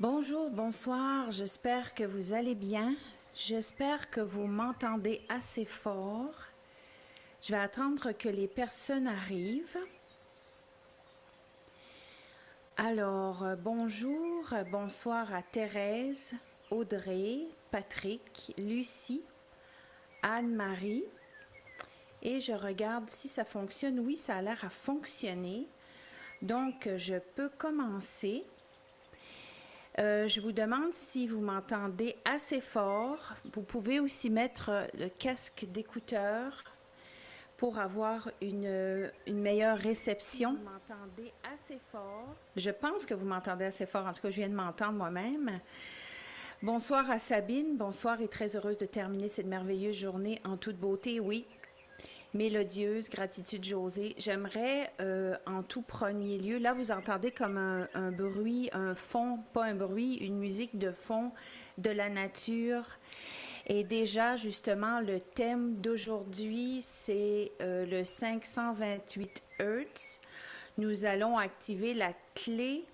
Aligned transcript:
Bonjour, 0.00 0.50
bonsoir, 0.50 1.30
j'espère 1.30 1.94
que 1.94 2.02
vous 2.02 2.32
allez 2.32 2.56
bien. 2.56 2.96
J'espère 3.32 4.10
que 4.10 4.20
vous 4.20 4.48
m'entendez 4.48 5.22
assez 5.28 5.64
fort. 5.64 6.34
Je 7.40 7.52
vais 7.52 7.60
attendre 7.60 8.10
que 8.10 8.28
les 8.28 8.48
personnes 8.48 9.06
arrivent. 9.06 9.78
Alors, 12.76 13.44
euh, 13.44 13.54
bonjour, 13.54 14.52
bonsoir 14.72 15.32
à 15.32 15.42
Thérèse, 15.42 16.32
Audrey, 16.72 17.42
Patrick, 17.70 18.52
Lucie, 18.58 19.22
Anne-Marie. 20.22 21.04
Et 22.20 22.40
je 22.40 22.52
regarde 22.52 23.08
si 23.10 23.28
ça 23.28 23.44
fonctionne. 23.44 24.00
Oui, 24.00 24.16
ça 24.16 24.38
a 24.38 24.42
l'air 24.42 24.64
à 24.64 24.70
fonctionner. 24.70 25.68
Donc, 26.42 26.88
je 26.96 27.14
peux 27.36 27.48
commencer. 27.48 28.44
Euh, 30.00 30.26
je 30.26 30.40
vous 30.40 30.52
demande 30.52 30.92
si 30.92 31.28
vous 31.28 31.40
m'entendez 31.40 32.16
assez 32.24 32.60
fort. 32.60 33.34
Vous 33.52 33.62
pouvez 33.62 34.00
aussi 34.00 34.28
mettre 34.28 34.88
le 34.98 35.08
casque 35.08 35.66
d'écouteur 35.70 36.64
pour 37.56 37.78
avoir 37.78 38.28
une, 38.42 39.10
une, 39.26 39.40
meilleure 39.40 39.78
réception. 39.78 40.54
Vous 40.54 40.64
m'entendez 40.64 41.32
assez 41.52 41.78
fort? 41.92 42.34
Je 42.56 42.70
pense 42.70 43.06
que 43.06 43.14
vous 43.14 43.26
m'entendez 43.26 43.66
assez 43.66 43.86
fort. 43.86 44.06
En 44.06 44.12
tout 44.12 44.22
cas, 44.22 44.30
je 44.30 44.36
viens 44.36 44.48
de 44.48 44.54
m'entendre 44.54 44.94
moi-même. 44.94 45.60
Bonsoir 46.60 47.08
à 47.10 47.20
Sabine. 47.20 47.76
Bonsoir 47.76 48.20
et 48.20 48.28
très 48.28 48.56
heureuse 48.56 48.78
de 48.78 48.86
terminer 48.86 49.28
cette 49.28 49.46
merveilleuse 49.46 49.96
journée 49.96 50.40
en 50.44 50.56
toute 50.56 50.76
beauté. 50.76 51.20
Oui, 51.20 51.46
mélodieuse, 52.34 53.08
gratitude 53.08 53.64
José. 53.64 54.14
J'aimerais 54.18 54.92
euh, 55.00 55.36
en 55.46 55.62
tout 55.62 55.82
premier 55.82 56.38
lieu, 56.38 56.58
là 56.58 56.74
vous 56.74 56.90
entendez 56.90 57.30
comme 57.30 57.56
un, 57.56 57.88
un, 57.94 58.10
bruit, 58.10 58.68
un 58.72 58.94
fond, 58.94 59.38
pas 59.52 59.64
un 59.64 59.74
bruit, 59.74 60.16
une 60.16 60.36
musique 60.38 60.78
de 60.78 60.90
fond 60.90 61.32
de 61.78 61.90
la 61.90 62.08
nature. 62.08 62.84
Et 63.66 63.82
déjà, 63.82 64.36
justement, 64.36 65.00
le 65.00 65.20
thème 65.20 65.76
d'aujourd'hui, 65.76 66.80
c'est 66.82 67.52
euh, 67.62 67.86
le 67.86 68.04
528 68.04 69.42
Hertz. 69.58 70.20
Nous 70.76 71.06
allons 71.06 71.38
activer 71.38 71.94
la 71.94 72.12
clé 72.34 72.84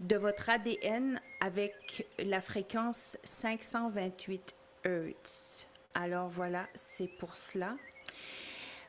de 0.00 0.16
votre 0.16 0.50
ADN 0.50 1.20
avec 1.40 2.06
la 2.18 2.40
fréquence 2.40 3.16
528 3.24 4.54
Hertz. 4.84 5.66
Alors 5.94 6.28
voilà, 6.28 6.66
c'est 6.74 7.08
pour 7.18 7.36
cela. 7.36 7.76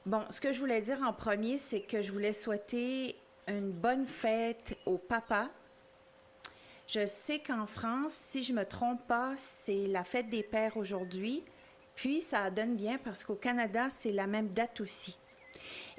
Bon, 0.07 0.23
ce 0.31 0.41
que 0.41 0.51
je 0.51 0.59
voulais 0.59 0.81
dire 0.81 0.99
en 1.03 1.13
premier, 1.13 1.59
c'est 1.59 1.81
que 1.81 2.01
je 2.01 2.11
voulais 2.11 2.33
souhaiter 2.33 3.15
une 3.47 3.69
bonne 3.69 4.07
fête 4.07 4.75
au 4.87 4.97
papa. 4.97 5.47
Je 6.87 7.05
sais 7.05 7.37
qu'en 7.37 7.67
France, 7.67 8.11
si 8.11 8.43
je 8.43 8.51
me 8.51 8.65
trompe 8.65 9.05
pas, 9.05 9.33
c'est 9.37 9.85
la 9.85 10.03
fête 10.03 10.27
des 10.27 10.41
pères 10.41 10.75
aujourd'hui. 10.77 11.43
Puis 11.95 12.19
ça 12.19 12.49
donne 12.49 12.75
bien 12.75 12.97
parce 12.97 13.23
qu'au 13.23 13.35
Canada, 13.35 13.91
c'est 13.91 14.11
la 14.11 14.25
même 14.25 14.47
date 14.49 14.81
aussi. 14.81 15.19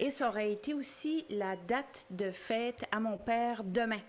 Et 0.00 0.10
ça 0.10 0.30
aurait 0.30 0.50
été 0.50 0.74
aussi 0.74 1.24
la 1.30 1.54
date 1.54 2.06
de 2.10 2.32
fête 2.32 2.84
à 2.90 2.98
mon 2.98 3.16
père 3.16 3.62
demain. 3.62 4.00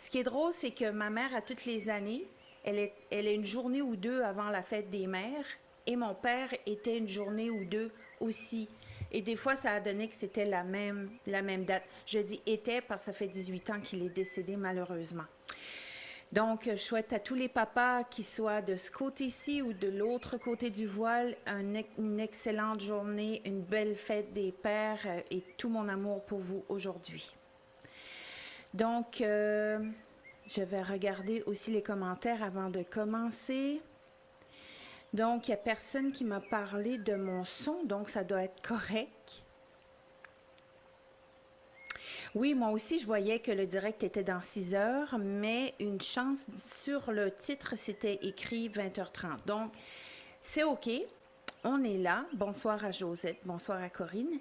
Ce 0.00 0.08
qui 0.08 0.16
est 0.16 0.24
drôle, 0.24 0.54
c'est 0.54 0.70
que 0.70 0.90
ma 0.90 1.10
mère, 1.10 1.34
à 1.34 1.42
toutes 1.42 1.66
les 1.66 1.90
années, 1.90 2.26
elle 2.64 2.78
est, 2.78 2.94
elle 3.10 3.26
est 3.26 3.34
une 3.34 3.44
journée 3.44 3.82
ou 3.82 3.96
deux 3.96 4.22
avant 4.22 4.48
la 4.48 4.62
fête 4.62 4.88
des 4.88 5.06
mères. 5.06 5.44
Et 5.86 5.96
mon 5.96 6.14
père 6.14 6.48
était 6.64 6.96
une 6.96 7.08
journée 7.08 7.50
ou 7.50 7.66
deux 7.66 7.92
aussi 8.18 8.66
et 9.12 9.20
des 9.20 9.36
fois, 9.36 9.54
ça 9.54 9.72
a 9.72 9.80
donné 9.80 10.08
que 10.08 10.16
c'était 10.16 10.46
la 10.46 10.64
même, 10.64 11.10
la 11.26 11.42
même 11.42 11.64
date. 11.64 11.84
Je 12.06 12.18
dis 12.18 12.40
était 12.46 12.80
parce 12.80 13.02
que 13.02 13.06
ça 13.06 13.12
fait 13.12 13.28
18 13.28 13.70
ans 13.70 13.80
qu'il 13.80 14.02
est 14.02 14.08
décédé 14.08 14.56
malheureusement. 14.56 15.24
Donc, 16.32 16.62
je 16.64 16.76
souhaite 16.76 17.12
à 17.12 17.18
tous 17.18 17.34
les 17.34 17.48
papas 17.48 18.04
qui 18.04 18.22
soient 18.22 18.62
de 18.62 18.74
ce 18.74 18.90
côté-ci 18.90 19.60
ou 19.60 19.74
de 19.74 19.88
l'autre 19.88 20.38
côté 20.38 20.70
du 20.70 20.86
voile 20.86 21.36
une 21.46 22.18
excellente 22.20 22.80
journée, 22.80 23.42
une 23.44 23.60
belle 23.60 23.94
fête 23.94 24.32
des 24.32 24.50
pères 24.50 25.02
euh, 25.04 25.20
et 25.30 25.42
tout 25.58 25.68
mon 25.68 25.86
amour 25.88 26.24
pour 26.24 26.38
vous 26.38 26.64
aujourd'hui. 26.70 27.36
Donc, 28.72 29.20
euh, 29.20 29.78
je 30.46 30.62
vais 30.62 30.82
regarder 30.82 31.42
aussi 31.44 31.70
les 31.70 31.82
commentaires 31.82 32.42
avant 32.42 32.70
de 32.70 32.82
commencer. 32.82 33.82
Donc, 35.12 35.48
il 35.48 35.50
n'y 35.50 35.54
a 35.54 35.58
personne 35.58 36.10
qui 36.10 36.24
m'a 36.24 36.40
parlé 36.40 36.96
de 36.96 37.14
mon 37.14 37.44
son, 37.44 37.82
donc 37.84 38.08
ça 38.08 38.24
doit 38.24 38.44
être 38.44 38.62
correct. 38.62 39.44
Oui, 42.34 42.54
moi 42.54 42.70
aussi, 42.70 42.98
je 42.98 43.04
voyais 43.04 43.40
que 43.40 43.52
le 43.52 43.66
direct 43.66 44.02
était 44.02 44.24
dans 44.24 44.40
6 44.40 44.74
heures, 44.74 45.18
mais 45.18 45.74
une 45.80 46.00
chance 46.00 46.46
sur 46.56 47.12
le 47.12 47.30
titre, 47.30 47.74
c'était 47.76 48.20
écrit 48.22 48.70
20h30. 48.70 49.44
Donc, 49.46 49.70
c'est 50.40 50.62
OK. 50.62 50.88
On 51.62 51.84
est 51.84 51.98
là. 51.98 52.24
Bonsoir 52.32 52.82
à 52.84 52.90
Josette, 52.90 53.38
bonsoir 53.44 53.82
à 53.82 53.90
Corinne. 53.90 54.40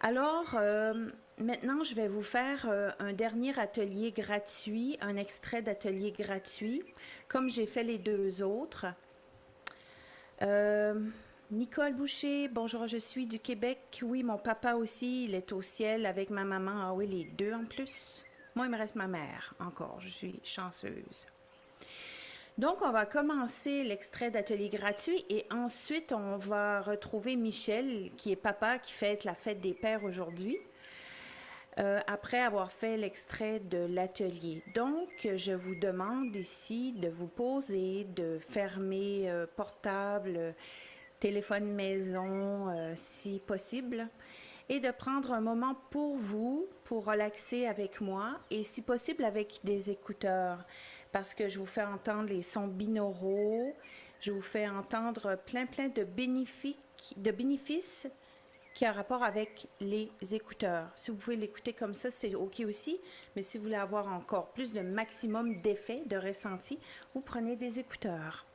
Alors, 0.00 0.54
euh, 0.54 1.10
maintenant, 1.38 1.84
je 1.84 1.94
vais 1.94 2.08
vous 2.08 2.22
faire 2.22 2.66
euh, 2.68 2.90
un 2.98 3.12
dernier 3.12 3.58
atelier 3.58 4.10
gratuit, 4.12 4.96
un 5.02 5.16
extrait 5.16 5.60
d'atelier 5.60 6.12
gratuit, 6.12 6.82
comme 7.28 7.50
j'ai 7.50 7.66
fait 7.66 7.84
les 7.84 7.98
deux 7.98 8.42
autres. 8.42 8.86
Euh, 10.42 10.94
Nicole 11.50 11.94
Boucher, 11.94 12.48
bonjour, 12.48 12.86
je 12.86 12.96
suis 12.96 13.26
du 13.26 13.40
Québec. 13.40 14.00
Oui, 14.02 14.22
mon 14.22 14.38
papa 14.38 14.74
aussi, 14.74 15.24
il 15.24 15.34
est 15.34 15.52
au 15.52 15.62
ciel 15.62 16.06
avec 16.06 16.30
ma 16.30 16.44
maman. 16.44 16.82
Ah 16.82 16.92
oui, 16.92 17.06
les 17.06 17.24
deux 17.24 17.52
en 17.52 17.64
plus. 17.64 18.24
Moi, 18.54 18.66
il 18.66 18.70
me 18.70 18.76
reste 18.76 18.94
ma 18.94 19.08
mère 19.08 19.54
encore. 19.58 19.96
Je 20.00 20.08
suis 20.08 20.40
chanceuse. 20.44 21.26
Donc, 22.56 22.84
on 22.84 22.90
va 22.90 23.06
commencer 23.06 23.84
l'extrait 23.84 24.30
d'atelier 24.30 24.68
gratuit 24.68 25.24
et 25.28 25.46
ensuite, 25.50 26.12
on 26.12 26.36
va 26.36 26.80
retrouver 26.80 27.36
Michel, 27.36 28.10
qui 28.16 28.32
est 28.32 28.36
papa, 28.36 28.78
qui 28.78 28.92
fête 28.92 29.24
la 29.24 29.34
fête 29.34 29.60
des 29.60 29.74
pères 29.74 30.04
aujourd'hui. 30.04 30.58
Euh, 31.78 32.00
après 32.08 32.40
avoir 32.40 32.72
fait 32.72 32.96
l'extrait 32.96 33.60
de 33.60 33.78
l'atelier. 33.78 34.64
Donc, 34.74 35.28
je 35.36 35.52
vous 35.52 35.76
demande 35.76 36.34
ici 36.34 36.92
de 36.92 37.08
vous 37.08 37.28
poser, 37.28 38.02
de 38.02 38.38
fermer 38.40 39.30
euh, 39.30 39.46
portable, 39.46 40.56
téléphone 41.20 41.72
maison, 41.72 42.68
euh, 42.68 42.94
si 42.96 43.40
possible, 43.46 44.08
et 44.68 44.80
de 44.80 44.90
prendre 44.90 45.32
un 45.32 45.40
moment 45.40 45.76
pour 45.90 46.16
vous, 46.16 46.66
pour 46.82 47.04
relaxer 47.04 47.66
avec 47.66 48.00
moi, 48.00 48.40
et 48.50 48.64
si 48.64 48.82
possible 48.82 49.22
avec 49.22 49.60
des 49.62 49.92
écouteurs, 49.92 50.64
parce 51.12 51.32
que 51.32 51.48
je 51.48 51.60
vous 51.60 51.66
fais 51.66 51.84
entendre 51.84 52.28
les 52.28 52.42
sons 52.42 52.66
binauraux, 52.66 53.72
je 54.18 54.32
vous 54.32 54.40
fais 54.40 54.68
entendre 54.68 55.38
plein, 55.46 55.66
plein 55.66 55.86
de 55.86 56.02
bénéfices, 56.02 56.74
de 57.16 57.30
bénéfices 57.30 58.08
qui 58.78 58.86
a 58.86 58.92
rapport 58.92 59.24
avec 59.24 59.66
les 59.80 60.08
écouteurs. 60.30 60.88
Si 60.94 61.10
vous 61.10 61.16
pouvez 61.16 61.34
l'écouter 61.34 61.72
comme 61.72 61.94
ça, 61.94 62.12
c'est 62.12 62.36
OK 62.36 62.60
aussi, 62.60 63.00
mais 63.34 63.42
si 63.42 63.58
vous 63.58 63.64
voulez 63.64 63.74
avoir 63.74 64.06
encore 64.06 64.52
plus 64.52 64.72
de 64.72 64.82
maximum 64.82 65.60
d'effet, 65.62 66.04
de 66.06 66.16
ressenti, 66.16 66.78
vous 67.12 67.20
prenez 67.20 67.56
des 67.56 67.80
écouteurs. 67.80 68.46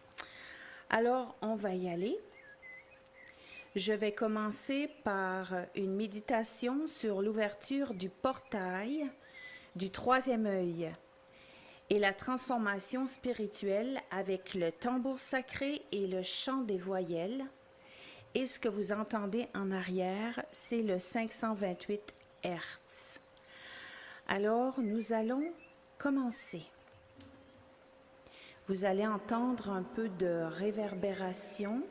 Alors, 0.90 1.36
on 1.42 1.56
va 1.56 1.76
y 1.76 1.90
aller. 1.90 2.18
Je 3.76 3.92
vais 3.92 4.14
commencer 4.14 4.90
par 5.04 5.54
une 5.76 5.94
méditation 5.94 6.88
sur 6.88 7.22
l'ouverture 7.22 7.94
du 7.94 8.08
portail 8.08 9.12
du 9.76 9.92
troisième 9.92 10.46
œil 10.46 10.90
et 11.90 12.00
la 12.00 12.14
transformation 12.14 13.08
spirituelle 13.08 14.00
avec 14.10 14.54
le 14.54 14.72
tambour 14.72 15.20
sacré 15.20 15.82
et 15.92 16.08
le 16.08 16.24
chant 16.24 16.62
des 16.62 16.78
voyelles 16.78 17.44
et 18.36 18.48
ce 18.48 18.60
que 18.60 18.70
vous 18.70 18.92
entendez 18.92 19.48
en 19.54 19.72
arrière, 19.72 20.44
c'est 20.52 20.82
le 20.82 21.00
528 21.00 22.14
Hertz. 22.44 23.20
Alors, 24.28 24.80
nous 24.82 25.14
allons 25.14 25.52
commencer. 25.98 26.64
Vous 28.68 28.86
allez 28.86 29.06
entendre 29.06 29.70
un 29.70 29.84
peu 29.84 30.10
de 30.10 30.44
réverbération 30.44 31.84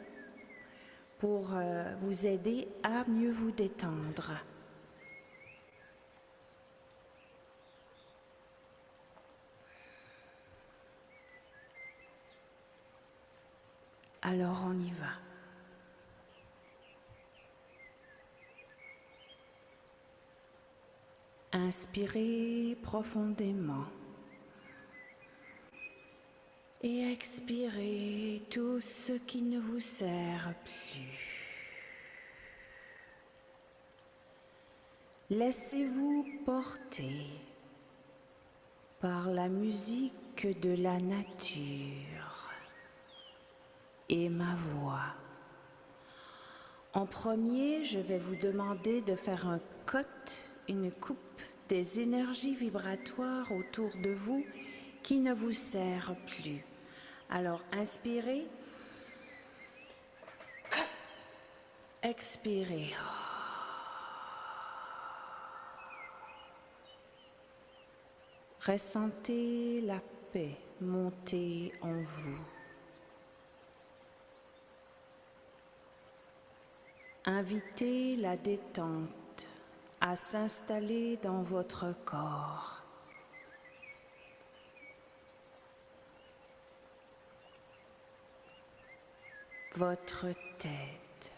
pour 1.18 1.54
euh, 1.54 1.94
vous 2.00 2.26
aider 2.26 2.66
à 2.82 3.04
mieux 3.08 3.30
vous 3.30 3.52
détendre. 3.52 4.32
Alors 14.22 14.64
on 14.66 14.78
y 14.78 14.90
va. 14.92 15.31
Inspirez 21.52 22.76
profondément 22.82 23.84
et 26.82 27.12
expirez 27.12 28.42
tout 28.50 28.80
ce 28.80 29.12
qui 29.12 29.42
ne 29.42 29.60
vous 29.60 29.80
sert 29.80 30.54
plus. 30.64 31.32
Laissez-vous 35.30 36.26
porter 36.44 37.26
par 39.00 39.30
la 39.30 39.48
musique 39.48 40.60
de 40.60 40.82
la 40.82 40.98
nature 41.00 42.50
et 44.08 44.28
ma 44.28 44.54
voix. 44.56 45.14
En 46.92 47.06
premier, 47.06 47.84
je 47.84 47.98
vais 47.98 48.18
vous 48.18 48.36
demander 48.36 49.00
de 49.00 49.16
faire 49.16 49.46
un 49.46 49.60
cote, 49.86 50.51
une 50.72 50.90
coupe 50.90 51.18
des 51.68 52.00
énergies 52.00 52.54
vibratoires 52.54 53.52
autour 53.52 53.90
de 53.98 54.10
vous 54.10 54.44
qui 55.02 55.20
ne 55.20 55.34
vous 55.34 55.52
sert 55.52 56.16
plus. 56.26 56.64
Alors, 57.28 57.62
inspirez. 57.72 58.46
Expirez. 62.02 62.90
Ressentez 68.66 69.82
la 69.82 70.00
paix 70.32 70.56
monter 70.80 71.72
en 71.82 72.02
vous. 72.02 72.38
Invitez 77.24 78.16
la 78.16 78.36
détente 78.36 79.21
à 80.02 80.16
s'installer 80.16 81.16
dans 81.18 81.42
votre 81.42 81.94
corps. 82.04 82.82
Votre 89.76 90.26
tête. 90.58 91.32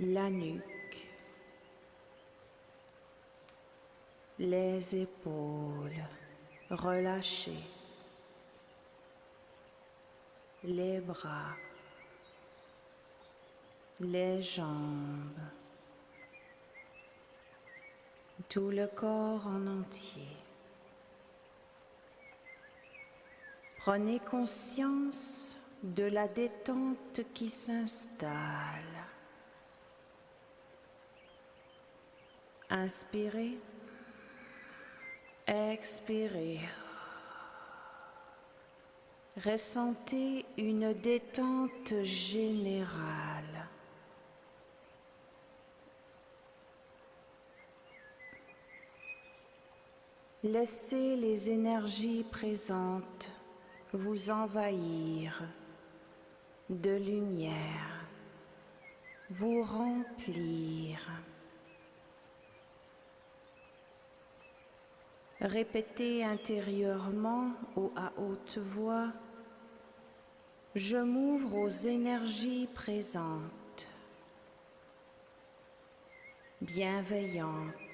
La 0.00 0.30
nuque. 0.30 0.62
Les 4.38 4.96
épaules 4.96 5.92
relâchées 6.70 7.64
les 10.64 11.00
bras, 11.00 11.54
les 14.00 14.40
jambes, 14.42 15.40
tout 18.48 18.70
le 18.70 18.86
corps 18.86 19.46
en 19.46 19.66
entier. 19.66 20.36
Prenez 23.78 24.20
conscience 24.20 25.56
de 25.82 26.04
la 26.04 26.28
détente 26.28 27.20
qui 27.34 27.50
s'installe. 27.50 28.28
Inspirez, 32.70 33.58
expirez. 35.46 36.60
Ressentez 39.44 40.44
une 40.56 40.92
détente 40.92 42.02
générale. 42.02 43.57
Laissez 50.44 51.16
les 51.16 51.50
énergies 51.50 52.24
présentes 52.30 53.32
vous 53.92 54.30
envahir 54.30 55.42
de 56.70 56.90
lumière, 56.90 58.06
vous 59.30 59.62
remplir. 59.62 60.98
Répétez 65.40 66.24
intérieurement 66.24 67.52
ou 67.76 67.92
à 67.96 68.12
haute 68.18 68.58
voix 68.58 69.12
je 70.74 70.96
m'ouvre 70.96 71.56
aux 71.56 71.68
énergies 71.68 72.68
présentes, 72.72 73.88
bienveillantes, 76.60 77.87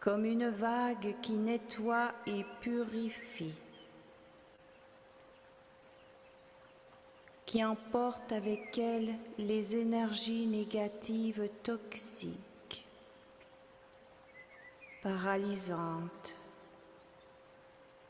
comme 0.00 0.24
une 0.24 0.48
vague 0.48 1.14
qui 1.20 1.32
nettoie 1.32 2.12
et 2.26 2.44
purifie, 2.62 3.54
qui 7.44 7.62
emporte 7.62 8.32
avec 8.32 8.78
elle 8.78 9.14
les 9.36 9.76
énergies 9.76 10.46
négatives 10.46 11.50
toxiques, 11.62 12.86
paralysantes, 15.02 16.38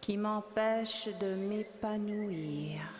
qui 0.00 0.16
m'empêche 0.16 1.08
de 1.18 1.34
m'épanouir. 1.34 2.99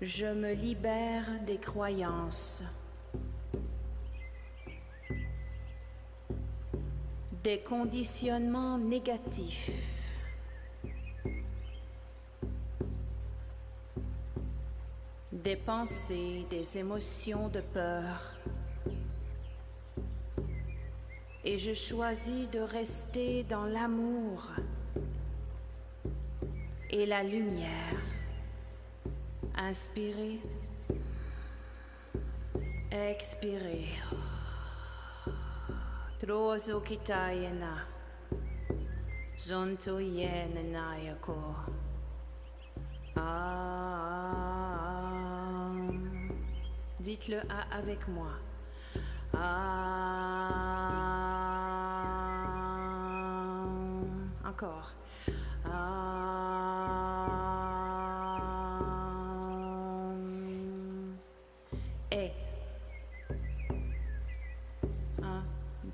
Je 0.00 0.26
me 0.26 0.52
libère 0.52 1.24
des 1.46 1.58
croyances, 1.58 2.62
des 7.42 7.60
conditionnements 7.60 8.78
négatifs 8.78 9.96
des 15.46 15.54
pensées, 15.54 16.44
des 16.50 16.76
émotions 16.76 17.48
de 17.48 17.60
peur. 17.60 18.34
Et 21.44 21.56
je 21.56 21.72
choisis 21.72 22.50
de 22.50 22.58
rester 22.58 23.44
dans 23.44 23.64
l'amour 23.64 24.50
et 26.90 27.06
la 27.06 27.22
lumière. 27.22 28.15
Inspirez, 29.56 30.40
expirez. 32.90 33.88
Trozo 36.18 36.80
kitayena, 36.80 37.86
zonto 39.38 39.98
yen 39.98 40.72
nayako. 40.72 41.56
Ah. 43.16 43.86
Dites-le 47.00 47.40
A 47.48 47.76
avec 47.78 48.08
moi. 48.08 48.32
Encore. 54.44 54.94
Et. 55.66 56.35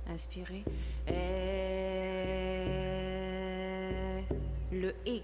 Inspirez. 0.09 0.65
le 4.73 4.95
et. 5.07 5.23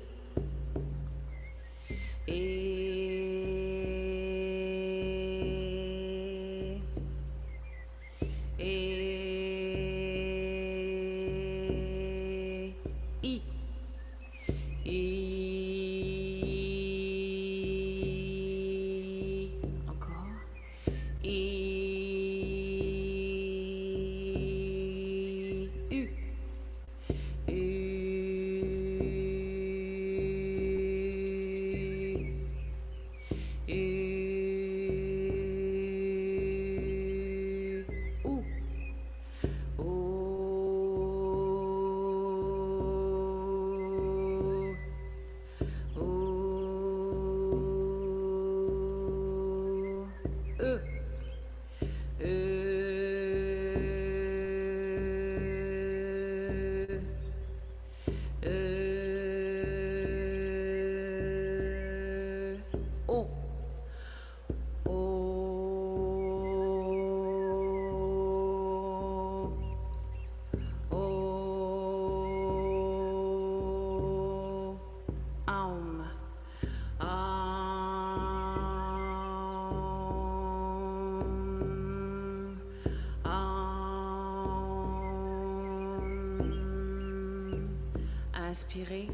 Inspirez. 88.58 89.08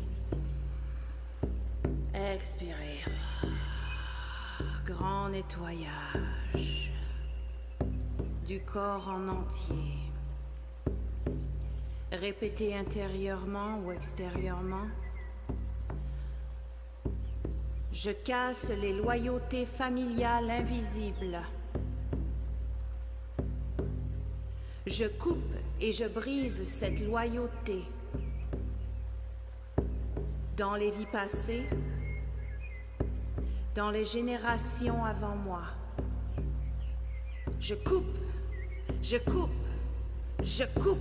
Expirez. 2.15 3.05
Grand 4.87 5.29
nettoyage 5.29 6.91
du 8.47 8.61
corps 8.61 9.07
en 9.07 9.29
entier. 9.29 9.99
Répétez 12.11 12.75
intérieurement 12.75 13.81
ou 13.85 13.93
extérieurement. 13.93 14.89
Je 17.93 18.13
casse 18.13 18.71
les 18.71 18.95
loyautés 18.95 19.67
familiales 19.67 20.51
invisibles. 20.51 21.43
Je 24.87 25.05
coupe 25.05 25.55
et 25.83 25.93
je 25.93 26.07
brise 26.07 26.65
cette 26.65 27.01
loyauté 27.01 27.85
dans 30.57 30.77
les 30.77 30.91
vies 30.91 31.07
passées, 31.07 31.67
dans 33.75 33.91
les 33.91 34.05
générations 34.05 35.05
avant 35.05 35.35
moi. 35.35 35.63
Je 37.59 37.75
coupe, 37.75 38.19
je 39.03 39.17
coupe, 39.17 39.51
je 40.43 40.65
coupe, 40.81 40.99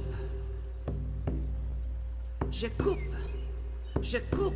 je 2.51 2.67
coupe, 2.67 2.99
je 4.01 4.17
coupe, 4.17 4.53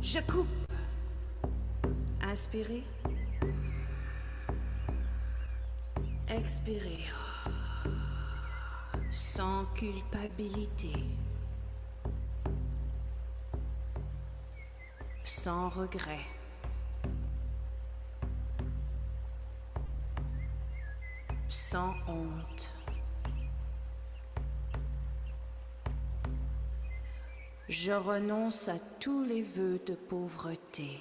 je 0.00 0.20
coupe. 0.20 0.48
Inspirez. 2.22 2.84
Expirez. 6.28 7.06
Sans 9.10 9.64
culpabilité. 9.74 10.92
Sans 15.22 15.68
regret. 15.68 16.26
Sans 21.48 21.94
honte. 22.08 22.72
Je 27.70 27.92
renonce 27.92 28.66
à 28.66 28.80
tous 28.98 29.22
les 29.22 29.44
vœux 29.44 29.80
de 29.86 29.94
pauvreté, 29.94 31.00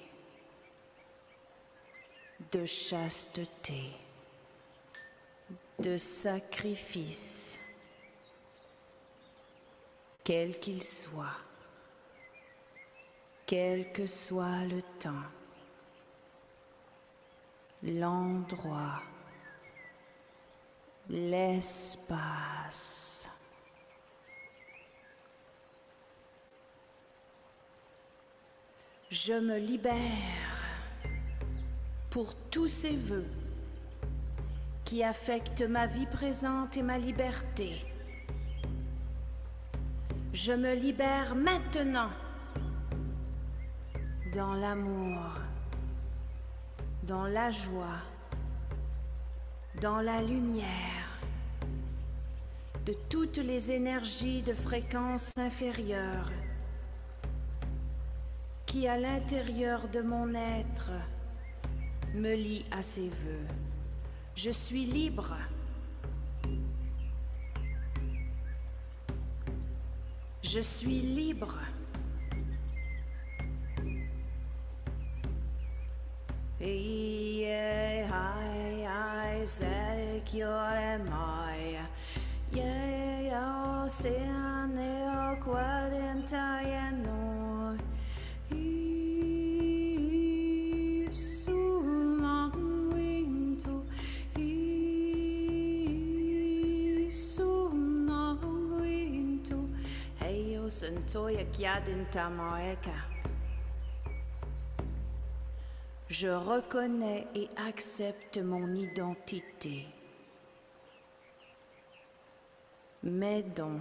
de 2.52 2.64
chasteté, 2.64 3.90
de 5.80 5.98
sacrifice, 5.98 7.58
quel 10.24 10.60
qu'il 10.60 10.84
soit, 10.84 11.38
quel 13.50 13.92
que 13.92 14.06
soit 14.06 14.64
le 14.66 14.84
temps, 15.00 15.26
l'endroit, 17.82 19.02
l'espace. 21.10 22.08
Je 29.10 29.34
me 29.34 29.58
libère 29.58 29.96
pour 32.12 32.36
tous 32.52 32.68
ces 32.68 32.96
vœux 32.96 33.26
qui 34.86 35.04
affectent 35.04 35.64
ma 35.68 35.88
vie 35.88 36.06
présente 36.06 36.78
et 36.78 36.84
ma 36.84 37.00
liberté. 37.00 37.84
Je 40.34 40.54
me 40.54 40.76
libère 40.76 41.34
maintenant 41.34 42.12
dans 44.34 44.54
l'amour, 44.54 45.22
dans 47.04 47.26
la 47.26 47.52
joie, 47.52 48.02
dans 49.82 50.02
la 50.02 50.22
lumière, 50.22 51.20
de 52.86 52.94
toutes 53.10 53.38
les 53.38 53.72
énergies 53.72 54.44
de 54.44 54.54
fréquence 54.54 55.32
inférieure 55.38 56.30
qui 58.66 58.88
à 58.88 59.00
l'intérieur 59.00 59.88
de 59.88 60.02
mon 60.02 60.34
être 60.36 60.92
me 62.14 62.36
lie 62.36 62.66
à 62.72 62.84
ses 62.84 63.10
voeux. 63.10 63.48
Je 64.36 64.52
suis 64.52 64.86
libre. 64.86 65.36
Je 70.44 70.60
suis 70.60 71.00
libre. 71.00 71.56
Ie, 76.62 78.04
hai, 78.12 78.86
ai, 78.86 79.48
serik 79.48 80.28
jore 80.28 81.00
mai. 81.08 81.80
Ie, 82.52 83.32
o 83.32 83.88
sene 83.88 85.08
o 85.08 85.38
quarenta 85.40 86.60
e 86.62 86.92
no. 87.00 87.78
I, 88.52 88.68
so 91.14 91.80
long 91.80 92.92
winto. 92.92 93.86
I, 94.36 94.42
so 97.10 97.72
long 97.72 98.82
winto. 98.82 99.70
Hei, 100.20 100.58
o 100.58 100.70
sentoia 100.70 101.46
chiadinta. 101.54 102.30
Je 106.10 106.28
reconnais 106.28 107.28
et 107.36 107.48
accepte 107.56 108.40
mon 108.40 108.74
identité. 108.74 109.86
Mes 113.04 113.44
dons. 113.44 113.80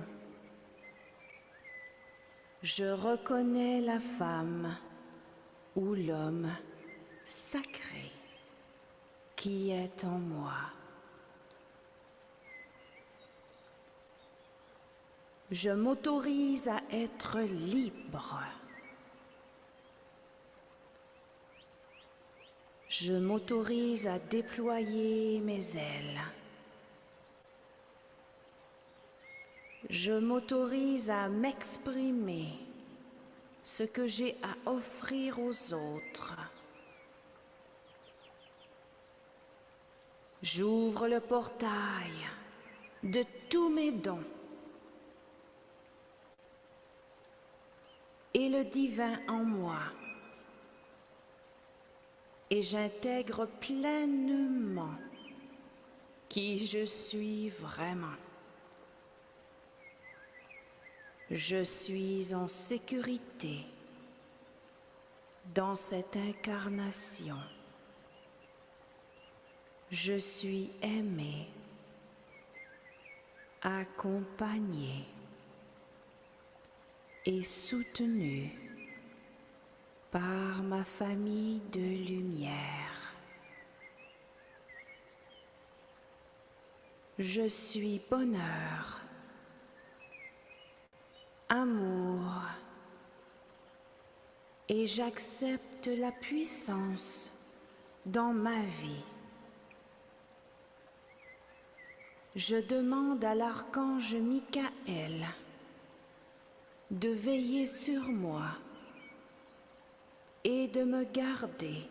Je 2.63 2.85
reconnais 2.85 3.81
la 3.81 3.99
femme 3.99 4.77
ou 5.75 5.95
l'homme 5.95 6.53
sacré 7.25 8.13
qui 9.35 9.71
est 9.71 10.05
en 10.05 10.19
moi. 10.19 10.53
Je 15.51 15.71
m'autorise 15.71 16.69
à 16.69 16.83
être 16.93 17.39
libre. 17.41 18.43
Je 23.01 23.13
m'autorise 23.13 24.09
à 24.09 24.19
déployer 24.19 25.41
mes 25.41 25.77
ailes. 25.77 26.21
Je 29.89 30.13
m'autorise 30.13 31.09
à 31.09 31.29
m'exprimer 31.29 32.49
ce 33.63 33.85
que 33.85 34.09
j'ai 34.09 34.35
à 34.43 34.69
offrir 34.69 35.39
aux 35.39 35.73
autres. 35.73 36.35
J'ouvre 40.43 41.07
le 41.07 41.21
portail 41.21 42.17
de 43.05 43.25
tous 43.49 43.69
mes 43.69 43.93
dons 43.93 44.25
et 48.35 48.49
le 48.49 48.65
divin 48.65 49.21
en 49.29 49.45
moi. 49.45 49.79
Et 52.51 52.63
j'intègre 52.63 53.47
pleinement 53.61 54.95
qui 56.29 56.67
je 56.67 56.85
suis 56.85 57.51
vraiment. 57.51 58.17
Je 61.31 61.63
suis 61.63 62.35
en 62.35 62.49
sécurité 62.49 63.67
dans 65.55 65.75
cette 65.75 66.17
incarnation. 66.17 67.37
Je 69.91 70.19
suis 70.19 70.71
aimé, 70.83 71.49
accompagné 73.63 75.05
et 77.27 77.43
soutenu 77.43 78.68
par 80.11 80.63
ma 80.63 80.85
famille 80.85 81.61
de 81.73 81.81
lumière. 81.81 83.15
Je 87.19 87.49
suis 87.49 88.01
bonheur, 88.11 89.01
amour, 91.49 92.43
et 94.69 94.87
j'accepte 94.87 95.89
la 95.89 96.13
puissance 96.13 97.31
dans 98.07 98.33
ma 98.33 98.61
vie. 98.61 99.05
Je 102.37 102.57
demande 102.57 103.25
à 103.25 103.35
l'archange 103.35 104.15
Michael 104.15 105.27
de 106.91 107.09
veiller 107.09 107.67
sur 107.67 108.03
moi 108.03 108.51
et 110.45 110.69
de 110.69 110.85
me 110.85 111.05
garder 111.05 111.89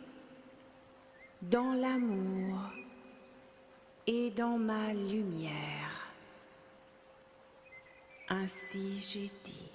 dans 1.41 1.73
l'amour 1.73 2.57
et 4.05 4.31
dans 4.31 4.57
ma 4.57 4.93
lumière. 4.93 6.07
Ainsi 8.29 8.99
j'ai 8.99 9.31
dit. 9.43 9.71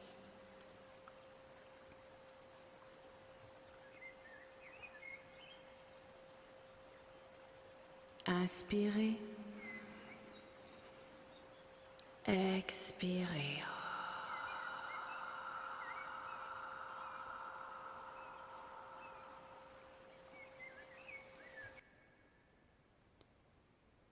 Inspirez. 8.26 9.16
Expirez. 12.26 13.62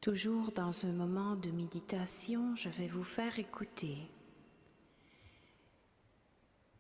Toujours 0.01 0.51
dans 0.53 0.87
un 0.87 0.93
moment 0.93 1.37
de 1.37 1.51
méditation, 1.51 2.57
je 2.57 2.71
vais 2.71 2.89
vous 2.89 3.05
faire 3.05 3.39
écouter 3.39 3.99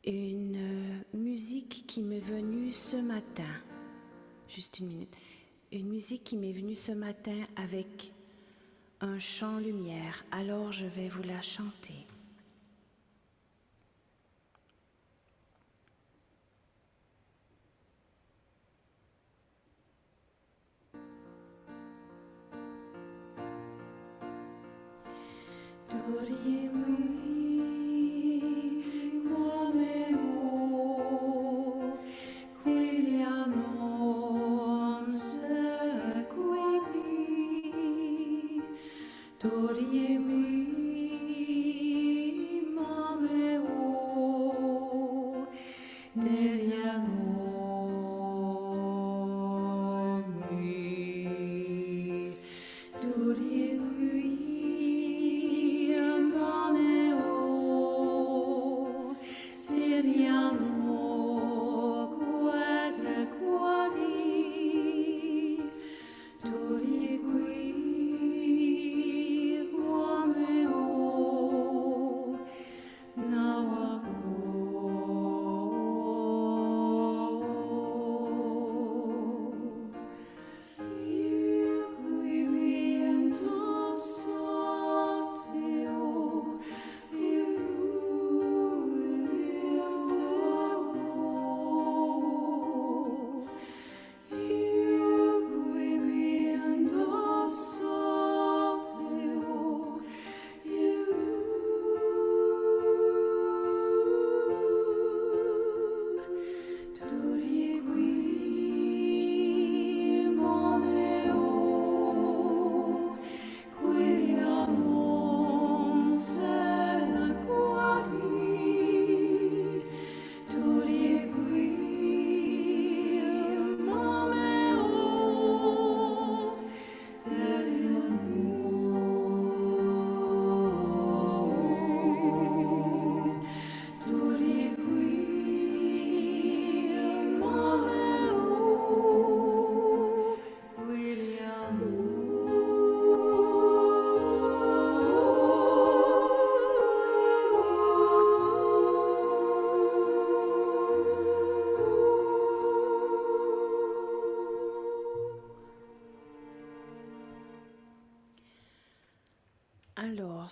une 0.06 1.04
musique 1.12 1.84
qui 1.86 2.00
m'est 2.00 2.20
venue 2.20 2.72
ce 2.72 2.96
matin. 2.96 3.50
Juste 4.48 4.78
une 4.78 4.86
minute. 4.86 5.14
Une 5.70 5.88
musique 5.88 6.24
qui 6.24 6.38
m'est 6.38 6.52
venue 6.52 6.74
ce 6.74 6.92
matin 6.92 7.46
avec 7.56 8.12
un 9.00 9.18
chant 9.18 9.58
lumière. 9.58 10.24
Alors 10.30 10.72
je 10.72 10.86
vais 10.86 11.08
vous 11.08 11.22
la 11.22 11.42
chanter. 11.42 12.06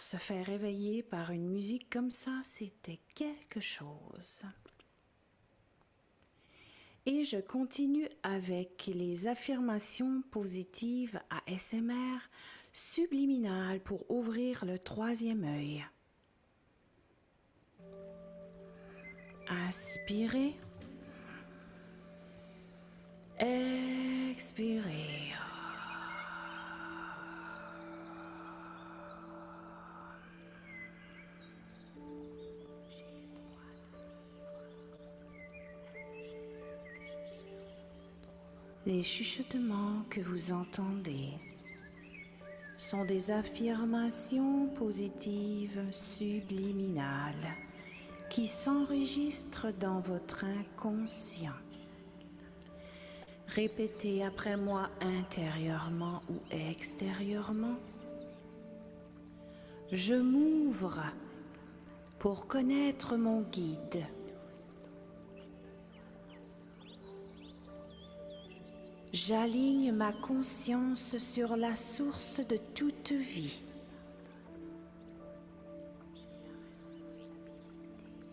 Se 0.08 0.16
faire 0.16 0.46
réveiller 0.46 1.02
par 1.02 1.32
une 1.32 1.46
musique 1.46 1.90
comme 1.90 2.10
ça, 2.10 2.40
c'était 2.42 2.98
quelque 3.14 3.60
chose. 3.60 4.46
Et 7.04 7.24
je 7.24 7.36
continue 7.36 8.08
avec 8.22 8.86
les 8.86 9.26
affirmations 9.26 10.22
positives 10.30 11.20
à 11.28 11.42
SMR 11.58 12.20
subliminales 12.72 13.80
pour 13.80 14.10
ouvrir 14.10 14.64
le 14.64 14.78
troisième 14.78 15.44
œil. 15.44 15.84
Inspirez. 19.46 20.54
Expirez. 23.38 25.34
Les 38.88 39.02
chuchotements 39.02 40.02
que 40.08 40.22
vous 40.22 40.50
entendez 40.50 41.34
sont 42.78 43.04
des 43.04 43.30
affirmations 43.30 44.68
positives 44.78 45.82
subliminales 45.90 47.54
qui 48.30 48.48
s'enregistrent 48.48 49.74
dans 49.78 50.00
votre 50.00 50.46
inconscient. 50.46 51.60
Répétez 53.48 54.24
après 54.24 54.56
moi 54.56 54.88
intérieurement 55.02 56.22
ou 56.30 56.38
extérieurement. 56.50 57.76
Je 59.92 60.14
m'ouvre 60.14 61.02
pour 62.18 62.46
connaître 62.46 63.18
mon 63.18 63.42
guide. 63.42 64.06
J'aligne 69.12 69.92
ma 69.92 70.12
conscience 70.12 71.16
sur 71.16 71.56
la 71.56 71.74
source 71.74 72.40
de 72.46 72.58
toute 72.74 73.12
vie. 73.12 73.60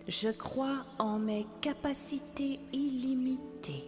Je 0.08 0.30
crois 0.30 0.86
en 1.00 1.18
mes 1.18 1.46
capacités 1.62 2.60
illimitées. 2.74 3.86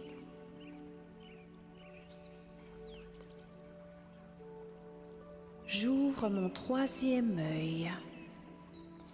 J'ouvre 5.66 6.30
mon 6.30 6.48
troisième 6.48 7.38
œil. 7.38 7.92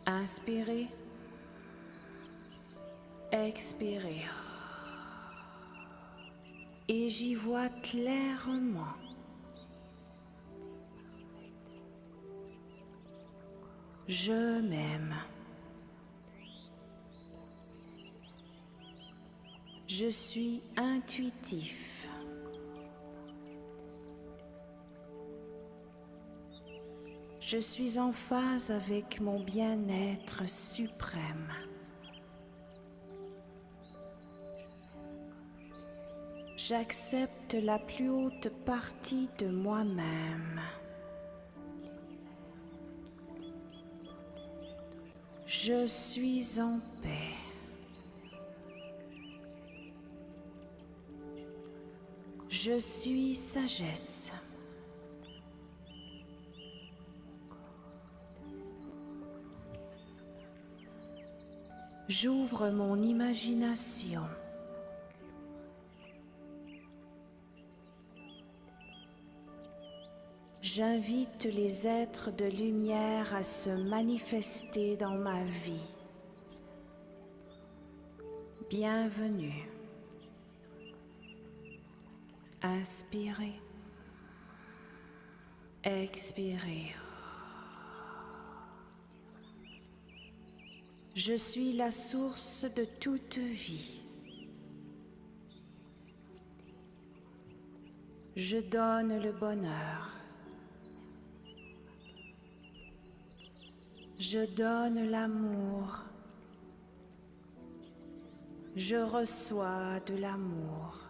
Inspirez. 0.06 0.86
Expirez. 3.32 4.22
Et 6.88 7.08
j'y 7.08 7.34
vois 7.34 7.70
clairement. 7.70 8.94
Je 14.06 14.60
m'aime. 14.60 15.14
Je 19.86 20.10
suis 20.10 20.60
intuitif. 20.76 22.08
Je 27.40 27.58
suis 27.58 27.98
en 27.98 28.12
phase 28.12 28.70
avec 28.70 29.20
mon 29.20 29.40
bien-être 29.40 30.48
suprême. 30.48 31.52
J'accepte 36.66 37.52
la 37.52 37.78
plus 37.78 38.08
haute 38.08 38.48
partie 38.64 39.28
de 39.36 39.48
moi-même. 39.48 40.62
Je 45.44 45.86
suis 45.86 46.58
en 46.58 46.78
paix. 47.02 47.34
Je 52.48 52.78
suis 52.78 53.34
sagesse. 53.34 54.32
J'ouvre 62.08 62.70
mon 62.70 62.96
imagination. 62.96 64.22
J'invite 70.76 71.44
les 71.44 71.86
êtres 71.86 72.32
de 72.32 72.46
lumière 72.46 73.32
à 73.32 73.44
se 73.44 73.70
manifester 73.70 74.96
dans 74.96 75.14
ma 75.14 75.44
vie. 75.44 75.86
Bienvenue. 78.68 79.68
Inspirez. 82.60 83.52
Expirez. 85.84 86.92
Je 91.14 91.34
suis 91.34 91.74
la 91.74 91.92
source 91.92 92.64
de 92.64 92.84
toute 92.84 93.38
vie. 93.38 94.00
Je 98.34 98.56
donne 98.56 99.22
le 99.22 99.30
bonheur. 99.30 100.23
Je 104.18 104.46
donne 104.54 105.10
l'amour. 105.10 106.04
Je 108.76 108.96
reçois 108.96 110.00
de 110.06 110.14
l'amour. 110.14 111.00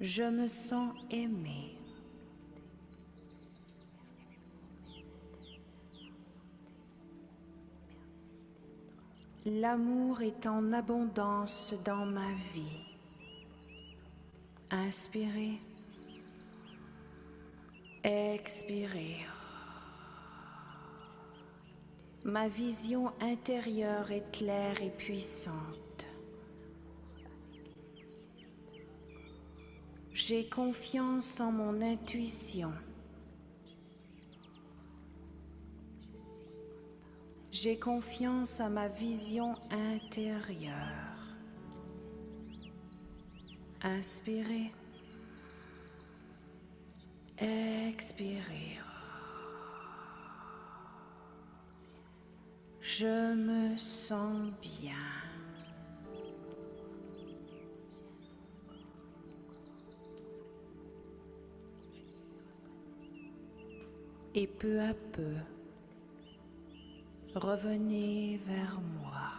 Je 0.00 0.24
me 0.24 0.48
sens 0.48 0.92
aimé. 1.10 1.76
L'amour 9.44 10.22
est 10.22 10.46
en 10.46 10.72
abondance 10.72 11.74
dans 11.84 12.06
ma 12.06 12.32
vie. 12.54 12.94
Inspirez. 14.70 15.58
Expirez. 18.04 19.26
Ma 22.24 22.46
vision 22.46 23.12
intérieure 23.20 24.12
est 24.12 24.30
claire 24.30 24.80
et 24.80 24.90
puissante. 24.90 26.06
J'ai 30.12 30.48
confiance 30.48 31.40
en 31.40 31.50
mon 31.50 31.82
intuition. 31.82 32.72
J'ai 37.50 37.76
confiance 37.76 38.60
à 38.60 38.68
ma 38.68 38.86
vision 38.86 39.56
intérieure. 39.70 40.74
Inspirez. 43.82 44.70
Expirez. 47.38 48.81
Je 52.98 53.34
me 53.34 53.74
sens 53.78 54.52
bien. 54.60 54.92
Et 64.34 64.46
peu 64.46 64.78
à 64.80 64.92
peu, 64.92 65.36
revenez 67.34 68.38
vers 68.46 68.78
moi 69.00 69.32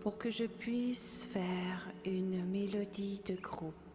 pour 0.00 0.16
que 0.16 0.30
je 0.30 0.44
puisse 0.44 1.24
faire 1.24 1.90
une 2.04 2.44
mélodie 2.44 3.20
de 3.26 3.34
groupe. 3.34 3.91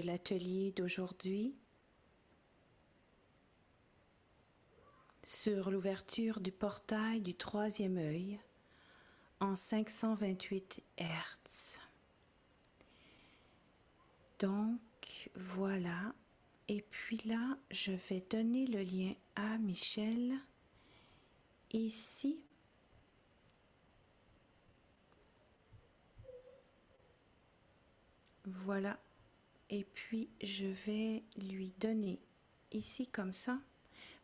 l'atelier 0.00 0.72
d'aujourd'hui 0.72 1.54
sur 5.22 5.70
l'ouverture 5.70 6.40
du 6.40 6.50
portail 6.50 7.20
du 7.20 7.34
troisième 7.34 7.98
œil 7.98 8.40
en 9.40 9.54
528 9.54 10.82
Hertz. 10.96 11.80
Donc 14.38 14.80
voilà, 15.34 16.14
et 16.68 16.82
puis 16.82 17.20
là 17.26 17.58
je 17.70 17.92
vais 17.92 18.24
donner 18.30 18.66
le 18.66 18.82
lien 18.82 19.14
à 19.36 19.58
Michel. 19.58 20.38
Ici. 21.72 22.42
Voilà, 28.44 28.98
et 29.70 29.84
puis, 29.84 30.28
je 30.42 30.66
vais 30.66 31.22
lui 31.40 31.72
donner 31.78 32.20
ici 32.72 33.06
comme 33.06 33.32
ça 33.32 33.58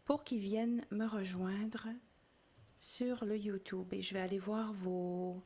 pour 0.04 0.24
qu'il 0.24 0.40
vienne 0.40 0.84
me 0.90 1.06
rejoindre 1.06 1.86
sur 2.76 3.24
le 3.24 3.36
YouTube. 3.36 3.92
Et 3.92 4.02
je 4.02 4.12
vais 4.12 4.20
aller 4.20 4.40
voir 4.40 4.72
vos, 4.72 5.40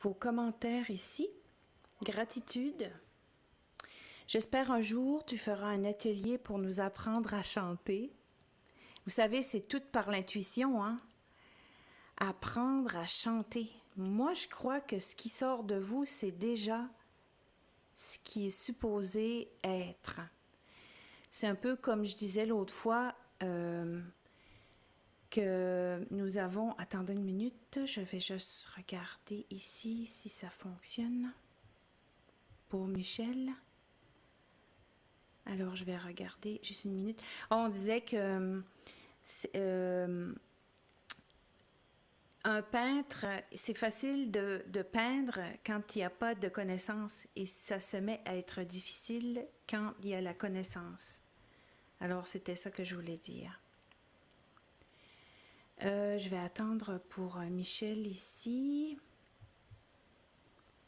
vos 0.00 0.14
commentaires 0.14 0.90
ici. 0.90 1.28
Gratitude. 2.02 2.90
J'espère 4.26 4.70
un 4.70 4.80
jour 4.80 5.26
tu 5.26 5.36
feras 5.36 5.66
un 5.66 5.84
atelier 5.84 6.38
pour 6.38 6.58
nous 6.58 6.80
apprendre 6.80 7.34
à 7.34 7.42
chanter. 7.42 8.10
Vous 9.04 9.10
savez, 9.10 9.42
c'est 9.42 9.68
tout 9.68 9.82
par 9.92 10.10
l'intuition, 10.10 10.82
hein? 10.82 11.00
Apprendre 12.16 12.96
à 12.96 13.06
chanter. 13.06 13.70
Moi, 13.96 14.32
je 14.32 14.48
crois 14.48 14.80
que 14.80 14.98
ce 14.98 15.14
qui 15.16 15.28
sort 15.28 15.64
de 15.64 15.76
vous, 15.76 16.06
c'est 16.06 16.32
déjà 16.32 16.88
ce 18.00 18.18
qui 18.24 18.46
est 18.46 18.50
supposé 18.50 19.50
être. 19.62 20.20
C'est 21.30 21.46
un 21.46 21.54
peu 21.54 21.76
comme 21.76 22.04
je 22.04 22.16
disais 22.16 22.46
l'autre 22.46 22.72
fois 22.72 23.14
euh, 23.42 24.00
que 25.28 26.04
nous 26.10 26.38
avons... 26.38 26.72
Attendez 26.72 27.12
une 27.12 27.24
minute, 27.24 27.80
je 27.84 28.00
vais 28.00 28.18
juste 28.18 28.66
regarder 28.76 29.46
ici 29.50 30.06
si 30.06 30.30
ça 30.30 30.48
fonctionne. 30.48 31.30
Pour 32.70 32.86
Michel. 32.86 33.50
Alors, 35.44 35.76
je 35.76 35.84
vais 35.84 35.98
regarder 35.98 36.58
juste 36.62 36.84
une 36.86 36.94
minute. 36.94 37.20
on 37.50 37.68
disait 37.68 38.00
que 38.00 38.62
euh, 39.56 40.32
un 42.44 42.62
peintre, 42.62 43.26
c'est 43.54 43.76
facile 43.76 44.30
de, 44.30 44.82
peindre 44.82 45.40
quand 45.64 45.94
il 45.94 45.98
n'y 45.98 46.04
a 46.04 46.10
pas 46.10 46.34
de 46.34 46.48
connaissance 46.48 47.26
et 47.36 47.44
ça 47.44 47.80
se 47.80 47.96
met 47.96 48.20
à 48.24 48.36
être 48.36 48.62
difficile 48.62 49.46
quand 49.68 49.92
il 50.02 50.08
y 50.08 50.14
a 50.14 50.20
la 50.20 50.34
connaissance. 50.34 51.20
Alors, 52.00 52.26
c'était 52.26 52.56
ça 52.56 52.70
que 52.70 52.82
je 52.82 52.94
voulais 52.94 53.18
dire. 53.18 53.60
Euh, 55.82 56.18
je 56.18 56.28
vais 56.28 56.38
attendre 56.38 56.98
pour 57.10 57.36
Michel 57.38 58.06
ici. 58.06 58.98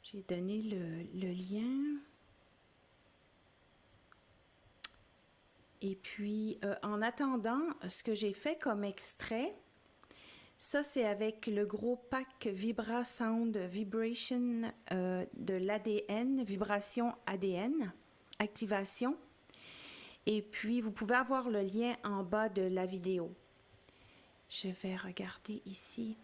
J'ai 0.03 0.23
donné 0.23 0.63
le 0.63 1.33
lien. 1.33 2.01
Et 5.83 5.97
puis, 5.97 6.59
euh, 6.63 6.77
en 6.85 7.03
attendant, 7.03 7.61
ce 7.89 8.05
que 8.05 8.15
j'ai 8.15 8.33
fait 8.33 8.57
comme 8.57 8.85
extrait, 8.85 9.53
ça, 10.63 10.85
c'est 10.85 11.05
avec 11.05 11.49
le 11.49 11.67
gros 11.67 11.97
pack 11.97 12.47
Vibra 12.47 13.05
Sound 13.05 13.57
Vibration 13.57 14.73
euh, 14.93 15.27
de 15.35 15.55
l'ADN, 15.55 16.45
vibration 16.45 17.17
ADN, 17.27 17.93
activation. 18.39 19.17
Et 20.27 20.41
puis, 20.41 20.81
vous 20.81 20.93
pouvez 20.93 21.17
avoir 21.17 21.51
le 21.51 21.63
lien 21.63 21.97
en 22.05 22.23
bas 22.23 22.49
de 22.49 22.63
la 22.63 22.87
vidéo. 22.87 23.35
Je 24.49 24.69
vais 24.69 24.95
regarder 24.95 25.61
ici. 25.67 26.17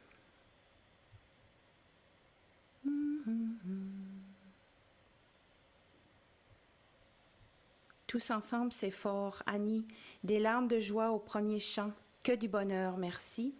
Tous 8.06 8.30
ensemble, 8.30 8.72
c'est 8.72 8.92
fort. 8.92 9.42
Annie, 9.46 9.84
des 10.22 10.38
larmes 10.38 10.68
de 10.68 10.78
joie 10.78 11.10
au 11.10 11.18
premier 11.18 11.58
chant. 11.58 11.90
Que 12.22 12.36
du 12.36 12.46
bonheur, 12.46 12.98
merci. 12.98 13.52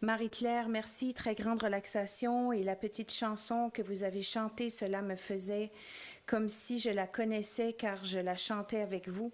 Marie-Claire, 0.00 0.68
merci. 0.68 1.14
Très 1.14 1.34
grande 1.34 1.62
relaxation. 1.62 2.52
Et 2.52 2.62
la 2.62 2.76
petite 2.76 3.12
chanson 3.12 3.70
que 3.70 3.82
vous 3.82 4.04
avez 4.04 4.22
chantée, 4.22 4.70
cela 4.70 5.02
me 5.02 5.16
faisait 5.16 5.70
comme 6.26 6.48
si 6.48 6.78
je 6.78 6.90
la 6.90 7.06
connaissais 7.06 7.72
car 7.72 8.04
je 8.04 8.18
la 8.18 8.36
chantais 8.36 8.80
avec 8.80 9.08
vous. 9.08 9.32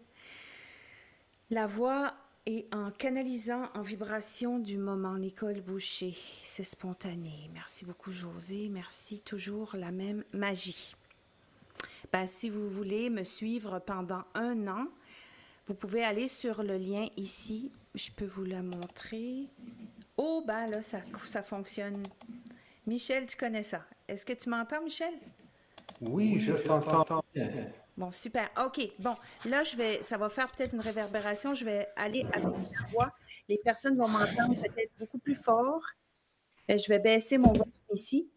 La 1.51 1.66
voix 1.66 2.14
est 2.46 2.73
en 2.75 2.90
canalisant 2.90 3.68
en 3.75 3.83
vibration 3.83 4.59
du 4.59 4.79
moment. 4.79 5.16
Nicole 5.18 5.61
Boucher, 5.61 6.16
c'est 6.42 6.64
spontané. 6.64 7.51
Merci 7.53 7.85
beaucoup, 7.85 8.12
José. 8.12 8.68
Merci. 8.70 9.20
Toujours 9.20 9.77
la 9.77 9.90
même 9.90 10.25
magie. 10.33 10.94
Ben, 12.12 12.27
si 12.27 12.51
vous 12.51 12.68
voulez 12.68 13.11
me 13.11 13.25
suivre 13.25 13.79
pendant 13.81 14.23
un 14.35 14.66
an, 14.68 14.87
vous 15.66 15.75
pouvez 15.75 16.03
aller 16.03 16.29
sur 16.29 16.62
le 16.62 16.77
lien 16.77 17.07
ici. 17.16 17.70
Je 17.94 18.11
peux 18.11 18.27
vous 18.27 18.44
le 18.44 18.62
montrer. 18.62 19.46
Oh, 20.22 20.44
ben 20.46 20.66
là, 20.66 20.83
ça, 20.83 20.98
ça 21.24 21.42
fonctionne. 21.42 22.02
Michel, 22.87 23.24
tu 23.24 23.38
connais 23.38 23.62
ça. 23.62 23.87
Est-ce 24.06 24.26
que 24.26 24.35
tu 24.35 24.50
m'entends, 24.50 24.83
Michel? 24.83 25.14
Oui, 26.02 26.38
je 26.38 26.52
t'entends 26.52 27.24
Bon, 27.96 28.12
super. 28.12 28.50
OK. 28.62 28.87
Bon, 28.98 29.14
là, 29.46 29.64
je 29.64 29.76
vais, 29.78 30.02
ça 30.02 30.18
va 30.18 30.28
faire 30.28 30.52
peut-être 30.52 30.74
une 30.74 30.80
réverbération. 30.80 31.54
Je 31.54 31.64
vais 31.64 31.88
aller 31.96 32.26
avec 32.35 32.44
la 32.44 32.87
voix. 32.92 33.12
Les 33.48 33.56
personnes 33.64 33.96
vont 33.96 34.09
m'entendre 34.09 34.56
peut-être 34.56 34.92
beaucoup 34.98 35.18
plus 35.18 35.37
fort. 35.37 35.83
Euh, 36.70 36.76
je 36.76 36.88
vais 36.90 36.98
baisser 36.98 37.38
mon 37.38 37.52
volume 37.52 37.72
ici 37.94 38.30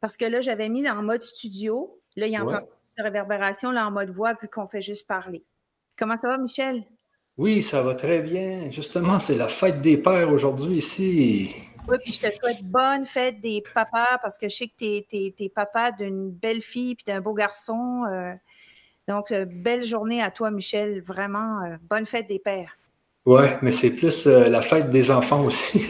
parce 0.00 0.16
que 0.16 0.24
là, 0.24 0.40
j'avais 0.40 0.70
mis 0.70 0.88
en 0.88 1.02
mode 1.02 1.20
studio. 1.20 2.00
Là, 2.16 2.26
il 2.26 2.32
y 2.32 2.36
a 2.36 2.42
encore 2.42 2.66
réverbération 2.96 3.70
là, 3.70 3.86
en 3.86 3.90
mode 3.90 4.10
voix 4.10 4.32
vu 4.40 4.48
qu'on 4.48 4.66
fait 4.66 4.80
juste 4.80 5.06
parler. 5.06 5.44
Comment 5.94 6.16
ça 6.18 6.28
va, 6.28 6.38
Michel? 6.38 6.84
Oui, 7.38 7.62
ça 7.62 7.82
va 7.82 7.94
très 7.94 8.20
bien. 8.20 8.68
Justement, 8.72 9.20
c'est 9.20 9.36
la 9.36 9.46
fête 9.46 9.80
des 9.80 9.96
pères 9.96 10.28
aujourd'hui 10.30 10.78
ici. 10.78 11.54
Oui, 11.88 11.96
puis 12.02 12.12
je 12.12 12.20
te 12.20 12.34
souhaite 12.34 12.64
bonne 12.64 13.06
fête 13.06 13.40
des 13.40 13.62
papas 13.62 14.18
parce 14.20 14.36
que 14.36 14.48
je 14.48 14.56
sais 14.56 14.66
que 14.66 14.74
tu 14.76 15.44
es, 15.44 15.48
papa 15.48 15.92
d'une 15.92 16.32
belle 16.32 16.62
fille 16.62 16.96
puis 16.96 17.04
d'un 17.04 17.20
beau 17.20 17.34
garçon. 17.34 18.04
Euh. 18.10 18.34
donc, 19.06 19.30
euh, 19.30 19.46
belle 19.48 19.84
journée 19.84 20.20
à 20.20 20.32
toi, 20.32 20.50
Michel. 20.50 21.00
Vraiment, 21.00 21.62
euh, 21.62 21.76
bonne 21.88 22.06
fête 22.06 22.26
des 22.26 22.40
pères. 22.40 22.76
Oui, 23.28 23.44
mais 23.60 23.72
c'est 23.72 23.90
plus 23.90 24.24
la 24.24 24.62
fête 24.62 24.90
des 24.90 25.10
enfants 25.10 25.44
aussi. 25.44 25.84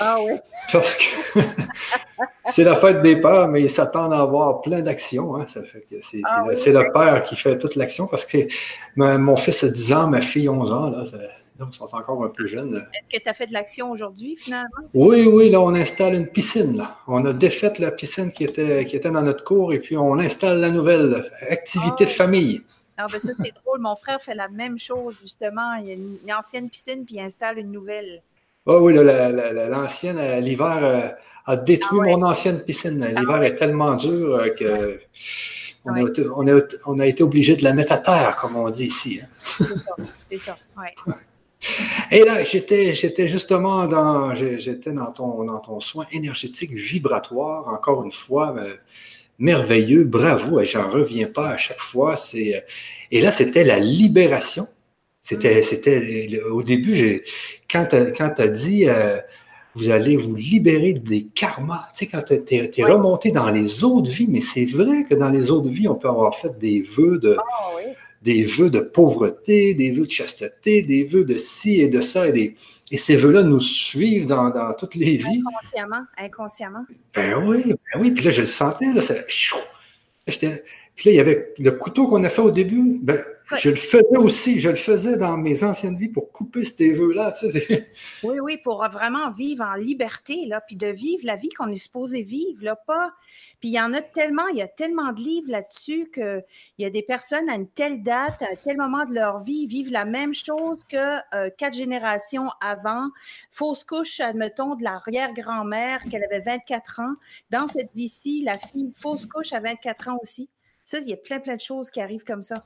Ah 0.00 0.16
oui. 0.20 0.32
parce 0.72 0.96
que 0.96 1.40
c'est 2.46 2.64
la 2.64 2.74
fête 2.74 3.00
des 3.00 3.20
pères, 3.20 3.46
mais 3.46 3.62
ils 3.62 3.70
s'attendent 3.70 4.12
à 4.12 4.18
avoir 4.18 4.60
plein 4.60 4.80
d'actions. 4.80 5.36
Hein. 5.36 5.44
Ça 5.46 5.62
fait 5.62 5.86
que 5.88 6.00
c'est, 6.02 6.20
ah 6.24 6.44
le, 6.48 6.92
père 6.92 7.22
qui 7.22 7.36
fait 7.36 7.56
toute 7.58 7.76
l'action 7.76 8.08
parce 8.08 8.26
que 8.26 8.38
mon 8.96 9.36
fils 9.36 9.62
a 9.62 9.68
10 9.68 9.92
ans, 9.92 10.08
ma 10.08 10.20
fille 10.20 10.48
11 10.48 10.72
ans. 10.72 10.90
Là, 10.90 11.04
donc, 11.60 11.68
ils 11.74 11.76
sont 11.76 11.94
encore 11.94 12.24
un 12.24 12.30
peu 12.30 12.48
jeunes. 12.48 12.84
Est-ce 12.92 13.08
que 13.08 13.22
tu 13.22 13.28
as 13.28 13.34
fait 13.34 13.46
de 13.46 13.52
l'action 13.52 13.92
aujourd'hui, 13.92 14.34
finalement? 14.34 14.68
Oui, 14.92 15.26
oui, 15.26 15.48
là, 15.48 15.60
on 15.60 15.76
installe 15.76 16.14
une 16.14 16.26
piscine. 16.26 16.76
Là. 16.76 16.96
On 17.06 17.24
a 17.24 17.32
défait 17.32 17.72
la 17.78 17.92
piscine 17.92 18.32
qui 18.32 18.42
était, 18.42 18.84
qui 18.84 18.96
était 18.96 19.10
dans 19.10 19.22
notre 19.22 19.44
cours 19.44 19.72
et 19.72 19.78
puis 19.78 19.96
on 19.96 20.18
installe 20.18 20.58
la 20.58 20.70
nouvelle 20.70 21.22
activité 21.48 22.06
de 22.06 22.10
ah. 22.10 22.14
famille. 22.14 22.62
Ah, 23.02 23.06
ben 23.10 23.18
ça, 23.18 23.32
c'est 23.42 23.54
drôle. 23.54 23.80
Mon 23.80 23.96
frère 23.96 24.20
fait 24.20 24.34
la 24.34 24.48
même 24.48 24.78
chose, 24.78 25.18
justement. 25.20 25.74
Il 25.74 25.86
y 25.86 25.90
a 25.90 25.94
une, 25.94 26.18
ancienne 26.32 26.68
piscine 26.68 27.04
puis 27.04 27.16
il 27.16 27.20
installe 27.20 27.58
une 27.58 27.72
nouvelle. 27.72 28.22
Oh, 28.66 28.78
oui, 28.82 28.94
l'ancienne, 28.94 30.18
euh, 30.18 30.40
l'hiver, 30.40 30.78
euh, 30.82 31.08
a 31.46 31.56
détruit 31.56 32.00
ah 32.02 32.16
mon 32.16 32.22
ancienne 32.22 32.60
piscine. 32.62 33.02
Ah 33.02 33.20
L'hiver 33.20 33.42
est 33.42 33.54
tellement 33.54 33.94
dur 33.94 34.34
euh, 34.34 34.48
que 34.50 35.00
on, 35.84 35.94
a 35.94 36.02
été, 36.02 36.26
on, 36.84 36.98
a, 36.98 37.06
été 37.06 37.22
obligé 37.22 37.56
de 37.56 37.64
la 37.64 37.72
mettre 37.72 37.92
à 37.92 37.98
terre, 37.98 38.36
comme 38.36 38.56
on 38.56 38.68
dit 38.68 38.86
ici. 38.86 39.20
Hein. 39.22 39.64
C'est 40.30 40.38
ça, 40.38 40.56
oui. 40.76 41.14
Et 42.10 42.24
là, 42.24 42.42
j'étais, 42.42 42.94
j'étais 42.94 43.28
justement 43.28 43.86
dans, 43.86 44.34
j'étais 44.34 44.92
dans 44.92 45.12
ton, 45.12 45.44
dans 45.44 45.58
ton 45.58 45.80
soin 45.80 46.06
énergétique 46.10 46.72
vibratoire, 46.72 47.68
encore 47.68 48.04
une 48.04 48.12
fois, 48.12 48.54
euh, 48.56 48.74
merveilleux, 49.40 50.04
bravo, 50.04 50.60
et 50.60 50.66
j'en 50.66 50.88
reviens 50.88 51.26
pas 51.26 51.50
à 51.50 51.56
chaque 51.56 51.80
fois. 51.80 52.16
C'est, 52.16 52.56
euh, 52.56 52.60
et 53.10 53.20
là, 53.20 53.32
c'était 53.32 53.64
la 53.64 53.80
libération. 53.80 54.68
C'était, 55.20 55.60
mm. 55.60 55.62
c'était 55.62 56.42
au 56.50 56.62
début, 56.62 57.24
quand 57.68 57.86
tu 57.90 58.42
as 58.42 58.48
dit, 58.48 58.86
vous 59.74 59.90
allez 59.90 60.16
vous 60.16 60.34
libérer 60.34 60.92
des 60.94 61.24
karmas. 61.34 61.88
Tu 61.94 62.04
sais, 62.04 62.06
quand 62.06 62.22
tu 62.24 62.54
es, 62.54 62.84
remonté 62.84 63.30
dans 63.30 63.50
les 63.50 63.84
autres 63.84 64.10
vies, 64.10 64.26
mais 64.28 64.40
c'est 64.40 64.64
vrai 64.64 65.04
que 65.08 65.14
dans 65.14 65.30
les 65.30 65.50
autres 65.50 65.68
vies, 65.68 65.88
on 65.88 65.94
peut 65.94 66.08
avoir 66.08 66.36
fait 66.36 66.56
des 66.58 66.80
vœux 66.80 67.18
de, 67.18 67.36
ah, 67.38 67.70
des 68.22 68.44
vœux 68.44 68.70
de 68.70 68.80
pauvreté, 68.80 69.74
des 69.74 69.90
vœux 69.92 70.06
de 70.06 70.10
chasteté, 70.10 70.82
des 70.82 71.04
vœux 71.04 71.24
de 71.24 71.36
ci 71.36 71.80
et 71.80 71.88
de 71.88 72.00
ça. 72.00 72.28
Et, 72.28 72.54
et 72.90 72.96
ces 72.96 73.16
vœux-là 73.16 73.42
nous 73.42 73.60
suivent 73.60 74.26
dans, 74.26 74.50
dans, 74.50 74.74
toutes 74.74 74.94
les 74.94 75.16
vies. 75.16 75.42
Inconsciemment, 75.46 76.04
inconsciemment. 76.18 76.84
Ben 77.14 77.34
oui, 77.46 77.64
ben 77.66 78.00
oui. 78.00 78.10
Puis 78.10 78.24
là, 78.24 78.30
je 78.30 78.42
le 78.42 78.46
sentais, 78.46 78.92
là, 78.92 79.00
ça, 79.00 79.14
puis 80.96 81.08
là, 81.08 81.12
il 81.14 81.16
y 81.16 81.20
avait 81.20 81.54
le 81.58 81.72
couteau 81.72 82.08
qu'on 82.08 82.22
a 82.24 82.28
fait 82.28 82.42
au 82.42 82.50
début. 82.50 82.98
Ben, 83.02 83.18
je 83.58 83.70
le 83.70 83.76
faisais 83.76 84.16
aussi, 84.16 84.60
je 84.60 84.70
le 84.70 84.76
faisais 84.76 85.16
dans 85.16 85.36
mes 85.36 85.64
anciennes 85.64 85.96
vies 85.96 86.08
pour 86.08 86.30
couper 86.30 86.64
ces 86.64 86.92
vœux-là. 86.92 87.34
Oui, 88.22 88.38
oui, 88.40 88.56
pour 88.62 88.86
vraiment 88.88 89.30
vivre 89.30 89.64
en 89.64 89.74
liberté, 89.74 90.46
là, 90.46 90.60
puis 90.60 90.76
de 90.76 90.86
vivre 90.86 91.22
la 91.24 91.36
vie 91.36 91.48
qu'on 91.50 91.68
est 91.68 91.76
supposé 91.76 92.22
vivre, 92.22 92.64
là, 92.64 92.76
pas. 92.76 93.12
Puis 93.60 93.68
il 93.70 93.72
y 93.72 93.80
en 93.80 93.92
a 93.92 94.00
tellement, 94.00 94.46
il 94.48 94.56
y 94.56 94.62
a 94.62 94.68
tellement 94.68 95.12
de 95.12 95.20
livres 95.20 95.50
là-dessus 95.50 96.10
qu'il 96.12 96.44
y 96.78 96.84
a 96.84 96.90
des 96.90 97.02
personnes 97.02 97.48
à 97.50 97.54
une 97.54 97.68
telle 97.68 98.02
date, 98.02 98.42
à 98.42 98.56
tel 98.56 98.78
moment 98.78 99.04
de 99.04 99.14
leur 99.14 99.42
vie, 99.42 99.66
vivent 99.66 99.92
la 99.92 100.06
même 100.06 100.34
chose 100.34 100.82
que 100.84 101.18
euh, 101.34 101.50
quatre 101.56 101.74
générations 101.74 102.48
avant. 102.62 103.08
Fausse 103.50 103.84
couche, 103.84 104.20
admettons, 104.20 104.76
de 104.76 104.84
l'arrière-grand-mère 104.84 106.00
qu'elle 106.10 106.24
avait 106.24 106.40
24 106.40 107.00
ans. 107.00 107.14
Dans 107.50 107.66
cette 107.66 107.90
vie-ci, 107.94 108.42
la 108.42 108.56
fille, 108.56 108.92
fausse 108.94 109.26
couche 109.26 109.52
à 109.52 109.60
24 109.60 110.08
ans 110.08 110.18
aussi. 110.22 110.48
Ça, 110.84 110.98
il 110.98 111.08
y 111.08 111.12
a 111.12 111.16
plein, 111.16 111.38
plein 111.38 111.56
de 111.56 111.60
choses 111.60 111.90
qui 111.90 112.00
arrivent 112.00 112.24
comme 112.24 112.42
ça. 112.42 112.64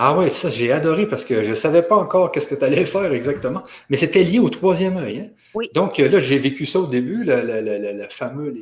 Ah 0.00 0.16
oui, 0.16 0.30
ça, 0.30 0.48
j'ai 0.48 0.70
adoré 0.70 1.08
parce 1.08 1.24
que 1.24 1.42
je 1.42 1.50
ne 1.50 1.54
savais 1.54 1.82
pas 1.82 1.96
encore 1.96 2.30
qu'est-ce 2.30 2.46
que 2.46 2.54
tu 2.54 2.64
allais 2.64 2.86
faire 2.94 3.12
exactement. 3.12 3.64
Mais 3.90 3.96
c'était 3.96 4.22
lié 4.22 4.38
au 4.38 4.48
troisième 4.48 4.96
œil. 4.96 5.18
Hein? 5.18 5.30
Oui. 5.54 5.68
Donc 5.74 5.98
là, 5.98 6.20
j'ai 6.20 6.38
vécu 6.38 6.66
ça 6.66 6.78
au 6.78 6.86
début, 6.86 7.24
le, 7.24 8.06
fameux 8.10 8.54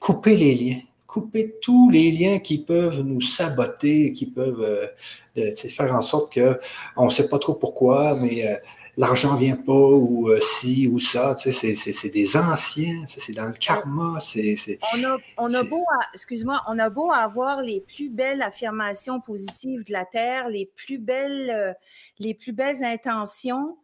couper 0.00 0.34
les 0.34 0.56
liens. 0.56 0.80
Couper 1.06 1.54
tous 1.62 1.88
les 1.90 2.10
liens 2.10 2.40
qui 2.40 2.58
peuvent 2.58 3.00
nous 3.00 3.20
saboter, 3.20 4.10
qui 4.10 4.26
peuvent 4.26 4.90
euh, 5.36 5.54
faire 5.54 5.94
en 5.94 6.02
sorte 6.02 6.34
qu'on 6.34 7.04
ne 7.04 7.10
sait 7.10 7.28
pas 7.28 7.38
trop 7.38 7.54
pourquoi, 7.54 8.16
mais 8.20 8.48
euh, 8.48 8.56
l'argent 9.00 9.34
vient 9.34 9.56
pas 9.56 9.72
ou 9.72 10.28
euh, 10.28 10.38
ci 10.42 10.86
ou 10.86 11.00
ça. 11.00 11.34
Tu 11.34 11.50
sais, 11.52 11.74
c'est 11.74 12.10
des 12.10 12.36
anciens, 12.36 13.04
c'est 13.06 13.32
dans 13.32 13.46
le 13.46 13.54
karma. 13.54 14.18
C'est, 14.20 14.78
on 14.94 15.04
a, 15.04 15.16
on 15.38 15.54
a 15.54 15.62
beau, 15.62 15.84
excuse-moi, 16.12 16.60
on 16.68 16.78
a 16.78 16.90
beau 16.90 17.10
avoir 17.10 17.62
les 17.62 17.80
plus 17.80 18.10
belles 18.10 18.42
affirmations 18.42 19.20
positives 19.20 19.84
de 19.84 19.92
la 19.92 20.04
terre, 20.04 20.50
les 20.50 20.66
plus 20.76 20.98
belles, 20.98 21.50
euh, 21.50 21.72
les 22.18 22.34
plus 22.34 22.52
belles 22.52 22.84
intentions. 22.84 23.78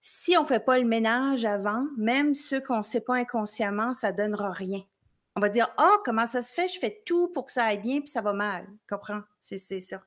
Si 0.00 0.36
on 0.36 0.44
fait 0.44 0.64
pas 0.64 0.78
le 0.78 0.86
ménage 0.86 1.44
avant, 1.44 1.84
même 1.96 2.34
ceux 2.34 2.60
qu'on 2.60 2.78
ne 2.78 2.82
sait 2.82 3.00
pas 3.00 3.14
inconsciemment, 3.14 3.94
ça 3.94 4.10
donnera 4.10 4.50
rien. 4.50 4.82
On 5.36 5.40
va 5.40 5.50
dire, 5.50 5.68
oh, 5.78 5.98
comment 6.04 6.26
ça 6.26 6.42
se 6.42 6.52
fait? 6.52 6.66
Je 6.66 6.80
fais 6.80 7.02
tout 7.06 7.28
pour 7.28 7.46
que 7.46 7.52
ça 7.52 7.64
aille 7.66 7.80
bien, 7.80 8.00
puis 8.00 8.08
ça 8.08 8.22
va 8.22 8.32
mal. 8.32 8.66
Comprends? 8.88 9.20
C'est 9.38 9.58
ça. 9.58 10.02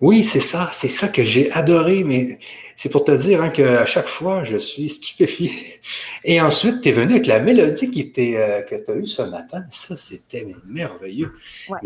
Oui, 0.00 0.22
c'est 0.22 0.40
ça, 0.40 0.70
c'est 0.72 0.88
ça 0.88 1.08
que 1.08 1.24
j'ai 1.24 1.50
adoré, 1.52 2.04
mais 2.04 2.38
c'est 2.76 2.90
pour 2.90 3.04
te 3.04 3.12
dire 3.12 3.42
hein, 3.42 3.48
qu'à 3.48 3.86
chaque 3.86 4.08
fois, 4.08 4.44
je 4.44 4.58
suis 4.58 4.90
stupéfié. 4.90 5.50
Et 6.24 6.40
ensuite, 6.40 6.82
tu 6.82 6.90
es 6.90 6.92
venu 6.92 7.14
avec 7.14 7.26
la 7.26 7.40
mélodie 7.40 7.90
qui 7.90 8.12
euh, 8.36 8.60
que 8.62 8.74
tu 8.74 8.90
as 8.90 8.94
eue 8.94 9.06
ce 9.06 9.22
matin. 9.22 9.64
Ça, 9.70 9.96
c'était 9.96 10.46
merveilleux. 10.66 11.32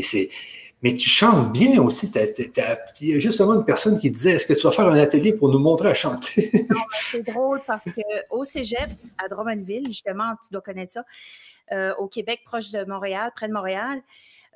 C'est, 0.00 0.30
mais 0.82 0.94
tu 0.94 1.08
chantes 1.08 1.52
bien 1.52 1.80
aussi. 1.82 2.10
Il 3.00 3.08
y 3.08 3.14
a 3.14 3.18
justement 3.18 3.54
une 3.54 3.64
personne 3.64 3.98
qui 3.98 4.10
disait 4.10 4.32
Est-ce 4.32 4.46
que 4.46 4.54
tu 4.54 4.62
vas 4.62 4.72
faire 4.72 4.88
un 4.88 4.98
atelier 4.98 5.32
pour 5.32 5.48
nous 5.48 5.58
montrer 5.58 5.88
à 5.90 5.94
chanter? 5.94 6.50
C'est 7.10 7.22
drôle 7.22 7.60
parce 7.66 7.84
qu'au 7.84 8.44
cégep, 8.44 8.90
à 9.22 9.28
Drummondville, 9.28 9.86
justement, 9.86 10.32
tu 10.42 10.52
dois 10.52 10.62
connaître 10.62 10.94
ça, 10.94 11.04
euh, 11.72 11.94
au 11.98 12.08
Québec, 12.08 12.40
proche 12.44 12.72
de 12.72 12.84
Montréal, 12.84 13.30
près 13.36 13.46
de 13.46 13.52
Montréal, 13.52 14.00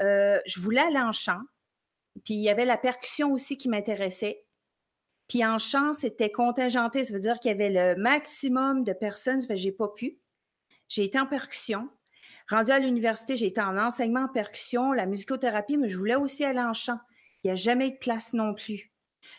euh, 0.00 0.38
je 0.46 0.60
voulais 0.60 0.80
aller 0.80 0.98
en 0.98 1.12
chant. 1.12 1.40
Puis 2.24 2.34
il 2.34 2.42
y 2.42 2.50
avait 2.50 2.64
la 2.64 2.76
percussion 2.76 3.32
aussi 3.32 3.56
qui 3.56 3.68
m'intéressait. 3.68 4.44
Puis 5.28 5.44
en 5.44 5.58
chant, 5.58 5.94
c'était 5.94 6.30
contingenté. 6.30 7.04
Ça 7.04 7.12
veut 7.12 7.20
dire 7.20 7.38
qu'il 7.38 7.50
y 7.50 7.54
avait 7.54 7.70
le 7.70 8.00
maximum 8.00 8.84
de 8.84 8.92
personnes. 8.92 9.40
Ça 9.40 9.48
fait 9.48 9.56
j'ai 9.56 9.72
pas 9.72 9.88
pu. 9.88 10.18
J'ai 10.88 11.04
été 11.04 11.18
en 11.18 11.26
percussion. 11.26 11.88
Rendu 12.48 12.70
à 12.72 12.78
l'université, 12.78 13.36
j'ai 13.36 13.46
été 13.46 13.60
en 13.60 13.78
enseignement 13.78 14.24
en 14.24 14.28
percussion, 14.28 14.92
la 14.92 15.06
musicothérapie, 15.06 15.78
mais 15.78 15.88
je 15.88 15.96
voulais 15.96 16.14
aussi 16.14 16.44
aller 16.44 16.60
en 16.60 16.74
chant. 16.74 16.98
Il 17.42 17.48
n'y 17.48 17.52
a 17.52 17.56
jamais 17.56 17.88
eu 17.88 17.92
de 17.92 17.98
place 17.98 18.34
non 18.34 18.54
plus. 18.54 18.92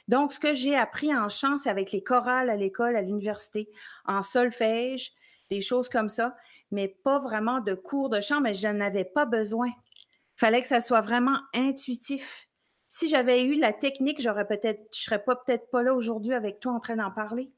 Donc, 0.08 0.34
ce 0.34 0.40
que 0.40 0.56
j'ai 0.56 0.76
appris 0.76 1.16
en 1.16 1.30
chant, 1.30 1.60
c'est 1.60 1.70
avec 1.70 1.92
les 1.92 2.02
chorales 2.02 2.50
à 2.50 2.56
l'école, 2.56 2.96
à 2.96 3.04
l'université, 3.04 3.70
en 4.06 4.24
solfège, 4.24 5.14
des 5.52 5.62
choses 5.62 5.88
comme 5.88 6.10
ça, 6.10 6.36
mais 6.72 6.88
pas 6.88 7.20
vraiment 7.20 7.60
de 7.60 7.76
cours 7.76 8.10
de 8.10 8.22
chant, 8.22 8.42
mais 8.42 8.56
je 8.56 8.68
n'en 8.68 8.82
avais 8.82 9.06
pas 9.06 9.28
besoin. 9.28 9.68
Il 9.68 10.40
fallait 10.40 10.62
que 10.62 10.68
ça 10.68 10.82
soit 10.82 11.02
vraiment 11.02 11.38
intuitif 11.54 12.48
si 12.88 13.10
j'avais 13.10 13.44
eu 13.44 13.60
la 13.60 13.74
technique, 13.74 14.22
j'aurais 14.22 14.48
peut-être, 14.48 14.82
je 14.96 15.02
serais 15.02 15.24
pas 15.24 15.36
peut-être 15.36 15.70
pas 15.70 15.84
là 15.84 15.94
aujourd'hui 15.94 16.34
avec 16.34 16.60
toi 16.60 16.74
en 16.74 16.80
train 16.80 16.96
d'en 16.96 17.12
parler. 17.12 17.50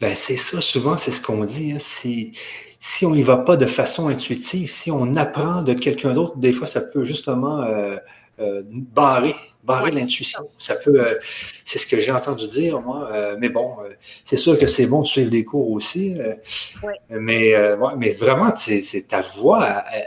Ben 0.00 0.14
c'est 0.14 0.36
ça, 0.36 0.60
souvent, 0.60 0.96
c'est 0.96 1.10
ce 1.10 1.20
qu'on 1.20 1.44
dit. 1.44 1.72
Hein. 1.72 1.78
Si, 1.80 2.34
si 2.78 3.04
on 3.04 3.10
n'y 3.10 3.22
va 3.22 3.38
pas 3.38 3.56
de 3.56 3.66
façon 3.66 4.08
intuitive, 4.08 4.70
si 4.70 4.90
on 4.90 5.16
apprend 5.16 5.62
de 5.62 5.74
quelqu'un 5.74 6.14
d'autre, 6.14 6.36
des 6.36 6.52
fois, 6.52 6.66
ça 6.66 6.80
peut 6.80 7.04
justement 7.04 7.62
euh, 7.62 7.96
euh, 8.38 8.62
barrer, 8.64 9.34
barrer 9.64 9.90
l'intuition. 9.90 10.40
Ça 10.58 10.76
peut, 10.76 11.04
euh, 11.04 11.18
c'est 11.64 11.80
ce 11.80 11.86
que 11.88 12.00
j'ai 12.00 12.12
entendu 12.12 12.46
dire, 12.46 12.80
moi. 12.80 13.10
mais 13.40 13.48
bon, 13.48 13.76
c'est 14.24 14.36
sûr 14.36 14.56
que 14.56 14.68
c'est 14.68 14.86
bon 14.86 15.02
de 15.02 15.06
suivre 15.06 15.30
des 15.30 15.44
cours 15.44 15.70
aussi. 15.72 16.16
Mais, 17.10 17.54
mais 17.96 18.10
vraiment, 18.12 18.54
c'est 18.54 19.08
ta 19.08 19.22
voix 19.22 19.82
elle 19.92 20.06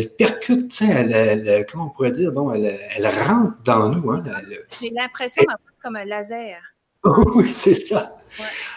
percute, 0.00 0.70
tu 0.70 0.86
sais, 0.86 0.86
elle, 0.86 1.66
comment 1.70 1.86
on 1.86 1.90
pourrait 1.90 2.12
dire, 2.12 2.32
non, 2.32 2.52
elle, 2.52 3.06
rentre 3.06 3.62
dans 3.64 3.88
nous. 3.88 4.10
Hein, 4.10 4.22
J'ai 4.80 4.90
l'impression 4.90 5.42
d'avoir 5.42 5.58
comme 5.82 5.96
un 5.96 6.04
laser. 6.04 6.60
oui, 7.34 7.48
c'est 7.48 7.74
ça. 7.74 8.18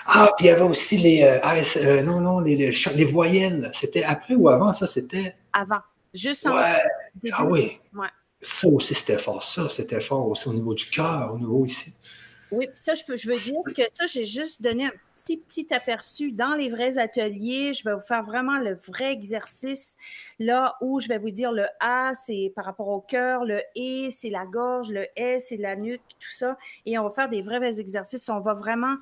Ah, 0.06 0.32
puis 0.38 0.46
il 0.46 0.50
y 0.50 0.52
avait 0.52 0.62
aussi 0.62 0.98
les. 0.98 1.24
Euh, 1.24 1.40
ah, 1.42 1.56
euh, 1.78 2.04
non, 2.04 2.20
non, 2.20 2.40
les, 2.40 2.56
les, 2.56 3.06
voyelles. 3.06 3.72
C'était 3.74 4.04
après 4.04 4.36
ou 4.36 4.50
avant, 4.50 4.74
ça, 4.74 4.86
c'était? 4.88 5.36
Avant. 5.54 5.80
Juste 6.14 6.46
en. 6.46 6.56
Ouais. 6.56 7.32
Ah 7.32 7.46
oui. 7.46 7.80
Ça 8.40 8.68
aussi, 8.68 8.94
c'était 8.94 9.18
fort. 9.18 9.44
Ça, 9.44 9.68
c'était 9.70 10.00
fort 10.00 10.28
aussi 10.28 10.48
au 10.48 10.54
niveau 10.54 10.74
du 10.74 10.86
cœur, 10.86 11.34
au 11.34 11.40
niveau 11.40 11.66
ici. 11.66 11.94
Oui, 12.52 12.68
puis 12.68 12.82
ça, 12.82 12.94
je, 12.94 13.04
peux, 13.04 13.18
je 13.18 13.28
veux 13.28 13.36
dire 13.36 13.60
que 13.76 13.82
ça, 13.94 14.06
j'ai 14.06 14.26
juste 14.26 14.62
donné 14.62 14.86
un 14.86 14.92
petit, 15.36 15.68
aperçu 15.74 16.32
dans 16.32 16.56
les 16.56 16.70
vrais 16.70 16.98
ateliers. 16.98 17.74
Je 17.74 17.84
vais 17.84 17.94
vous 17.94 18.00
faire 18.00 18.24
vraiment 18.24 18.58
le 18.60 18.76
vrai 18.76 19.12
exercice 19.12 19.98
là 20.40 20.76
où 20.80 21.02
je 21.02 21.10
vais 21.10 21.18
vous 21.18 21.32
dire 21.32 21.52
le 21.52 21.66
A, 21.82 22.14
c'est 22.14 22.54
par 22.56 22.64
rapport 22.64 22.88
au 22.88 23.02
cœur, 23.02 23.44
le 23.44 23.60
E, 23.78 24.10
c'est 24.10 24.30
la 24.30 24.46
gorge, 24.46 24.90
le 24.90 25.06
S, 25.18 25.48
c'est 25.50 25.58
la 25.58 25.76
nuque, 25.76 26.02
tout 26.20 26.32
ça. 26.32 26.56
Et 26.86 26.98
on 26.98 27.04
va 27.04 27.10
faire 27.10 27.28
des 27.28 27.42
vrais 27.42 27.80
exercices. 27.82 28.30
On 28.30 28.40
va 28.40 28.54
vraiment 28.54 28.96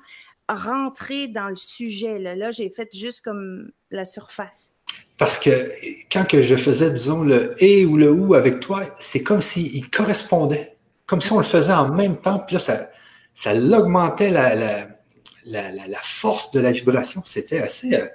rentrer 0.48 1.28
dans 1.28 1.48
le 1.48 1.56
sujet. 1.56 2.18
Là, 2.18 2.34
là 2.34 2.50
j'ai 2.50 2.70
fait 2.70 2.88
juste 2.92 3.20
comme 3.20 3.70
la 3.92 4.04
surface. 4.04 4.72
Parce 5.18 5.38
que 5.38 5.72
quand 6.10 6.24
que 6.24 6.42
je 6.42 6.56
faisais, 6.56 6.90
disons, 6.90 7.22
le 7.22 7.54
E 7.62 7.86
ou 7.86 7.96
le 7.96 8.10
OU 8.10 8.34
avec 8.34 8.60
toi, 8.60 8.84
c'est 8.98 9.22
comme 9.22 9.40
s'il 9.40 9.88
correspondait. 9.90 10.76
Comme 11.06 11.20
si 11.20 11.32
on 11.32 11.38
le 11.38 11.44
faisait 11.44 11.72
en 11.72 11.92
même 11.92 12.18
temps. 12.18 12.40
Puis 12.40 12.54
là, 12.54 12.60
ça, 12.60 12.90
ça 13.34 13.54
l'augmentait 13.54 14.30
la 14.30 14.54
la, 14.54 14.88
force 16.02 16.50
de 16.52 16.60
la 16.60 16.72
vibration. 16.72 17.22
C'était 17.24 17.58
assez, 17.58 17.94
euh, 17.94 18.06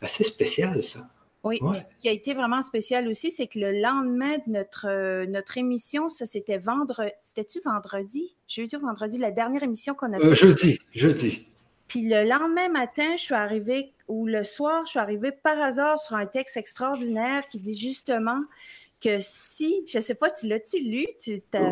assez 0.00 0.24
spécial, 0.24 0.82
ça. 0.82 1.00
Oui, 1.44 1.60
ce 1.74 1.82
qui 2.00 2.08
a 2.08 2.12
été 2.12 2.32
vraiment 2.32 2.62
spécial 2.62 3.06
aussi, 3.06 3.30
c'est 3.30 3.46
que 3.46 3.58
le 3.58 3.78
lendemain 3.82 4.38
de 4.46 4.52
notre, 4.52 4.86
euh, 4.88 5.26
notre 5.26 5.58
émission, 5.58 6.08
ça 6.08 6.24
c'était 6.24 6.56
vendredi. 6.56 7.12
C'était-tu 7.20 7.60
vendredi? 7.62 8.34
Jeudi 8.48 8.76
ou 8.76 8.80
vendredi, 8.80 9.18
la 9.18 9.30
dernière 9.30 9.62
émission 9.62 9.92
qu'on 9.94 10.14
a 10.14 10.18
euh, 10.18 10.30
faite? 10.30 10.38
jeudi, 10.38 10.78
jeudi. 10.94 11.46
Puis 11.86 12.08
le 12.08 12.26
lendemain 12.26 12.70
matin, 12.70 13.16
je 13.16 13.22
suis 13.22 13.34
arrivée, 13.34 13.92
ou 14.08 14.24
le 14.24 14.42
soir, 14.42 14.86
je 14.86 14.92
suis 14.92 14.98
arrivée 14.98 15.32
par 15.32 15.60
hasard 15.60 15.98
sur 15.98 16.16
un 16.16 16.24
texte 16.24 16.56
extraordinaire 16.56 17.46
qui 17.48 17.58
dit 17.58 17.76
justement 17.76 18.40
que 19.04 19.20
si, 19.20 19.84
je 19.86 19.98
ne 19.98 20.02
sais 20.02 20.14
pas, 20.14 20.30
tu 20.30 20.48
l'as-tu 20.48 20.78
lu? 20.78 21.06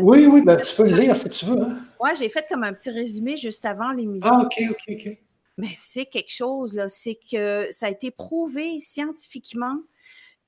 oui, 0.02 0.26
oui, 0.26 0.42
ben, 0.42 0.56
tu 0.56 0.74
peux 0.76 0.86
le 0.86 0.96
lire 0.96 1.16
si 1.16 1.30
tu 1.30 1.46
veux. 1.46 1.62
Hein. 1.62 1.78
Oui, 1.98 2.10
j'ai 2.18 2.28
fait 2.28 2.46
comme 2.46 2.62
un 2.62 2.74
petit 2.74 2.90
résumé 2.90 3.38
juste 3.38 3.64
avant 3.64 3.90
l'émission. 3.90 4.30
Ah, 4.30 4.42
OK, 4.44 4.62
OK, 4.70 4.82
OK. 4.90 5.18
Mais 5.56 5.70
c'est 5.74 6.04
quelque 6.04 6.32
chose, 6.32 6.74
là, 6.74 6.88
c'est 6.88 7.18
que 7.30 7.68
ça 7.70 7.86
a 7.86 7.90
été 7.90 8.10
prouvé 8.10 8.80
scientifiquement 8.80 9.78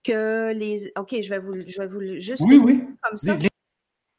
que 0.03 0.53
les. 0.53 0.93
OK, 0.97 1.16
je 1.22 1.30
vais 1.30 1.39
vous, 1.39 1.55
je 1.66 1.80
vais 1.80 1.87
vous 1.87 2.20
juste 2.20 2.43
oui, 2.47 2.59
oui. 2.59 2.85
comme 3.03 3.16
ça. 3.16 3.39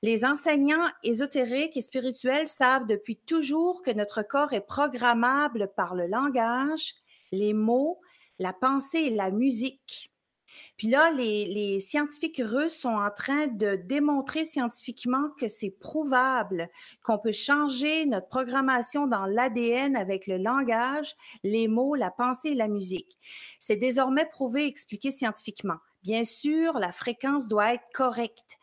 Les 0.02 0.26
enseignants 0.26 0.88
ésotériques 1.04 1.78
et 1.78 1.82
spirituels 1.82 2.48
savent 2.48 2.88
depuis 2.88 3.16
toujours 3.16 3.82
que 3.82 3.92
notre 3.92 4.22
corps 4.24 4.54
est 4.54 4.66
programmable 4.66 5.72
par 5.76 5.96
le 5.96 6.08
langage, 6.08 6.96
les 7.32 7.54
mots, 7.54 8.00
la 8.40 8.54
pensée 8.54 9.00
et 9.00 9.10
la 9.10 9.32
musique. 9.32 10.12
Puis 10.78 10.88
là, 10.88 11.12
les, 11.12 11.80
scientifiques 11.80 12.42
russes 12.44 12.76
sont 12.76 12.90
en 12.90 13.12
train 13.12 13.48
de 13.48 13.76
démontrer 13.76 14.46
scientifiquement 14.46 15.30
que 15.40 15.48
c'est 15.48 15.72
prouvable 15.72 16.70
qu'on 17.04 17.18
peut 17.18 17.32
changer 17.32 18.06
notre 18.06 18.28
programmation 18.28 19.08
dans 19.08 19.26
l'ADN 19.26 19.96
avec 19.96 20.28
le 20.28 20.38
langage, 20.38 21.16
les 21.44 21.68
mots, 21.68 21.96
la 21.96 22.12
pensée 22.12 22.50
et 22.50 22.56
la 22.56 22.68
musique. 22.68 23.18
C'est 23.60 23.76
désormais 23.76 24.26
prouvé 24.26 24.66
et 24.66 24.68
expliqué 24.68 25.12
scientifiquement. 25.12 25.78
Bien 26.04 26.24
sûr, 26.24 26.78
la 26.78 26.92
fréquence 26.92 27.48
doit 27.48 27.74
être 27.74 27.90
correcte. 27.92 28.60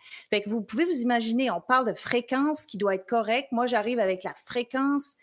Vous 0.46 0.62
pouvez 0.62 0.84
vous 0.84 1.00
imaginer, 1.00 1.50
on 1.50 1.60
parle 1.60 1.88
de 1.88 1.92
fréquence 1.92 2.66
qui 2.66 2.78
doit 2.78 2.94
être 2.94 3.06
correcte. 3.06 3.50
Moi, 3.50 3.66
j'arrive 3.66 3.98
avec 3.98 4.22
la 4.22 4.34
fréquence 4.34 5.16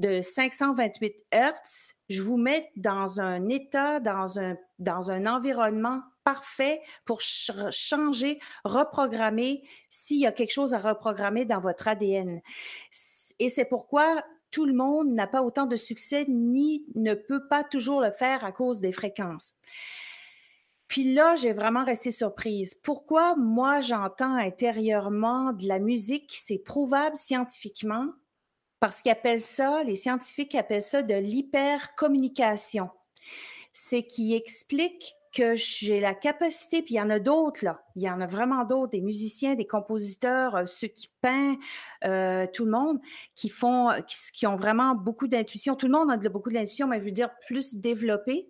de 0.00 0.22
528 0.22 1.14
Hertz, 1.30 1.94
je 2.08 2.22
vous 2.22 2.38
mets 2.38 2.72
dans 2.76 3.20
un 3.20 3.48
état, 3.48 4.00
dans 4.00 4.38
un, 4.38 4.56
dans 4.78 5.10
un 5.10 5.26
environnement 5.26 6.00
parfait 6.24 6.80
pour 7.04 7.20
changer, 7.20 8.40
reprogrammer 8.64 9.62
s'il 9.90 10.20
y 10.20 10.26
a 10.26 10.32
quelque 10.32 10.52
chose 10.52 10.72
à 10.72 10.78
reprogrammer 10.78 11.44
dans 11.44 11.60
votre 11.60 11.86
ADN. 11.86 12.40
Et 13.38 13.48
c'est 13.48 13.66
pourquoi 13.66 14.24
tout 14.50 14.64
le 14.64 14.72
monde 14.72 15.10
n'a 15.10 15.26
pas 15.26 15.42
autant 15.42 15.66
de 15.66 15.76
succès 15.76 16.24
ni 16.28 16.86
ne 16.94 17.14
peut 17.14 17.46
pas 17.48 17.62
toujours 17.62 18.00
le 18.00 18.10
faire 18.10 18.42
à 18.44 18.52
cause 18.52 18.80
des 18.80 18.92
fréquences. 18.92 19.52
Puis 20.88 21.14
là, 21.14 21.36
j'ai 21.36 21.52
vraiment 21.52 21.84
resté 21.84 22.10
surprise. 22.10 22.74
Pourquoi 22.74 23.36
moi, 23.36 23.80
j'entends 23.80 24.34
intérieurement 24.34 25.52
de 25.52 25.68
la 25.68 25.78
musique, 25.78 26.34
c'est 26.36 26.58
prouvable 26.58 27.16
scientifiquement, 27.16 28.06
parce 28.80 29.02
qu'ils 29.02 29.12
appellent 29.12 29.40
ça, 29.40 29.84
les 29.84 29.96
scientifiques 29.96 30.54
appellent 30.54 30.82
ça 30.82 31.02
de 31.02 31.14
l'hypercommunication. 31.14 32.90
C'est 33.72 34.02
qui 34.02 34.34
explique 34.34 35.14
que 35.32 35.54
j'ai 35.54 36.00
la 36.00 36.14
capacité, 36.14 36.82
puis 36.82 36.94
il 36.94 36.96
y 36.96 37.00
en 37.00 37.10
a 37.10 37.20
d'autres, 37.20 37.64
là. 37.64 37.84
Il 37.94 38.02
y 38.02 38.10
en 38.10 38.20
a 38.20 38.26
vraiment 38.26 38.64
d'autres, 38.64 38.90
des 38.90 39.00
musiciens, 39.00 39.54
des 39.54 39.66
compositeurs, 39.66 40.56
euh, 40.56 40.66
ceux 40.66 40.88
qui 40.88 41.08
peignent, 41.20 41.58
euh, 42.04 42.46
tout 42.52 42.64
le 42.64 42.72
monde, 42.72 42.98
qui 43.36 43.48
font, 43.48 43.90
qui, 44.32 44.46
ont 44.46 44.56
vraiment 44.56 44.94
beaucoup 44.96 45.28
d'intuition. 45.28 45.76
Tout 45.76 45.86
le 45.86 45.92
monde 45.92 46.10
a 46.10 46.16
beaucoup 46.16 46.50
d'intuition, 46.50 46.88
mais 46.88 46.98
je 46.98 47.04
veux 47.04 47.12
dire 47.12 47.30
plus 47.46 47.76
développé. 47.76 48.48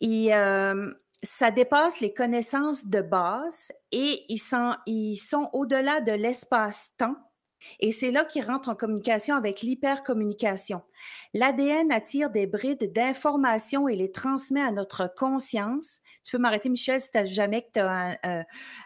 Et 0.00 0.34
euh, 0.34 0.90
ça 1.22 1.50
dépasse 1.50 2.00
les 2.00 2.14
connaissances 2.14 2.86
de 2.86 3.02
base 3.02 3.70
et 3.92 4.24
ils 4.28 4.38
sont, 4.38 4.74
ils 4.86 5.16
sont 5.16 5.50
au-delà 5.52 6.00
de 6.00 6.12
l'espace-temps 6.12 7.16
et 7.80 7.92
c'est 7.92 8.10
là 8.10 8.24
qu'il 8.24 8.44
rentre 8.44 8.68
en 8.68 8.74
communication 8.74 9.34
avec 9.36 9.60
l'hypercommunication. 9.62 10.82
L'ADN 11.34 11.90
attire 11.90 12.30
des 12.30 12.46
brides 12.46 12.92
d'informations 12.92 13.88
et 13.88 13.96
les 13.96 14.12
transmet 14.12 14.60
à 14.60 14.70
notre 14.70 15.12
conscience. 15.14 16.00
Tu 16.22 16.32
peux 16.32 16.38
m'arrêter, 16.38 16.68
Michel, 16.68 17.00
si 17.00 17.10
tu 17.10 17.26
jamais 17.26 17.62
que 17.62 17.72
tu 17.74 17.80
as 17.80 18.18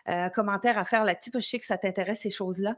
un, 0.07 0.31
commentaire 0.31 0.79
à 0.79 0.85
faire 0.85 1.05
là-dessus, 1.05 1.31
parce 1.31 1.45
que 1.45 1.47
je 1.47 1.51
sais 1.51 1.59
que 1.59 1.66
ça 1.66 1.77
t'intéresse, 1.77 2.20
ces 2.20 2.31
choses-là. 2.31 2.77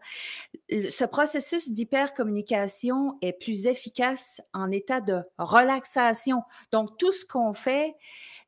Ce 0.70 1.04
processus 1.04 1.70
d'hypercommunication 1.70 3.18
est 3.22 3.32
plus 3.32 3.66
efficace 3.66 4.40
en 4.52 4.70
état 4.70 5.00
de 5.00 5.20
relaxation. 5.38 6.42
Donc, 6.72 6.96
tout 6.98 7.12
ce 7.12 7.24
qu'on 7.24 7.52
fait, 7.52 7.94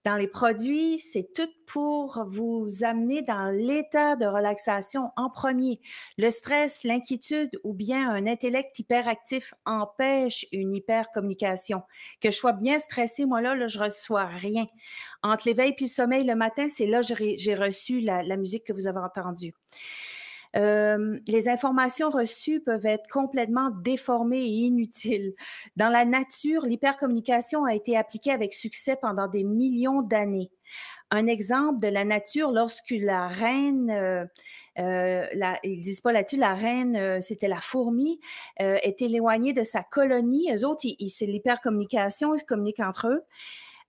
dans 0.04 0.16
les 0.16 0.28
produits, 0.28 0.98
c'est 0.98 1.32
tout 1.34 1.48
pour 1.66 2.24
vous 2.26 2.68
amener 2.82 3.22
dans 3.22 3.50
l'état 3.50 4.16
de 4.16 4.24
relaxation 4.24 5.10
en 5.16 5.28
premier. 5.28 5.80
Le 6.16 6.30
stress, 6.30 6.84
l'inquiétude 6.84 7.50
ou 7.64 7.74
bien 7.74 8.10
un 8.10 8.26
intellect 8.26 8.78
hyperactif 8.78 9.52
empêche 9.66 10.46
une 10.52 10.74
hypercommunication. 10.74 11.82
Que 12.20 12.30
je 12.30 12.36
sois 12.36 12.54
bien 12.54 12.78
stressé, 12.78 13.26
moi 13.26 13.40
là, 13.40 13.54
là 13.54 13.68
je 13.68 13.78
reçois 13.78 14.26
rien. 14.26 14.66
Entre 15.22 15.46
l'éveil 15.46 15.74
et 15.78 15.82
le 15.82 15.86
sommeil 15.86 16.24
le 16.24 16.34
matin, 16.34 16.68
c'est 16.68 16.86
là 16.86 17.02
que 17.02 17.14
j'ai 17.36 17.54
reçu 17.54 18.00
la 18.00 18.36
musique 18.36 18.64
que 18.64 18.72
vous 18.72 18.86
avez 18.86 19.00
entendue. 19.00 19.54
Euh, 20.56 21.18
les 21.28 21.48
informations 21.48 22.10
reçues 22.10 22.60
peuvent 22.60 22.86
être 22.86 23.08
complètement 23.08 23.70
déformées 23.70 24.40
et 24.40 24.48
inutiles. 24.48 25.34
Dans 25.76 25.88
la 25.88 26.04
nature, 26.04 26.62
l'hypercommunication 26.62 27.64
a 27.64 27.74
été 27.74 27.96
appliquée 27.96 28.32
avec 28.32 28.52
succès 28.54 28.96
pendant 29.00 29.28
des 29.28 29.44
millions 29.44 30.02
d'années. 30.02 30.50
Un 31.12 31.26
exemple 31.26 31.80
de 31.80 31.88
la 31.88 32.04
nature, 32.04 32.52
lorsque 32.52 32.90
la 32.92 33.26
reine, 33.26 33.90
euh, 33.90 34.24
euh 34.78 35.26
ils 35.64 35.82
disent 35.82 36.00
pas 36.00 36.12
là-dessus, 36.12 36.36
la 36.36 36.54
reine, 36.54 36.96
euh, 36.96 37.20
c'était 37.20 37.48
la 37.48 37.56
fourmi, 37.56 38.20
est 38.58 39.02
éloignée 39.02 39.52
de 39.52 39.64
sa 39.64 39.82
colonie. 39.82 40.52
Eux 40.54 40.64
autres, 40.64 40.86
c'est 41.08 41.26
l'hypercommunication, 41.26 42.34
ils 42.34 42.44
communiquent 42.44 42.80
entre 42.80 43.08
eux. 43.08 43.22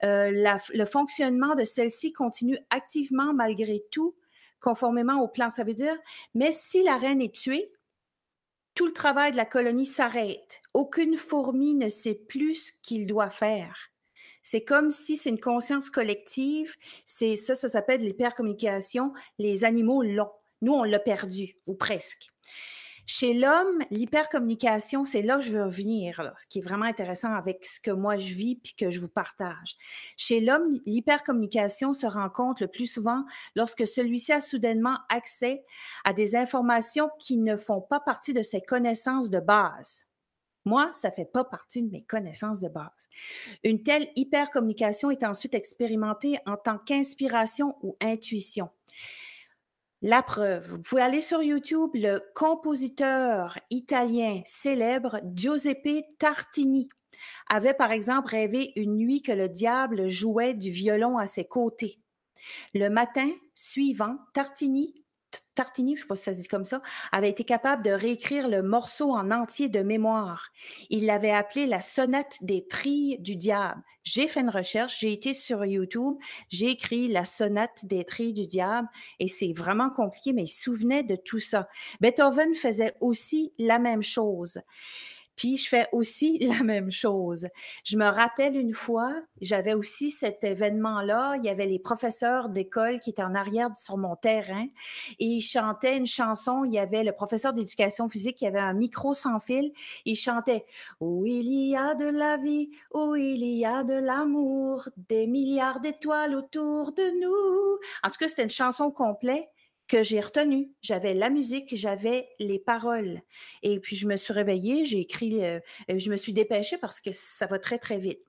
le 0.04 0.86
fonctionnement 0.86 1.54
de 1.56 1.64
celle-ci 1.64 2.12
continue 2.12 2.58
activement 2.72 3.34
malgré 3.34 3.84
tout 3.92 4.16
conformément 4.62 5.22
au 5.22 5.28
plan. 5.28 5.50
Ça 5.50 5.64
veut 5.64 5.74
dire, 5.74 5.96
mais 6.34 6.52
si 6.52 6.84
la 6.84 6.98
reine 6.98 7.22
est 7.22 7.36
tuée, 7.36 7.72
tout 8.76 8.86
le 8.86 8.94
travail 8.94 9.34
de 9.34 9.38
la 9.38 9.46
colonie 9.46 9.86
s'arrête. 9.86 10.62
Aucune 10.74 11.18
fourmi 11.18 11.74
ne 11.74 11.90
sait 11.90 12.16
plus 12.16 12.56
ce 12.56 12.72
qu'il 12.82 13.06
doit 13.06 13.30
faire. 13.30 13.92
C'est 14.44 14.64
comme 14.64 14.90
si 14.90 15.18
c'est 15.18 15.30
une 15.30 15.40
conscience 15.40 15.90
collective. 15.90 16.76
C'est 17.06 17.36
ça, 17.36 17.54
ça 17.54 17.70
s'appelle 17.70 18.02
l'hypercommunication. 18.02 19.14
Les 19.38 19.66
animaux 19.66 20.02
l'ont. 20.02 20.32
Nous, 20.62 20.74
on 20.74 20.84
l'a 20.84 21.00
perdu, 21.00 21.56
ou 21.68 21.74
presque. 21.74 22.28
Chez 23.14 23.34
l'homme, 23.34 23.84
l'hypercommunication, 23.90 25.04
c'est 25.04 25.22
là 25.22 25.36
que 25.36 25.44
je 25.44 25.52
veux 25.52 25.66
revenir, 25.66 26.32
ce 26.38 26.46
qui 26.46 26.60
est 26.60 26.62
vraiment 26.62 26.86
intéressant 26.86 27.34
avec 27.34 27.66
ce 27.66 27.82
que 27.82 27.92
moi 27.92 28.16
je 28.16 28.34
vis 28.34 28.56
puis 28.56 28.74
que 28.74 28.90
je 28.90 29.02
vous 29.02 29.10
partage. 29.10 29.76
Chez 30.16 30.40
l'homme, 30.40 30.80
l'hypercommunication 30.86 31.94
se 31.94 32.06
rencontre 32.06 32.64
le 32.64 32.70
plus 32.70 32.86
souvent 32.86 33.26
lorsque 33.54 33.86
celui-ci 33.86 34.32
a 34.32 34.40
soudainement 34.40 34.98
accès 35.10 35.66
à 36.06 36.14
des 36.14 36.38
informations 36.38 37.10
qui 37.20 37.36
ne 37.36 37.58
font 37.58 37.82
pas 37.82 38.00
partie 38.00 38.32
de 38.32 38.44
ses 38.44 38.62
connaissances 38.62 39.30
de 39.30 39.42
base. 39.42 40.06
Moi, 40.64 40.90
ça 40.94 41.10
ne 41.10 41.14
fait 41.14 41.26
pas 41.26 41.44
partie 41.44 41.84
de 41.84 41.92
mes 41.92 42.04
connaissances 42.04 42.62
de 42.62 42.70
base. 42.70 43.10
Une 43.66 43.84
telle 43.84 44.08
hypercommunication 44.16 45.12
est 45.12 45.26
ensuite 45.26 45.54
expérimentée 45.54 46.38
en 46.46 46.56
tant 46.56 46.78
qu'inspiration 46.78 47.76
ou 47.82 47.98
intuition. 48.00 48.70
La 50.04 50.24
preuve, 50.24 50.68
vous 50.68 50.82
pouvez 50.82 51.04
aller 51.04 51.22
sur 51.22 51.44
YouTube, 51.44 51.92
le 51.94 52.24
compositeur 52.34 53.60
italien 53.70 54.42
célèbre 54.46 55.20
Giuseppe 55.36 56.04
Tartini 56.18 56.90
avait 57.48 57.76
par 57.76 57.92
exemple 57.92 58.32
rêvé 58.32 58.72
une 58.76 58.96
nuit 58.96 59.22
que 59.22 59.32
le 59.32 59.48
diable 59.48 60.10
jouait 60.10 60.56
du 60.56 60.72
violon 60.72 61.20
à 61.20 61.28
ses 61.28 61.46
côtés. 61.46 62.00
Le 62.74 62.90
matin 62.90 63.30
suivant, 63.54 64.18
Tartini 64.34 65.01
Tartini, 65.56 65.96
je 65.96 66.02
ne 66.02 66.04
sais 66.04 66.08
pas 66.08 66.16
si 66.16 66.24
ça 66.24 66.34
se 66.34 66.40
dit 66.40 66.48
comme 66.48 66.66
ça, 66.66 66.82
avait 67.12 67.30
été 67.30 67.44
capable 67.44 67.84
de 67.84 67.92
réécrire 67.92 68.48
le 68.48 68.62
morceau 68.62 69.12
en 69.12 69.32
entier 69.32 69.70
de 69.70 69.82
mémoire. 69.82 70.50
Il 70.90 71.06
l'avait 71.06 71.32
appelé 71.32 71.68
la 71.68 71.82
sonate 71.82 72.38
des 72.42 72.68
trilles 72.68 73.18
du 73.20 73.36
diable. 73.36 73.82
J'ai 74.04 74.28
fait 74.28 74.42
une 74.42 74.50
recherche, 74.50 75.00
j'ai 75.00 75.14
été 75.14 75.34
sur 75.34 75.64
YouTube, 75.64 76.16
j'ai 76.50 76.72
écrit 76.72 77.08
la 77.08 77.26
sonate 77.26 77.86
des 77.86 78.04
trilles 78.04 78.34
du 78.34 78.48
diable 78.48 78.88
et 79.20 79.28
c'est 79.28 79.54
vraiment 79.54 79.90
compliqué, 79.92 80.34
mais 80.34 80.44
il 80.44 80.48
se 80.48 80.64
souvenait 80.64 81.04
de 81.04 81.16
tout 81.16 81.40
ça. 81.40 81.68
Beethoven 82.00 82.56
faisait 82.56 82.96
aussi 83.00 83.54
la 83.60 83.78
même 83.78 84.02
chose. 84.02 84.60
Puis 85.42 85.58
je 85.58 85.68
fais 85.68 85.88
aussi 85.92 86.38
la 86.40 86.62
même 86.62 86.92
chose. 86.92 87.48
Je 87.84 87.98
me 87.98 88.06
rappelle 88.06 88.56
une 88.56 88.76
fois, 88.76 89.12
j'avais 89.42 89.74
aussi 89.74 90.12
cet 90.12 90.44
événement-là. 90.44 91.38
Il 91.38 91.44
y 91.44 91.50
avait 91.50 91.66
les 91.66 91.80
professeurs 91.80 92.50
d'école 92.50 93.00
qui 93.00 93.10
étaient 93.10 93.24
en 93.24 93.34
arrière 93.34 93.76
sur 93.76 93.98
mon 93.98 94.16
terrain 94.16 94.68
et 95.18 95.26
ils 95.26 95.42
chantaient 95.42 95.98
une 95.98 96.06
chanson. 96.06 96.64
Il 96.64 96.72
y 96.72 96.78
avait 96.78 97.04
le 97.04 97.12
professeur 97.12 97.54
d'éducation 97.54 98.08
physique 98.08 98.38
qui 98.38 98.46
avait 98.46 98.60
un 98.60 98.74
micro 98.74 99.16
sans 99.16 99.40
fil. 99.40 99.72
Il 100.06 100.16
chantait 100.16 100.64
Où 101.00 101.26
il 101.26 101.52
y 101.52 101.76
a 101.76 101.96
de 101.96 102.06
la 102.06 102.38
vie, 102.38 102.70
où 102.94 103.16
il 103.16 103.44
y 103.44 103.66
a 103.66 103.84
de 103.84 103.96
l'amour, 103.96 104.90
des 105.10 105.26
milliards 105.26 105.80
d'étoiles 105.80 106.36
autour 106.36 106.92
de 106.92 107.20
nous. 107.20 107.80
En 108.04 108.12
tout 108.12 108.20
cas, 108.20 108.28
c'était 108.28 108.44
une 108.44 108.52
chanson 108.52 108.92
complète 108.92 109.50
que 109.92 110.04
j'ai 110.04 110.22
retenu. 110.22 110.72
J'avais 110.82 111.14
la 111.14 111.30
musique, 111.30 111.76
j'avais 111.76 112.30
les 112.40 112.60
paroles. 112.60 113.20
Et 113.62 113.78
puis, 113.82 113.98
je 113.98 114.08
me 114.08 114.16
suis 114.16 114.32
réveillée, 114.32 114.86
j'ai 114.86 115.02
écrit, 115.02 115.44
euh, 115.44 115.60
je 115.90 116.10
me 116.10 116.16
suis 116.16 116.32
dépêchée 116.32 116.78
parce 116.78 117.02
que 117.02 117.12
ça 117.12 117.46
va 117.46 117.60
très, 117.60 117.78
très 117.78 117.98
vite. 117.98 118.22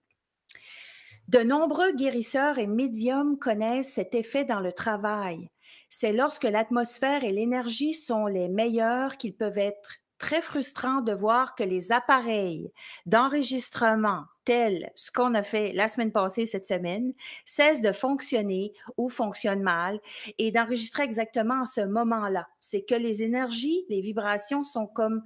De 1.28 1.38
nombreux 1.38 1.92
guérisseurs 1.92 2.58
et 2.58 2.66
médiums 2.66 3.38
connaissent 3.38 3.92
cet 3.92 4.16
effet 4.16 4.44
dans 4.44 4.58
le 4.58 4.72
travail. 4.72 5.50
C'est 5.88 6.12
lorsque 6.12 6.42
l'atmosphère 6.42 7.22
et 7.22 7.30
l'énergie 7.30 7.94
sont 7.94 8.26
les 8.26 8.48
meilleures 8.48 9.16
qu'ils 9.16 9.36
peuvent 9.36 9.58
être 9.58 9.98
très 10.22 10.40
frustrant 10.40 11.00
de 11.00 11.12
voir 11.12 11.56
que 11.56 11.64
les 11.64 11.90
appareils 11.90 12.72
d'enregistrement 13.06 14.22
tels 14.44 14.92
ce 14.94 15.10
qu'on 15.10 15.34
a 15.34 15.42
fait 15.42 15.72
la 15.72 15.88
semaine 15.88 16.12
passée, 16.12 16.46
cette 16.46 16.66
semaine, 16.66 17.12
cessent 17.44 17.82
de 17.82 17.90
fonctionner 17.90 18.72
ou 18.96 19.08
fonctionnent 19.08 19.62
mal 19.62 19.98
et 20.38 20.52
d'enregistrer 20.52 21.02
exactement 21.02 21.62
à 21.62 21.66
ce 21.66 21.80
moment-là. 21.80 22.46
C'est 22.60 22.82
que 22.82 22.94
les 22.94 23.24
énergies, 23.24 23.84
les 23.88 24.00
vibrations 24.00 24.62
sont 24.62 24.86
comme 24.86 25.22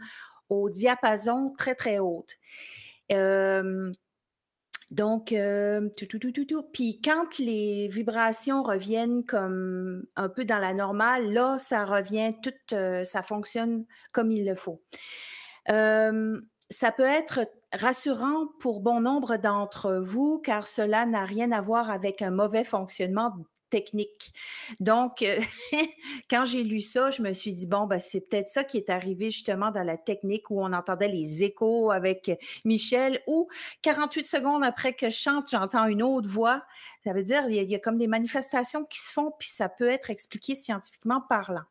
au 0.48 0.70
diapason 0.70 1.54
très, 1.58 1.74
très 1.74 1.98
haute. 1.98 2.36
Euh, 3.12 3.92
donc, 4.92 5.32
euh, 5.32 5.88
tout, 5.96 6.06
tout, 6.06 6.18
tout, 6.18 6.30
tout, 6.30 6.44
tout. 6.44 6.62
Puis 6.72 7.00
quand 7.02 7.38
les 7.38 7.88
vibrations 7.88 8.62
reviennent 8.62 9.24
comme 9.24 10.04
un 10.14 10.28
peu 10.28 10.44
dans 10.44 10.58
la 10.58 10.74
normale, 10.74 11.32
là, 11.32 11.58
ça 11.58 11.84
revient, 11.84 12.34
tout, 12.40 12.52
euh, 12.72 13.02
ça 13.02 13.22
fonctionne 13.22 13.84
comme 14.12 14.30
il 14.30 14.46
le 14.46 14.54
faut. 14.54 14.80
Euh, 15.70 16.40
ça 16.70 16.92
peut 16.92 17.02
être 17.02 17.40
rassurant 17.72 18.46
pour 18.60 18.80
bon 18.80 19.00
nombre 19.00 19.36
d'entre 19.36 19.96
vous 19.96 20.38
car 20.38 20.68
cela 20.68 21.04
n'a 21.04 21.24
rien 21.24 21.50
à 21.50 21.60
voir 21.60 21.90
avec 21.90 22.22
un 22.22 22.30
mauvais 22.30 22.64
fonctionnement 22.64 23.32
technique. 23.76 24.32
Donc, 24.80 25.20
euh, 25.20 25.38
quand 26.30 26.46
j'ai 26.46 26.62
lu 26.62 26.80
ça, 26.80 27.10
je 27.10 27.20
me 27.20 27.34
suis 27.34 27.54
dit, 27.54 27.66
bon, 27.66 27.86
ben, 27.86 27.98
c'est 27.98 28.20
peut-être 28.20 28.48
ça 28.48 28.64
qui 28.64 28.78
est 28.78 28.88
arrivé 28.88 29.30
justement 29.30 29.70
dans 29.70 29.82
la 29.82 29.98
technique 29.98 30.50
où 30.50 30.62
on 30.62 30.72
entendait 30.72 31.08
les 31.08 31.44
échos 31.44 31.90
avec 31.90 32.30
Michel 32.64 33.20
ou 33.26 33.48
48 33.82 34.26
secondes 34.26 34.64
après 34.64 34.94
que 34.94 35.10
je 35.10 35.16
chante, 35.16 35.50
j'entends 35.50 35.86
une 35.86 36.02
autre 36.02 36.28
voix. 36.28 36.62
Ça 37.04 37.12
veut 37.12 37.22
dire, 37.22 37.46
il 37.50 37.70
y, 37.70 37.74
a, 37.74 37.78
comme 37.78 37.98
des 37.98 38.06
manifestations 38.06 38.84
qui 38.84 38.98
se 38.98 39.12
font, 39.12 39.32
puis 39.38 39.50
ça 39.50 39.68
peut 39.68 39.88
être 39.88 40.08
expliqué 40.08 40.54
scientifiquement 40.56 41.20
parlant. 41.28 41.64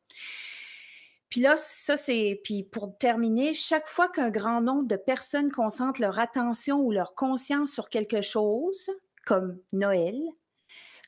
Puis 1.30 1.41
là, 1.41 1.58
ça 1.58 1.97
c'est, 1.97 2.39
puis 2.43 2.64
pour 2.64 2.95
terminer, 2.99 3.56
chaque 3.56 3.88
fois 3.88 4.10
qu'un 4.10 4.30
grand 4.30 4.62
nombre 4.62 4.88
de 4.88 4.95
personnes 4.95 5.51
concentrent 5.51 6.01
leur 6.01 6.20
attention 6.20 6.82
ou 6.82 6.91
leur 6.91 7.16
conscience 7.16 7.72
sur 7.72 7.89
quelque 7.89 8.22
chose, 8.22 8.91
comme 9.26 9.58
Noël, 9.74 10.22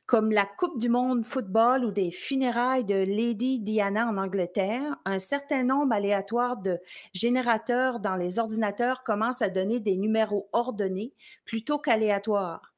comme 0.08 0.32
la 0.32 0.46
Coupe 0.46 0.80
du 0.80 0.88
monde 0.88 1.22
football 1.22 1.84
ou 1.84 1.90
des 1.90 2.10
funérailles 2.10 2.86
de 2.86 2.94
Lady 2.94 3.60
Diana 3.60 4.06
en 4.06 4.16
Angleterre, 4.16 4.96
un 5.04 5.18
certain 5.18 5.64
nombre 5.64 5.94
aléatoire 5.94 6.56
de 6.56 6.80
générateurs 7.12 8.00
dans 8.00 8.16
les 8.16 8.38
ordinateurs 8.38 9.04
commencent 9.04 9.42
à 9.42 9.50
donner 9.50 9.80
des 9.80 9.96
numéros 9.96 10.48
ordonnés 10.54 11.12
plutôt 11.44 11.78
qu'aléatoires. 11.78 12.72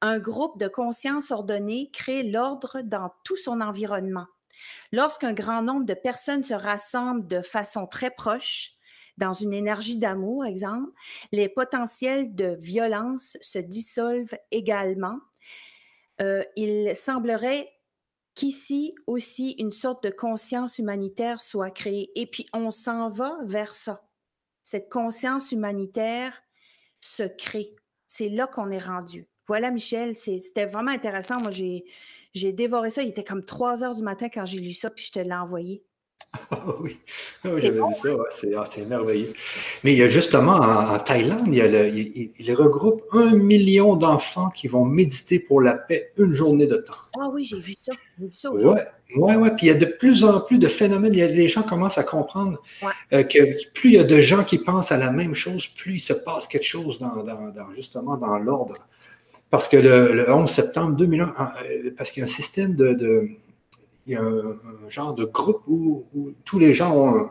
un 0.00 0.18
groupe 0.18 0.58
de 0.58 0.66
conscience 0.66 1.30
ordonnée 1.30 1.90
crée 1.92 2.22
l'ordre 2.22 2.80
dans 2.80 3.12
tout 3.22 3.36
son 3.36 3.60
environnement. 3.60 4.26
Lorsqu'un 4.92 5.34
grand 5.34 5.62
nombre 5.62 5.84
de 5.84 5.94
personnes 5.94 6.42
se 6.42 6.54
rassemblent 6.54 7.28
de 7.28 7.42
façon 7.42 7.86
très 7.86 8.10
proche, 8.10 8.72
dans 9.18 9.34
une 9.34 9.52
énergie 9.52 9.98
d'amour, 9.98 10.46
exemple, 10.46 10.90
les 11.32 11.50
potentiels 11.50 12.34
de 12.34 12.56
violence 12.58 13.36
se 13.42 13.58
dissolvent 13.58 14.38
également. 14.50 15.18
Euh, 16.20 16.44
il 16.56 16.94
semblerait 16.94 17.72
qu'ici 18.34 18.94
aussi 19.06 19.52
une 19.58 19.70
sorte 19.70 20.04
de 20.04 20.10
conscience 20.10 20.78
humanitaire 20.78 21.40
soit 21.40 21.70
créée. 21.70 22.10
Et 22.14 22.26
puis 22.26 22.46
on 22.52 22.70
s'en 22.70 23.10
va 23.10 23.38
vers 23.44 23.74
ça. 23.74 24.08
Cette 24.62 24.90
conscience 24.90 25.52
humanitaire 25.52 26.42
se 27.00 27.24
crée. 27.24 27.74
C'est 28.06 28.28
là 28.28 28.46
qu'on 28.46 28.70
est 28.70 28.78
rendu. 28.78 29.28
Voilà, 29.46 29.70
Michel, 29.70 30.14
c'était 30.14 30.66
vraiment 30.66 30.92
intéressant. 30.92 31.40
Moi, 31.40 31.50
j'ai 31.50 32.52
dévoré 32.52 32.90
ça. 32.90 33.02
Il 33.02 33.08
était 33.08 33.24
comme 33.24 33.44
3 33.44 33.82
heures 33.82 33.94
du 33.94 34.02
matin 34.02 34.28
quand 34.28 34.44
j'ai 34.44 34.60
lu 34.60 34.72
ça, 34.72 34.88
puis 34.88 35.04
je 35.04 35.12
te 35.12 35.18
l'ai 35.18 35.34
envoyé. 35.34 35.84
Ah 36.50 36.64
oui, 36.80 36.98
ah 37.44 37.48
j'avais 37.58 37.78
vu 37.78 37.94
ça, 37.94 38.10
ah, 38.56 38.64
c'est 38.66 38.86
merveilleux. 38.86 39.32
Mais 39.84 39.92
il 39.92 39.98
y 39.98 40.02
a 40.02 40.08
justement 40.08 40.52
en, 40.52 40.98
Thaïlande, 40.98 41.48
il, 41.48 42.54
regroupe 42.54 43.02
un 43.12 43.34
million 43.34 43.96
d'enfants 43.96 44.50
qui 44.50 44.68
vont 44.68 44.84
méditer 44.84 45.38
pour 45.38 45.60
la 45.60 45.74
paix 45.74 46.12
une 46.16 46.34
journée 46.34 46.66
de 46.66 46.76
temps. 46.76 46.94
Ah 47.18 47.28
oui, 47.32 47.44
j'ai 47.44 47.58
vu 47.58 47.74
ça. 47.78 47.92
Oui, 48.50 48.78
oui, 49.16 49.34
ouais. 49.34 49.50
Puis 49.56 49.66
il 49.66 49.68
y 49.68 49.70
a 49.70 49.74
de 49.74 49.86
plus 49.86 50.24
en 50.24 50.40
plus 50.40 50.58
de 50.58 50.68
phénomènes. 50.68 51.12
les 51.12 51.48
gens 51.48 51.62
commencent 51.62 51.98
à 51.98 52.04
comprendre 52.04 52.62
euh, 53.12 53.22
que 53.24 53.70
plus 53.72 53.90
il 53.90 53.94
y 53.94 53.98
a 53.98 54.04
de 54.04 54.20
gens 54.20 54.44
qui 54.44 54.58
pensent 54.58 54.92
à 54.92 54.96
la 54.96 55.10
même 55.10 55.34
chose, 55.34 55.66
plus 55.66 55.94
il 55.94 56.00
se 56.00 56.12
passe 56.12 56.46
quelque 56.46 56.66
chose 56.66 56.98
dans, 56.98 57.12
justement 57.74 58.16
dans 58.16 58.38
l'ordre. 58.38 58.74
Parce 59.50 59.68
que 59.68 59.76
le, 59.76 60.30
11 60.30 60.50
septembre 60.50 60.96
2001, 60.96 61.26
euh, 61.26 61.90
parce 61.96 62.10
qu'il 62.10 62.22
y 62.22 62.24
a 62.24 62.26
un 62.26 62.32
système 62.32 62.74
de 62.74 63.28
il 64.06 64.12
y 64.14 64.16
a 64.16 64.22
un, 64.22 64.88
genre 64.88 65.14
de 65.14 65.24
groupe 65.24 65.62
où, 65.66 66.04
tous 66.44 66.58
les 66.58 66.74
gens 66.74 66.96
ont 66.96 67.30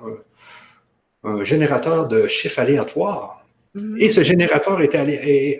un, 1.23 1.43
générateur 1.43 2.07
de 2.07 2.27
chiffres 2.27 2.59
aléatoires. 2.59 3.45
Mhm. 3.75 3.97
Et 3.99 4.09
ce 4.09 4.23
générateur 4.23 4.81
est, 4.81 5.59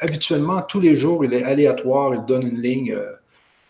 habituellement, 0.00 0.62
tous 0.62 0.80
les 0.80 0.96
jours, 0.96 1.24
il 1.24 1.34
est 1.34 1.42
aléatoire, 1.42 2.14
il 2.14 2.24
donne 2.24 2.46
une 2.46 2.60
ligne, 2.60 2.92
euh, 2.92 3.12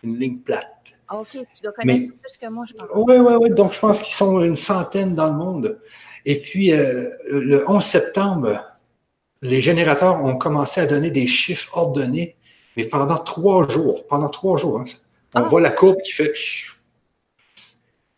une 0.04 0.18
ligne 0.18 0.38
plate. 0.38 0.68
Ah, 1.08 1.18
OK, 1.18 1.28
tu 1.32 1.62
dois 1.62 1.72
connaître 1.72 2.12
plus 2.20 2.36
que 2.40 2.50
moi, 2.50 2.64
je 2.68 2.74
pense. 2.74 2.88
Oui, 2.94 3.14
oui, 3.18 3.34
oui. 3.40 3.50
Donc, 3.50 3.72
je 3.72 3.80
pense 3.80 4.02
qu'ils 4.02 4.14
sont 4.14 4.40
une 4.42 4.56
centaine 4.56 5.14
dans 5.14 5.28
le 5.28 5.36
monde. 5.36 5.78
Et 6.24 6.40
puis, 6.40 6.72
euh, 6.72 7.10
le 7.28 7.68
11 7.68 7.84
septembre, 7.84 8.64
les 9.42 9.60
générateurs 9.60 10.24
ont 10.24 10.36
commencé 10.36 10.80
à 10.80 10.86
donner 10.86 11.10
des 11.10 11.26
chiffres 11.26 11.76
ordonnés, 11.76 12.36
mais 12.76 12.84
pendant 12.84 13.18
trois 13.18 13.68
jours. 13.68 14.06
Pendant 14.06 14.28
trois 14.28 14.56
jours. 14.56 14.80
Hein. 14.80 14.84
On 15.34 15.40
ah. 15.40 15.42
voit 15.42 15.60
la 15.60 15.70
courbe 15.70 16.00
qui 16.02 16.12
fait 16.12 16.32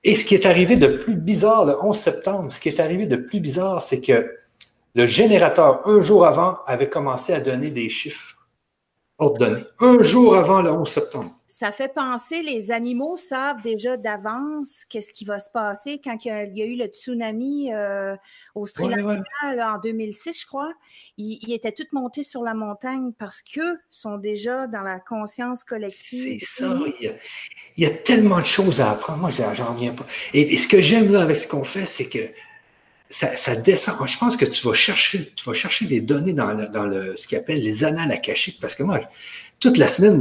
et 0.05 0.17
ce 0.17 0.27
qui 0.27 0.35
est 0.35 0.45
arrivé 0.45 0.77
de 0.77 0.87
plus 0.87 1.15
bizarre 1.15 1.65
le 1.65 1.83
11 1.83 1.97
septembre, 1.97 2.53
ce 2.53 2.61
qui 2.61 2.69
est 2.69 2.79
arrivé 2.79 3.07
de 3.07 3.17
plus 3.17 3.41
bizarre, 3.41 3.81
c'est 3.81 4.03
que 4.03 4.37
le 4.95 5.07
générateur, 5.07 5.89
un 5.89 6.03
jour 6.03 6.27
avant, 6.27 6.59
avait 6.67 6.91
commencé 6.91 7.33
à 7.33 7.41
donner 7.41 7.71
des 7.71 7.89
chiffres 7.89 8.37
ordonnés. 9.19 9.65
Un 9.81 10.03
jour 10.03 10.37
avant 10.37 10.61
le 10.61 10.71
11 10.71 10.89
septembre. 10.89 11.31
Ça 11.57 11.71
fait 11.71 11.95
penser, 11.95 12.43
les 12.43 12.73
animaux 12.73 13.17
savent 13.17 13.63
déjà 13.63 13.97
d'avance 13.97 14.85
qu'est-ce 14.89 15.13
qui 15.13 15.25
va 15.25 15.39
se 15.39 15.49
passer 15.51 16.01
quand 16.03 16.25
il 16.25 16.29
y 16.29 16.63
a, 16.63 16.67
eu 16.67 16.75
le 16.75 16.87
tsunami 16.87 17.73
euh, 17.73 18.17
au 18.57 18.67
Sri 18.67 18.89
Lanka 18.89 19.23
en 19.73 19.79
2006, 19.79 20.41
je 20.41 20.47
crois. 20.47 20.73
Ils, 21.17 21.53
étaient 21.53 21.71
tous 21.71 21.87
montés 21.93 22.25
sur 22.25 22.43
la 22.43 22.55
montagne 22.55 23.13
parce 23.17 23.41
qu'eux 23.41 23.79
sont 23.89 24.19
déjà 24.19 24.67
dans 24.67 24.81
la 24.81 24.99
conscience 24.99 25.63
collective. 25.63 26.41
C'est 26.41 26.65
ça. 26.65 26.77
Il 27.01 27.15
y, 27.85 27.87
a, 27.87 27.91
tellement 27.91 28.41
de 28.41 28.47
choses 28.47 28.81
à 28.81 28.91
apprendre. 28.91 29.21
Moi, 29.21 29.31
j'en 29.31 29.75
reviens 29.75 29.95
pas. 29.95 30.07
Et, 30.33 30.57
ce 30.57 30.67
que 30.67 30.81
j'aime 30.81 31.13
là 31.13 31.23
avec 31.23 31.37
ce 31.37 31.47
qu'on 31.47 31.63
fait, 31.63 31.87
c'est 31.87 32.09
que 32.09 32.31
ça, 33.11 33.55
descend. 33.55 34.09
Je 34.09 34.19
pense 34.19 34.37
que 34.37 34.45
tu 34.45 34.67
vas 34.67 34.75
chercher, 34.75 35.33
tu 35.37 35.45
vas 35.49 35.55
chercher 35.55 35.87
des 35.87 36.01
données 36.01 36.33
dans, 36.33 36.53
dans 36.73 36.87
le, 36.89 37.17
ce 37.17 37.29
qu'ils 37.29 37.39
appelle 37.39 37.61
les 37.61 37.85
annales 37.85 38.11
akashiques. 38.11 38.59
Parce 38.61 38.75
que 38.75 38.83
moi, 38.83 38.99
toute 39.61 39.77
la 39.77 39.87
semaine, 39.87 40.19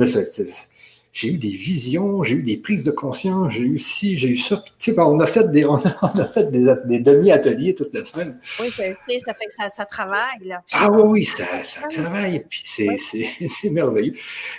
j'ai 1.13 1.27
eu 1.27 1.37
des 1.37 1.49
visions, 1.49 2.23
j'ai 2.23 2.35
eu 2.35 2.41
des 2.41 2.57
prises 2.57 2.83
de 2.83 2.89
conscience, 2.89 3.53
j'ai 3.53 3.65
eu 3.65 3.77
ci, 3.77 4.17
j'ai 4.17 4.29
eu 4.29 4.37
ça. 4.37 4.57
tu 4.79 4.91
sais, 4.91 4.99
on 4.99 5.19
a 5.19 5.27
fait 5.27 5.49
des, 5.51 5.63
on 5.65 5.75
a, 5.75 6.25
fait 6.25 6.49
des, 6.49 6.99
demi-ateliers 6.99 7.75
toute 7.75 7.93
la 7.93 8.03
semaine. 8.03 8.39
Oui, 8.59 8.69
ça 8.71 9.33
fait 9.33 9.45
que 9.45 9.53
ça, 9.69 9.85
travaille. 9.85 10.43
Là. 10.43 10.63
Ah 10.71 10.89
oui, 10.91 11.01
oui, 11.05 11.25
ça, 11.25 11.45
ça 11.63 11.87
travaille. 11.87 12.43
Puis 12.49 12.63
c'est 13.61 13.69
merveilleux. 13.69 14.15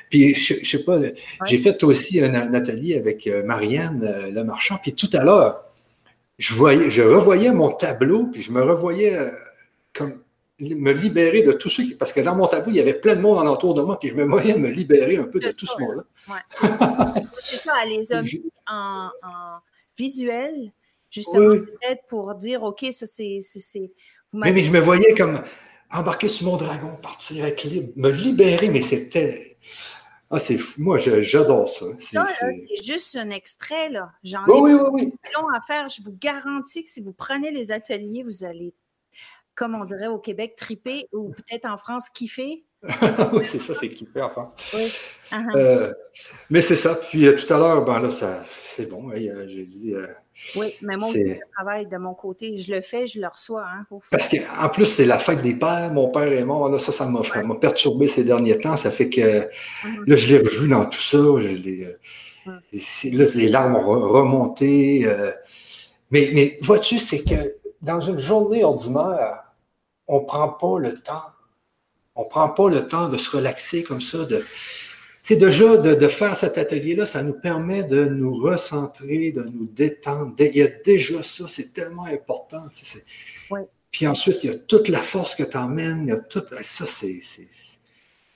Puis 0.08 0.34
je, 0.34 0.54
je 0.62 0.76
sais 0.76 0.84
pas, 0.84 1.00
j'ai 1.44 1.58
fait 1.58 1.82
aussi 1.82 2.20
un, 2.22 2.54
atelier 2.54 2.96
avec 2.96 3.26
euh, 3.26 3.42
Marianne 3.42 4.02
euh, 4.04 4.30
Le 4.30 4.44
Marchand. 4.44 4.78
Puis 4.80 4.94
tout 4.94 5.10
à 5.12 5.24
l'heure, 5.24 5.64
je, 6.38 6.54
voyais, 6.54 6.88
je 6.88 7.02
revoyais 7.02 7.52
mon 7.52 7.72
tableau, 7.72 8.28
puis 8.32 8.42
je 8.42 8.52
me 8.52 8.62
revoyais 8.62 9.16
euh, 9.16 9.30
comme 9.92 10.20
me 10.60 10.92
libérer 10.92 11.42
de 11.42 11.52
tout 11.52 11.68
ce 11.68 11.82
qui. 11.82 11.94
Parce 11.94 12.12
que 12.12 12.20
dans 12.20 12.36
mon 12.36 12.46
tableau, 12.46 12.70
il 12.70 12.76
y 12.76 12.80
avait 12.80 12.94
plein 12.94 13.16
de 13.16 13.20
monde 13.20 13.38
alentour 13.38 13.74
de 13.74 13.82
moi, 13.82 13.98
puis 13.98 14.08
je 14.08 14.14
me 14.14 14.24
voyais 14.24 14.56
me 14.56 14.68
libérer 14.68 15.16
un 15.16 15.24
peu 15.24 15.40
de, 15.40 15.50
tout 15.50 15.66
ce 15.66 15.80
monde-là. 15.80 16.04
Ouais. 16.28 17.22
c'est 17.40 17.56
ça, 17.56 17.84
les 17.86 18.12
hommes 18.12 18.26
en, 18.68 19.10
visuel, 19.96 20.72
justement, 21.10 21.56
peut-être 21.56 22.06
pour 22.08 22.34
dire, 22.34 22.62
OK, 22.62 22.86
ça 22.92 23.06
c'est. 23.06 23.40
Mais, 24.32 24.52
mais 24.52 24.64
je 24.64 24.70
me 24.70 24.80
voyais 24.80 25.14
comme 25.14 25.42
embarquer 25.92 26.28
sur 26.28 26.46
mon 26.46 26.56
dragon, 26.56 26.96
partir 27.00 27.44
avec 27.44 27.62
libre, 27.62 27.92
me 27.96 28.10
libérer, 28.10 28.68
mais 28.68 28.82
c'était. 28.82 29.58
Ah, 30.30 30.40
c'est 30.40 30.58
fou. 30.58 30.82
Moi, 30.82 30.98
j'adore 30.98 31.68
ça. 31.68 31.86
C'est 31.98 32.84
juste 32.84 33.14
un 33.14 33.30
extrait, 33.30 33.90
là. 33.90 34.10
J'en 34.24 34.44
oui, 34.48 34.72
ai 34.72 34.74
oui, 34.74 34.88
oui, 34.92 35.12
long 35.36 35.46
à 35.54 35.60
faire. 35.60 35.88
Je 35.88 36.02
vous 36.02 36.16
garantis 36.18 36.82
que 36.82 36.90
si 36.90 37.00
vous 37.00 37.12
prenez 37.12 37.52
les 37.52 37.70
ateliers, 37.70 38.24
vous 38.24 38.42
allez 38.42 38.74
comme 39.54 39.74
on 39.74 39.84
dirait 39.84 40.08
au 40.08 40.18
Québec, 40.18 40.54
triper 40.56 41.08
ou 41.12 41.30
peut-être 41.30 41.66
en 41.66 41.76
France, 41.76 42.08
kiffer? 42.10 42.64
oui, 43.32 43.44
c'est 43.44 43.60
ça, 43.60 43.74
c'est 43.74 43.88
kiffer 43.88 44.20
en 44.20 44.28
France. 44.28 44.52
Oui. 44.74 44.92
Uh-huh. 45.30 45.56
Euh, 45.56 45.92
mais 46.50 46.60
c'est 46.60 46.76
ça. 46.76 46.94
Puis 46.94 47.26
euh, 47.26 47.34
tout 47.34 47.52
à 47.52 47.58
l'heure, 47.58 47.84
ben 47.84 48.00
là, 48.00 48.10
c'est 48.10 48.90
bon. 48.90 49.10
Euh, 49.10 49.46
j'ai 49.48 49.64
dit. 49.64 49.94
oui, 50.56 50.74
mais 50.82 50.96
moi, 50.96 51.08
je 51.14 51.38
travaille 51.56 51.86
de 51.86 51.96
mon 51.96 52.14
côté. 52.14 52.58
Je 52.58 52.70
le 52.72 52.82
fais, 52.82 53.06
je 53.06 53.20
le 53.20 53.26
reçois. 53.26 53.64
Hein, 53.64 53.86
Parce 54.10 54.28
qu'en 54.28 54.68
plus, 54.68 54.86
c'est 54.86 55.06
la 55.06 55.18
fête 55.18 55.40
des 55.40 55.54
pères. 55.54 55.92
Mon 55.92 56.08
père 56.08 56.30
est 56.30 56.44
mort. 56.44 56.68
Là, 56.68 56.78
ça, 56.78 56.92
ça 56.92 57.06
m'a 57.06 57.54
perturbé 57.54 58.06
ces 58.06 58.24
derniers 58.24 58.58
temps. 58.58 58.76
Ça 58.76 58.90
fait 58.90 59.08
que 59.08 59.20
uh-huh. 59.20 60.04
là, 60.06 60.16
je 60.16 60.34
l'ai 60.36 60.42
revu 60.42 60.68
dans 60.68 60.84
tout 60.84 61.02
ça. 61.02 61.18
Je 61.38 61.94
là, 62.46 63.24
les 63.34 63.48
larmes 63.48 63.76
ont 63.76 64.08
remonté. 64.08 65.10
mais 66.10 66.30
mais 66.34 66.58
vois-tu, 66.60 66.98
c'est 66.98 67.22
que 67.22 67.56
dans 67.80 68.00
une 68.00 68.18
journée 68.18 68.62
ordinaire, 68.62 69.43
on 70.06 70.20
ne 70.20 70.26
prend 70.26 70.48
pas 70.48 70.78
le 70.78 70.94
temps. 70.94 71.30
On 72.14 72.24
ne 72.24 72.28
prend 72.28 72.48
pas 72.48 72.68
le 72.68 72.86
temps 72.86 73.08
de 73.08 73.16
se 73.16 73.36
relaxer 73.36 73.82
comme 73.82 74.00
ça. 74.00 74.24
De, 74.24 74.44
c'est 75.22 75.36
déjà 75.36 75.76
de, 75.76 76.08
faire 76.08 76.36
cet 76.36 76.58
atelier-là, 76.58 77.06
ça 77.06 77.22
nous 77.22 77.32
permet 77.32 77.82
de 77.82 78.04
nous 78.04 78.36
recentrer, 78.36 79.32
de 79.32 79.42
nous 79.42 79.66
détendre. 79.66 80.34
Il 80.38 80.56
y 80.56 80.62
a 80.62 80.68
déjà 80.68 81.22
ça, 81.22 81.48
c'est 81.48 81.72
tellement 81.72 82.04
important. 82.04 82.66
Puis 83.90 84.06
ensuite, 84.06 84.44
il 84.44 84.50
y 84.50 84.52
a 84.52 84.58
toute 84.58 84.88
la 84.88 85.00
force 85.00 85.34
que 85.34 85.44
tu 85.44 85.56
emmènes, 85.56 86.02
il 86.02 86.08
y 86.10 86.12
a 86.12 86.18
tout 86.18 86.44
ça, 86.62 86.84
c'est. 86.86 87.20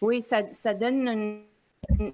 Oui, 0.01 0.23
ça, 0.23 0.43
ça 0.51 0.73
donne 0.75 1.09
une. 1.09 2.13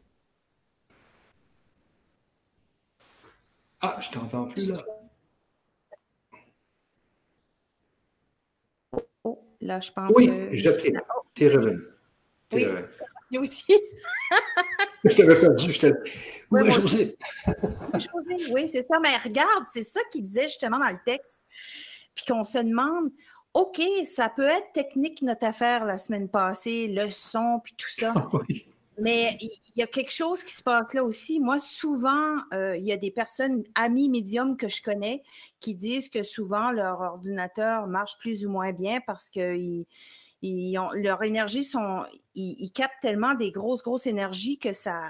Ah, 3.80 3.98
je 4.00 4.10
t'entends 4.10 4.46
plus 4.46 4.70
là. 4.70 4.82
Là, 9.64 9.80
je 9.80 9.90
pense 9.90 10.10
oui, 10.14 10.28
que. 10.28 10.56
je 10.56 10.70
t'ai. 10.70 10.92
T'es 11.34 11.48
revenu. 11.48 11.80
oui, 12.52 12.66
revenu 12.66 13.38
aussi. 13.38 13.72
je 15.04 15.16
t'avais 15.16 15.40
perdu. 15.40 15.72
Je 15.72 15.92
oui, 16.50 16.70
José. 16.70 17.16
José, 17.94 18.52
oui, 18.52 18.68
c'est 18.68 18.86
ça. 18.86 19.00
Mais 19.02 19.16
regarde, 19.16 19.64
c'est 19.72 19.82
ça 19.82 20.00
qu'il 20.12 20.22
disait 20.22 20.44
justement 20.44 20.78
dans 20.78 20.90
le 20.90 21.00
texte. 21.06 21.40
Puis 22.14 22.26
qu'on 22.28 22.44
se 22.44 22.58
demande, 22.58 23.10
OK, 23.54 23.80
ça 24.04 24.28
peut 24.28 24.48
être 24.48 24.70
technique 24.74 25.22
notre 25.22 25.46
affaire 25.46 25.86
la 25.86 25.96
semaine 25.96 26.28
passée, 26.28 26.86
le 26.86 27.10
son, 27.10 27.60
puis 27.64 27.74
tout 27.76 27.90
ça. 27.90 28.12
oui. 28.48 28.66
Mais 28.98 29.36
il 29.40 29.50
y 29.76 29.82
a 29.82 29.86
quelque 29.86 30.12
chose 30.12 30.44
qui 30.44 30.52
se 30.52 30.62
passe 30.62 30.94
là 30.94 31.02
aussi. 31.02 31.40
Moi, 31.40 31.58
souvent, 31.58 32.36
euh, 32.52 32.76
il 32.76 32.84
y 32.84 32.92
a 32.92 32.96
des 32.96 33.10
personnes, 33.10 33.64
amis 33.74 34.08
médiums 34.08 34.56
que 34.56 34.68
je 34.68 34.82
connais, 34.82 35.22
qui 35.60 35.74
disent 35.74 36.08
que 36.08 36.22
souvent 36.22 36.70
leur 36.70 37.00
ordinateur 37.00 37.86
marche 37.86 38.18
plus 38.18 38.46
ou 38.46 38.50
moins 38.50 38.72
bien 38.72 39.00
parce 39.06 39.30
que 39.30 39.56
ont, 40.78 40.90
leur 40.92 41.22
énergie 41.22 41.64
sont, 41.64 42.04
ils, 42.34 42.70
captent 42.70 43.02
tellement 43.02 43.34
des 43.34 43.50
grosses, 43.50 43.82
grosses 43.82 44.06
énergies 44.06 44.58
que 44.58 44.72
ça, 44.72 45.00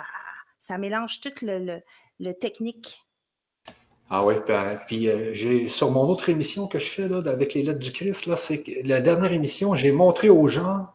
mélange 0.78 1.20
tout 1.20 1.32
le, 1.42 2.32
technique. 2.32 3.04
Ah 4.08 4.24
oui, 4.24 4.34
puis, 4.86 5.08
euh, 5.08 5.34
j'ai 5.34 5.68
sur 5.68 5.90
mon 5.90 6.08
autre 6.08 6.28
émission 6.28 6.68
que 6.68 6.78
je 6.78 6.86
fais 6.86 7.08
là, 7.08 7.22
avec 7.26 7.54
les 7.54 7.62
lettres 7.62 7.80
du 7.80 7.90
Christ, 7.90 8.26
là, 8.26 8.36
c'est 8.36 8.62
la 8.84 9.00
dernière 9.00 9.32
émission, 9.32 9.74
j'ai 9.74 9.92
montré 9.92 10.28
aux 10.28 10.46
gens 10.46 10.93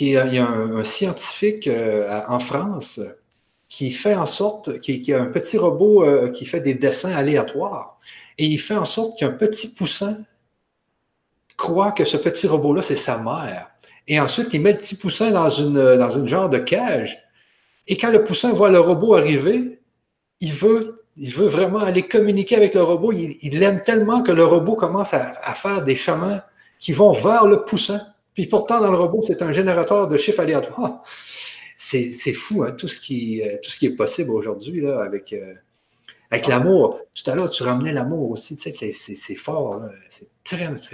il 0.00 0.08
y 0.08 0.16
a 0.16 0.48
un, 0.48 0.84
scientifique 0.84 1.68
en 2.28 2.40
France 2.40 3.00
qui 3.68 3.90
fait 3.90 4.14
en 4.14 4.26
sorte, 4.26 4.80
qui, 4.80 5.12
a 5.12 5.20
un 5.20 5.26
petit 5.26 5.58
robot 5.58 6.30
qui 6.32 6.46
fait 6.46 6.60
des 6.60 6.74
dessins 6.74 7.12
aléatoires. 7.12 7.98
Et 8.38 8.46
il 8.46 8.58
fait 8.58 8.76
en 8.76 8.84
sorte 8.84 9.18
qu'un 9.18 9.30
petit 9.30 9.68
poussin 9.68 10.16
croit 11.56 11.92
que 11.92 12.04
ce 12.04 12.16
petit 12.16 12.46
robot-là, 12.46 12.82
c'est 12.82 12.96
sa 12.96 13.18
mère. 13.18 13.70
Et 14.06 14.20
ensuite, 14.20 14.48
il 14.52 14.60
met 14.60 14.72
le 14.72 14.78
petit 14.78 14.96
poussin 14.96 15.30
dans 15.30 15.48
une, 15.48 15.96
dans 15.96 16.10
une 16.10 16.28
genre 16.28 16.50
de 16.50 16.58
cage. 16.58 17.18
Et 17.86 17.96
quand 17.96 18.10
le 18.10 18.24
poussin 18.24 18.52
voit 18.52 18.70
le 18.70 18.80
robot 18.80 19.14
arriver, 19.14 19.80
il 20.40 20.52
veut, 20.52 21.04
il 21.16 21.32
veut 21.32 21.46
vraiment 21.46 21.78
aller 21.78 22.06
communiquer 22.06 22.56
avec 22.56 22.74
le 22.74 22.82
robot. 22.82 23.12
Il 23.12 23.58
l'aime 23.58 23.80
tellement 23.82 24.22
que 24.22 24.32
le 24.32 24.44
robot 24.44 24.74
commence 24.74 25.14
à, 25.14 25.54
faire 25.54 25.84
des 25.84 25.96
chemins 25.96 26.42
qui 26.78 26.92
vont 26.92 27.12
vers 27.12 27.46
le 27.46 27.64
poussin. 27.64 28.00
Puis 28.34 28.46
pourtant, 28.46 28.80
dans 28.80 28.90
le 28.90 28.98
robot, 28.98 29.22
c'est 29.22 29.42
un 29.42 29.52
générateur 29.52 30.08
de 30.08 30.16
chiffres 30.16 30.40
aléatoires. 30.40 31.02
C'est 31.78 32.32
fou, 32.32 32.64
hein, 32.64 32.72
tout, 32.72 32.88
ce 32.88 32.98
qui, 32.98 33.42
euh, 33.42 33.56
tout 33.62 33.70
ce 33.70 33.78
qui 33.78 33.86
est 33.86 33.96
possible 33.96 34.30
aujourd'hui 34.30 34.86
avec, 34.86 35.32
euh, 35.32 35.54
avec 36.30 36.46
l'amour. 36.46 37.00
Tout 37.14 37.30
à 37.30 37.34
l'heure, 37.34 37.50
tu 37.50 37.62
ramenais 37.62 37.92
l'amour 37.92 38.30
aussi. 38.30 38.56
Tu 38.56 38.72
sais, 38.72 38.92
c'est 38.92 39.34
fort. 39.34 39.82
C'est 40.10 40.28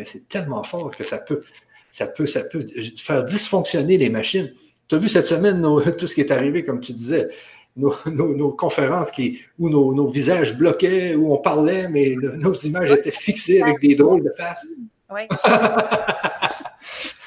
c'est 0.04 0.28
tellement 0.28 0.62
fort 0.62 0.90
que 0.90 1.04
ça 1.04 1.18
peut, 1.18 1.42
ça 1.90 2.06
peut, 2.06 2.26
ça 2.26 2.42
peut 2.42 2.66
faire 2.96 3.24
dysfonctionner 3.24 3.98
les 3.98 4.10
machines. 4.10 4.52
Tu 4.88 4.94
as 4.94 4.98
vu 4.98 5.08
cette 5.08 5.26
semaine 5.26 5.62
tout 5.98 6.06
ce 6.06 6.14
qui 6.14 6.20
est 6.20 6.30
arrivé, 6.30 6.64
comme 6.64 6.80
tu 6.80 6.92
disais, 6.92 7.28
nos, 7.76 8.52
conférences 8.52 9.10
qui, 9.10 9.40
où 9.58 9.70
nos, 9.70 10.08
visages 10.08 10.56
bloquaient, 10.56 11.14
où 11.14 11.32
on 11.32 11.38
parlait, 11.38 11.88
mais 11.88 12.14
nos 12.16 12.54
images 12.54 12.90
étaient 12.90 13.10
fixées 13.10 13.62
avec 13.62 13.80
des 13.80 13.94
drôles 13.94 14.24
de 14.24 14.32
faces. 14.36 14.66
Oui. 15.10 15.22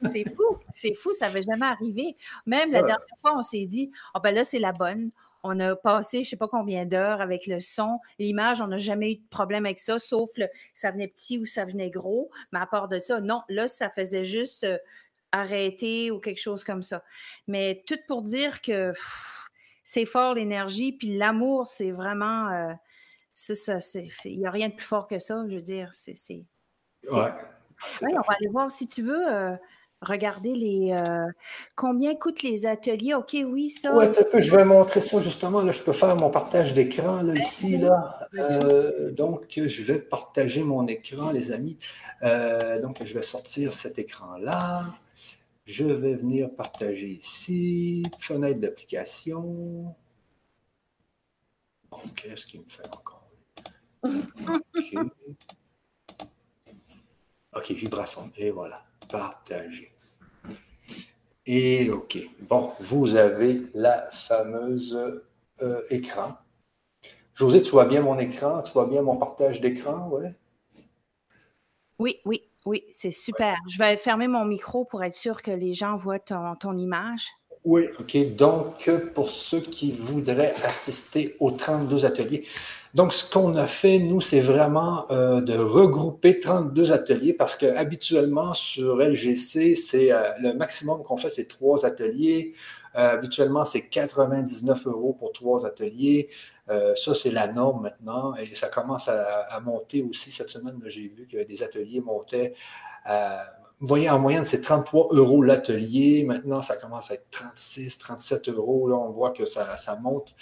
c'est 0.00 0.24
fou, 0.28 0.58
c'est 0.70 0.94
fou, 0.94 1.12
ça 1.12 1.26
n'avait 1.26 1.42
jamais 1.42 1.66
arrivé. 1.66 2.16
Même 2.46 2.72
la 2.72 2.82
dernière 2.82 3.18
fois, 3.20 3.36
on 3.36 3.42
s'est 3.42 3.66
dit, 3.66 3.90
oh 4.14 4.20
ben 4.22 4.34
là, 4.34 4.44
c'est 4.44 4.58
la 4.58 4.72
bonne. 4.72 5.10
On 5.46 5.60
a 5.60 5.76
passé 5.76 6.18
je 6.18 6.22
ne 6.22 6.30
sais 6.30 6.36
pas 6.36 6.48
combien 6.48 6.86
d'heures 6.86 7.20
avec 7.20 7.46
le 7.46 7.60
son. 7.60 8.00
L'image, 8.18 8.62
on 8.62 8.68
n'a 8.68 8.78
jamais 8.78 9.12
eu 9.12 9.16
de 9.16 9.28
problème 9.28 9.66
avec 9.66 9.78
ça, 9.78 9.98
sauf 9.98 10.30
le, 10.36 10.48
ça 10.72 10.90
venait 10.90 11.08
petit 11.08 11.38
ou 11.38 11.44
ça 11.44 11.64
venait 11.66 11.90
gros. 11.90 12.30
Mais 12.52 12.60
à 12.60 12.66
part 12.66 12.88
de 12.88 12.98
ça, 12.98 13.20
non, 13.20 13.42
là, 13.48 13.68
ça 13.68 13.90
faisait 13.90 14.24
juste 14.24 14.64
euh, 14.64 14.78
arrêter 15.32 16.10
ou 16.10 16.18
quelque 16.18 16.40
chose 16.40 16.64
comme 16.64 16.82
ça. 16.82 17.04
Mais 17.46 17.82
tout 17.86 17.98
pour 18.08 18.22
dire 18.22 18.62
que 18.62 18.94
c'est 19.84 20.06
fort 20.06 20.34
l'énergie, 20.34 20.92
puis 20.92 21.16
l'amour, 21.16 21.66
c'est 21.66 21.90
vraiment. 21.90 22.48
Euh, 22.48 22.72
ça, 23.34 23.78
il 24.24 24.38
n'y 24.38 24.46
a 24.46 24.50
rien 24.50 24.68
de 24.68 24.74
plus 24.74 24.86
fort 24.86 25.06
que 25.06 25.18
ça, 25.18 25.44
je 25.48 25.54
veux 25.54 25.60
dire. 25.60 25.90
C'est. 25.92 26.14
Ouais. 27.10 27.32
On 28.02 28.06
va 28.06 28.34
aller 28.38 28.48
voir 28.50 28.70
si 28.70 28.86
tu 28.86 29.02
veux. 29.02 29.32
Euh, 29.32 29.56
Regardez 30.04 30.54
les. 30.54 30.92
Euh, 30.92 31.26
combien 31.74 32.14
coûtent 32.14 32.42
les 32.42 32.66
ateliers? 32.66 33.14
OK, 33.14 33.36
oui, 33.46 33.70
ça. 33.70 33.96
Oui, 33.96 34.06
je 34.34 34.54
vais 34.54 34.64
montrer 34.64 35.00
ça 35.00 35.20
justement. 35.20 35.62
Là, 35.62 35.72
je 35.72 35.80
peux 35.80 35.92
faire 35.92 36.16
mon 36.16 36.30
partage 36.30 36.74
d'écran 36.74 37.22
là, 37.22 37.34
ici. 37.34 37.78
Là. 37.78 38.28
Euh, 38.34 39.10
donc, 39.12 39.46
je 39.56 39.82
vais 39.82 39.98
partager 39.98 40.62
mon 40.62 40.86
écran, 40.86 41.30
les 41.30 41.52
amis. 41.52 41.78
Euh, 42.22 42.80
donc, 42.80 43.02
je 43.04 43.14
vais 43.14 43.22
sortir 43.22 43.72
cet 43.72 43.98
écran-là. 43.98 44.86
Je 45.64 45.84
vais 45.84 46.14
venir 46.14 46.54
partager 46.54 47.08
ici. 47.08 48.02
Fenêtre 48.20 48.60
d'application. 48.60 49.94
qu'est-ce 52.14 52.46
qu'il 52.46 52.60
me 52.60 52.66
fait 52.66 52.86
encore? 52.94 53.30
OK. 54.04 55.10
OK, 57.56 57.70
vibration. 57.72 58.30
Et 58.36 58.50
voilà. 58.50 58.82
Partager. 59.10 59.92
Et 61.46 61.90
OK. 61.90 62.18
Bon, 62.40 62.72
vous 62.80 63.16
avez 63.16 63.62
la 63.74 64.08
fameuse 64.10 65.22
euh, 65.62 65.82
écran. 65.90 66.36
José, 67.34 67.62
tu 67.62 67.72
vois 67.72 67.84
bien 67.84 68.00
mon 68.00 68.18
écran? 68.18 68.62
Tu 68.62 68.72
vois 68.72 68.86
bien 68.86 69.02
mon 69.02 69.16
partage 69.16 69.60
d'écran? 69.60 70.08
Ouais? 70.08 70.34
Oui, 71.98 72.20
oui, 72.24 72.42
oui, 72.64 72.84
c'est 72.90 73.10
super. 73.10 73.56
Je 73.68 73.78
vais 73.78 73.96
fermer 73.96 74.28
mon 74.28 74.44
micro 74.44 74.84
pour 74.84 75.02
être 75.04 75.14
sûr 75.14 75.42
que 75.42 75.50
les 75.50 75.74
gens 75.74 75.96
voient 75.96 76.18
ton, 76.18 76.54
ton 76.56 76.76
image. 76.76 77.26
Oui, 77.64 77.88
OK. 77.98 78.16
Donc, 78.36 78.90
pour 79.14 79.28
ceux 79.28 79.60
qui 79.60 79.92
voudraient 79.92 80.54
assister 80.64 81.36
aux 81.40 81.50
32 81.50 82.04
ateliers, 82.04 82.46
donc, 82.94 83.12
ce 83.12 83.28
qu'on 83.28 83.56
a 83.56 83.66
fait, 83.66 83.98
nous, 83.98 84.20
c'est 84.20 84.40
vraiment 84.40 85.10
euh, 85.10 85.40
de 85.40 85.58
regrouper 85.58 86.38
32 86.38 86.92
ateliers 86.92 87.32
parce 87.32 87.56
qu'habituellement, 87.56 88.54
sur 88.54 88.98
LGC, 88.98 89.74
c'est 89.74 90.12
euh, 90.12 90.30
le 90.40 90.54
maximum 90.54 91.02
qu'on 91.02 91.16
fait, 91.16 91.28
c'est 91.28 91.48
trois 91.48 91.84
ateliers. 91.84 92.54
Euh, 92.94 93.14
habituellement, 93.14 93.64
c'est 93.64 93.88
99 93.88 94.86
euros 94.86 95.12
pour 95.12 95.32
trois 95.32 95.66
ateliers. 95.66 96.28
ça, 96.68 97.14
c'est 97.14 97.32
la 97.32 97.48
norme 97.48 97.82
maintenant 97.82 98.34
et 98.36 98.54
ça 98.54 98.68
commence 98.68 99.08
à, 99.08 99.60
monter 99.60 100.02
aussi. 100.08 100.30
Cette 100.30 100.50
semaine, 100.50 100.80
j'ai 100.86 101.08
vu 101.08 101.26
que 101.26 101.42
des 101.44 101.62
ateliers 101.64 102.00
montaient. 102.00 102.54
vous 103.80 103.86
voyez, 103.88 104.08
en 104.08 104.20
moyenne, 104.20 104.44
c'est 104.44 104.60
33 104.60 105.08
euros 105.10 105.42
l'atelier. 105.42 106.24
Maintenant, 106.24 106.62
ça 106.62 106.76
commence 106.76 107.10
à 107.10 107.14
être 107.14 107.26
36, 107.32 107.98
37 107.98 108.48
euros. 108.50 108.88
Là, 108.88 108.94
on 108.94 109.10
voit 109.10 109.32
que 109.32 109.46
ça 109.46 109.98
monte. 110.00 110.36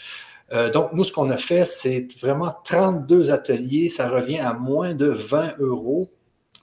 Euh, 0.52 0.70
donc, 0.70 0.92
nous, 0.92 1.04
ce 1.04 1.12
qu'on 1.12 1.30
a 1.30 1.36
fait, 1.36 1.64
c'est 1.64 2.08
vraiment 2.20 2.54
32 2.64 3.30
ateliers. 3.30 3.88
Ça 3.88 4.08
revient 4.08 4.38
à 4.38 4.52
moins 4.52 4.94
de 4.94 5.06
20 5.06 5.58
euros 5.60 6.10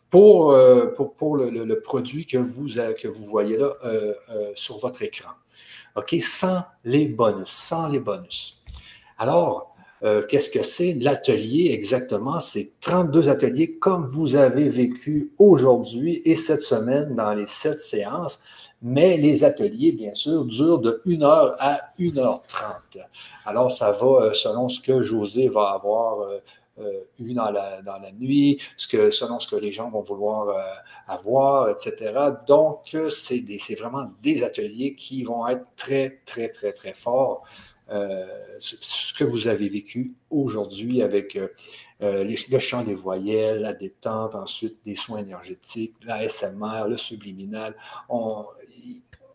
pour, 0.09 0.51
euh, 0.51 0.87
pour, 0.87 1.37
le, 1.37 1.81
produit 1.81 2.25
que 2.25 2.37
vous, 2.37 2.67
que 2.67 3.07
vous 3.07 3.25
voyez 3.25 3.57
là 3.57 3.73
euh, 3.83 4.13
sur 4.53 4.77
votre 4.77 5.01
écran. 5.01 5.31
OK? 5.95 6.15
Sans 6.21 6.61
les 6.83 7.05
bonus. 7.05 7.49
Sans 7.49 7.87
les 7.87 7.99
bonus. 7.99 8.63
Alors, 9.17 9.75
qu'est-ce 10.29 10.49
que 10.49 10.63
c'est 10.63 10.93
l'atelier 10.93 11.71
exactement? 11.73 12.39
C'est 12.39 12.71
32 12.79 13.27
ateliers 13.27 13.77
comme 13.79 14.05
vous 14.05 14.37
avez 14.37 14.69
vécu 14.69 15.33
aujourd'hui 15.37 16.21
et 16.23 16.35
cette 16.35 16.61
semaine 16.61 17.15
dans 17.15 17.33
les 17.33 17.47
sept 17.47 17.81
séances 17.81 18.41
mais 18.82 19.17
les 19.17 19.43
ateliers, 19.43 19.91
bien 19.91 20.13
sûr, 20.13 20.45
durent 20.45 20.80
de 20.80 21.01
1h 21.05 21.55
à 21.59 21.91
1h30. 21.99 23.05
Alors, 23.45 23.71
ça 23.71 23.91
va 23.91 24.05
euh, 24.05 24.34
selon 24.34 24.69
ce 24.69 24.80
que 24.80 25.01
José 25.01 25.49
va 25.49 25.71
avoir 25.71 26.21
euh, 26.21 26.39
euh, 26.80 27.01
eu 27.19 27.34
dans 27.34 27.51
la, 27.51 27.82
dans 27.82 27.99
la 27.99 28.11
nuit, 28.11 28.57
ce 28.77 28.88
que, 28.88 29.11
selon 29.11 29.39
ce 29.39 29.49
que 29.49 29.57
les 29.57 29.71
gens 29.71 29.89
vont 29.89 30.01
vouloir 30.01 30.55
avoir, 31.07 31.69
etc. 31.69 32.13
Donc, 32.47 32.95
c'est 33.09 33.75
vraiment 33.77 34.11
des 34.23 34.43
ateliers 34.43 34.95
qui 34.95 35.23
vont 35.23 35.45
être 35.47 35.65
très, 35.75 36.21
très, 36.25 36.47
très, 36.47 36.71
très 36.71 36.93
forts. 36.93 37.43
ce 37.89 39.13
que 39.13 39.25
vous 39.25 39.49
avez 39.49 39.67
vécu 39.67 40.13
aujourd'hui 40.30 41.01
avec 41.01 41.38
le 41.99 42.59
chant 42.59 42.84
des 42.84 42.93
voyelles, 42.93 43.59
la 43.59 43.73
détente, 43.73 44.36
ensuite 44.36 44.77
des 44.86 44.95
soins 44.95 45.19
énergétiques, 45.19 45.95
la 46.05 46.30
SMR, 46.30 46.88
le 46.88 46.95
subliminal. 46.95 47.75
On, 48.07 48.45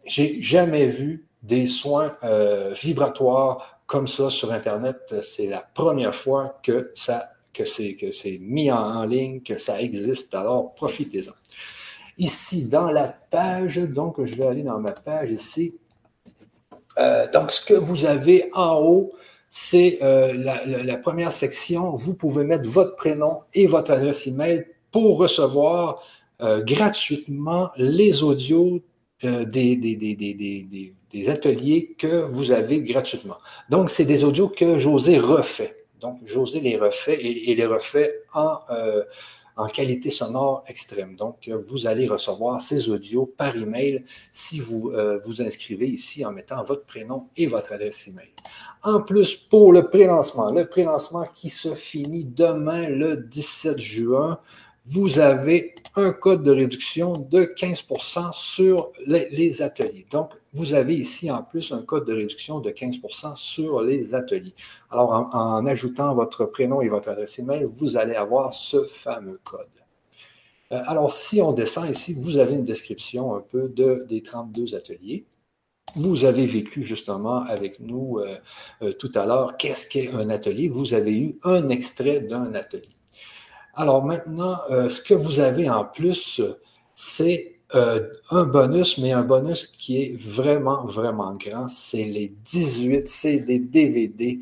j'ai 0.06 0.40
jamais 0.42 0.86
vu 0.86 1.26
des 1.42 1.66
soins 1.66 2.16
euh, 2.24 2.74
vibratoires 2.74 3.80
comme 3.86 4.06
ça 4.06 4.30
sur 4.30 4.52
Internet. 4.52 5.14
C'est 5.22 5.48
la 5.48 5.64
première 5.74 6.14
fois 6.14 6.58
que 6.62 6.92
ça 6.94 7.30
que 7.52 7.64
c'est 7.64 7.94
que 7.94 8.10
c'est 8.10 8.38
mis 8.40 8.72
en, 8.72 9.04
ligne, 9.04 9.40
que 9.40 9.58
ça 9.58 9.80
existe. 9.80 10.34
Alors 10.34 10.74
profitez-en. 10.74 11.32
Ici 12.18 12.64
dans 12.64 12.90
la 12.90 13.06
page, 13.06 13.76
donc 13.76 14.24
je 14.24 14.36
vais 14.36 14.46
aller 14.46 14.62
dans 14.62 14.80
ma 14.80 14.90
page 14.90 15.30
ici. 15.30 15.74
Euh, 16.98 17.30
donc 17.30 17.52
ce 17.52 17.64
que 17.64 17.74
vous 17.74 18.06
avez 18.06 18.50
en 18.54 18.80
haut, 18.80 19.12
c'est 19.50 19.98
euh, 20.02 20.32
la, 20.32 20.64
la, 20.64 20.96
première 20.96 21.30
section. 21.30 21.94
Vous 21.94 22.14
pouvez 22.14 22.42
mettre 22.42 22.68
votre 22.68 22.96
prénom 22.96 23.42
et 23.52 23.68
votre 23.68 23.92
adresse 23.92 24.26
email 24.26 24.66
pour 24.90 25.18
recevoir 25.18 26.02
gratuitement 26.40 27.70
les 27.76 28.22
audios 28.22 28.82
euh, 29.24 29.44
des, 29.44 31.28
ateliers 31.28 31.94
que 31.98 32.24
vous 32.24 32.50
avez 32.50 32.80
gratuitement. 32.80 33.38
Donc, 33.70 33.90
c'est 33.90 34.04
des 34.04 34.24
audios 34.24 34.48
que 34.48 34.78
José 34.78 35.18
refait. 35.18 35.84
Donc, 36.00 36.18
José 36.24 36.60
les 36.60 36.76
refait 36.76 37.18
et, 37.24 37.54
les 37.54 37.66
refait 37.66 38.22
en, 38.34 38.58
euh, 38.70 39.04
en 39.56 39.66
qualité 39.66 40.10
sonore 40.10 40.64
extrême. 40.66 41.16
Donc, 41.16 41.48
vous 41.48 41.86
allez 41.86 42.06
recevoir 42.06 42.60
ces 42.60 42.90
audios 42.90 43.32
par 43.36 43.56
email 43.56 44.04
si 44.32 44.58
vous 44.58 44.90
euh, 44.90 45.18
vous 45.24 45.40
inscrivez 45.40 45.86
ici 45.86 46.24
en 46.24 46.32
mettant 46.32 46.64
votre 46.64 46.84
prénom 46.84 47.28
et 47.36 47.46
votre 47.46 47.72
adresse 47.72 48.08
email. 48.08 48.30
En 48.82 49.00
plus, 49.02 49.34
pour 49.36 49.72
le 49.72 49.88
prélancement, 49.88 50.50
le 50.50 50.66
prélancement 50.66 51.24
qui 51.32 51.48
se 51.48 51.74
finit 51.74 52.24
demain 52.24 52.88
le 52.88 53.16
17 53.16 53.78
juin, 53.78 54.40
vous 54.86 55.18
avez 55.18 55.74
un 55.96 56.12
code 56.12 56.42
de 56.42 56.50
réduction 56.50 57.12
de 57.12 57.44
15% 57.44 58.32
sur 58.34 58.92
les, 59.06 59.62
ateliers. 59.62 60.06
Donc, 60.10 60.32
vous 60.52 60.74
avez 60.74 60.94
ici 60.94 61.30
en 61.30 61.42
plus 61.42 61.72
un 61.72 61.82
code 61.82 62.06
de 62.06 62.12
réduction 62.12 62.60
de 62.60 62.70
15% 62.70 63.36
sur 63.36 63.80
les 63.80 64.14
ateliers. 64.14 64.54
Alors, 64.90 65.30
en, 65.32 65.64
ajoutant 65.66 66.14
votre 66.14 66.46
prénom 66.46 66.82
et 66.82 66.88
votre 66.88 67.08
adresse 67.08 67.38
email, 67.38 67.66
vous 67.72 67.96
allez 67.96 68.14
avoir 68.14 68.52
ce 68.52 68.82
fameux 68.84 69.40
code. 69.42 69.66
Euh, 70.72 70.82
alors, 70.86 71.12
si 71.12 71.40
on 71.40 71.52
descend 71.52 71.88
ici, 71.88 72.14
vous 72.14 72.38
avez 72.38 72.54
une 72.54 72.64
description 72.64 73.34
un 73.34 73.40
peu 73.40 73.68
de, 73.68 74.04
des 74.08 74.22
32 74.22 74.74
ateliers. 74.74 75.24
Vous 75.96 76.24
avez 76.24 76.44
vécu 76.44 76.82
justement 76.82 77.42
avec 77.42 77.78
nous 77.78 78.18
euh, 78.18 78.36
euh, 78.82 78.92
tout 78.92 79.12
à 79.14 79.26
l'heure 79.26 79.56
qu'est-ce 79.56 79.86
qu'est 79.86 80.12
un 80.12 80.28
atelier? 80.28 80.68
Vous 80.68 80.92
avez 80.92 81.16
eu 81.16 81.38
un 81.44 81.68
extrait 81.68 82.20
d'un 82.20 82.52
atelier. 82.54 82.96
Alors 83.76 84.04
maintenant, 84.04 84.56
ce 84.68 85.00
que 85.00 85.14
vous 85.14 85.40
avez 85.40 85.68
en 85.68 85.84
plus, 85.84 86.40
c'est 86.94 87.56
un 87.72 88.44
bonus, 88.44 88.98
mais 88.98 89.12
un 89.12 89.22
bonus 89.22 89.66
qui 89.66 90.02
est 90.02 90.16
vraiment, 90.16 90.86
vraiment 90.86 91.34
grand. 91.34 91.68
C'est 91.68 92.04
les 92.04 92.28
18 92.44 93.08
CD 93.08 93.58
DVD 93.58 94.40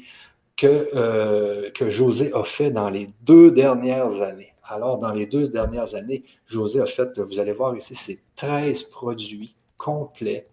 que, 0.56 1.70
que 1.70 1.90
José 1.90 2.32
a 2.34 2.44
fait 2.44 2.70
dans 2.70 2.90
les 2.90 3.08
deux 3.22 3.50
dernières 3.50 4.20
années. 4.20 4.52
Alors, 4.64 4.98
dans 4.98 5.12
les 5.12 5.26
deux 5.26 5.48
dernières 5.48 5.94
années, 5.94 6.24
José 6.46 6.80
a 6.80 6.86
fait, 6.86 7.18
vous 7.18 7.38
allez 7.38 7.52
voir 7.52 7.76
ici, 7.76 7.94
c'est 7.94 8.18
13 8.36 8.84
produits 8.84 9.54
complets. 9.76 10.48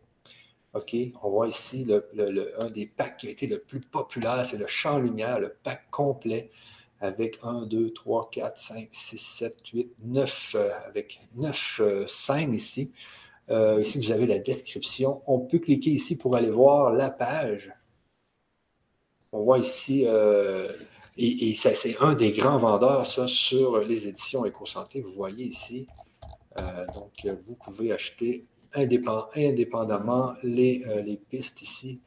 OK? 0.74 0.96
On 1.22 1.30
voit 1.30 1.48
ici 1.48 1.88
un 2.60 2.70
des 2.70 2.86
packs 2.86 3.18
qui 3.18 3.28
a 3.28 3.32
été 3.32 3.48
le 3.48 3.60
plus 3.60 3.82
populaire, 3.82 4.46
c'est 4.46 4.58
le 4.58 4.68
champ 4.68 5.00
lumière, 5.00 5.40
le 5.40 5.56
pack 5.64 5.90
complet 5.92 6.50
avec 7.02 7.40
1, 7.44 7.66
2, 7.66 7.92
3, 7.92 8.30
4, 8.30 8.58
5, 8.58 8.90
6, 8.92 9.18
7, 9.18 9.68
8, 9.74 9.94
9, 10.04 10.56
avec 10.88 11.22
9 11.36 11.82
euh, 11.82 12.08
scènes 12.08 12.54
ici. 12.54 12.94
Euh, 13.50 13.82
ici, 13.82 13.98
vous 13.98 14.12
avez 14.12 14.26
la 14.26 14.40
description. 14.40 15.22
On 15.26 15.40
peut 15.40 15.60
cliquer 15.60 15.92
ici 15.92 16.18
pour 16.18 16.36
aller 16.36 16.52
voir 16.52 16.92
la 16.92 17.10
page. 17.10 17.74
On 19.32 19.44
voit 19.44 19.60
ici 19.60 20.04
euh, 20.06 20.72
et, 21.18 21.54
c'est 21.54 21.98
un 22.00 22.14
des 22.14 22.32
grands 22.32 22.58
vendeurs, 22.58 23.06
ça, 23.06 23.28
sur 23.28 23.80
les 23.80 24.08
éditions 24.08 24.46
EcoSanté. 24.46 25.02
Vous 25.02 25.12
voyez 25.12 25.46
ici. 25.46 25.88
Donc, 26.94 27.26
vous 27.46 27.56
pouvez 27.56 27.94
acheter 27.94 28.46
indépendamment 28.74 30.34
les, 30.44 30.84
les 31.06 31.18
pistes 31.18 31.62
ici. 31.62 32.02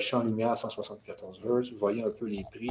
Champ 0.00 0.22
lumière 0.22 0.56
174 0.56 1.40
Hz. 1.40 1.72
Vous 1.72 1.78
voyez 1.78 2.02
un 2.02 2.10
peu 2.10 2.26
les 2.26 2.44
prix. 2.50 2.70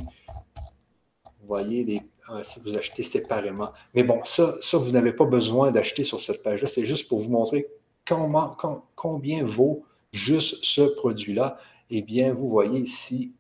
Vous 1.46 1.50
voyez 1.50 1.84
les, 1.84 2.02
si 2.42 2.60
vous 2.60 2.76
achetez 2.76 3.04
séparément. 3.04 3.72
Mais 3.94 4.04
bon, 4.04 4.20
ça, 4.24 4.56
ça 4.60 4.80
vous 4.80 4.90
n'avez 4.90 5.14
pas 5.14 5.26
besoin 5.26 5.70
d'acheter 5.70 6.04
sur 6.04 6.20
cette 6.20 6.42
page-là. 6.42 6.68
C'est 6.68 6.86
juste 6.86 7.08
pour 7.08 7.20
vous 7.20 7.30
montrer 7.30 7.68
combien 8.96 9.46
vaut 9.46 9.86
juste 10.12 10.64
ce 10.64 10.82
produit-là. 10.82 11.60
Eh 11.92 12.02
bien, 12.02 12.34
vous 12.34 12.48
voyez 12.48 12.80
ici 12.80 13.34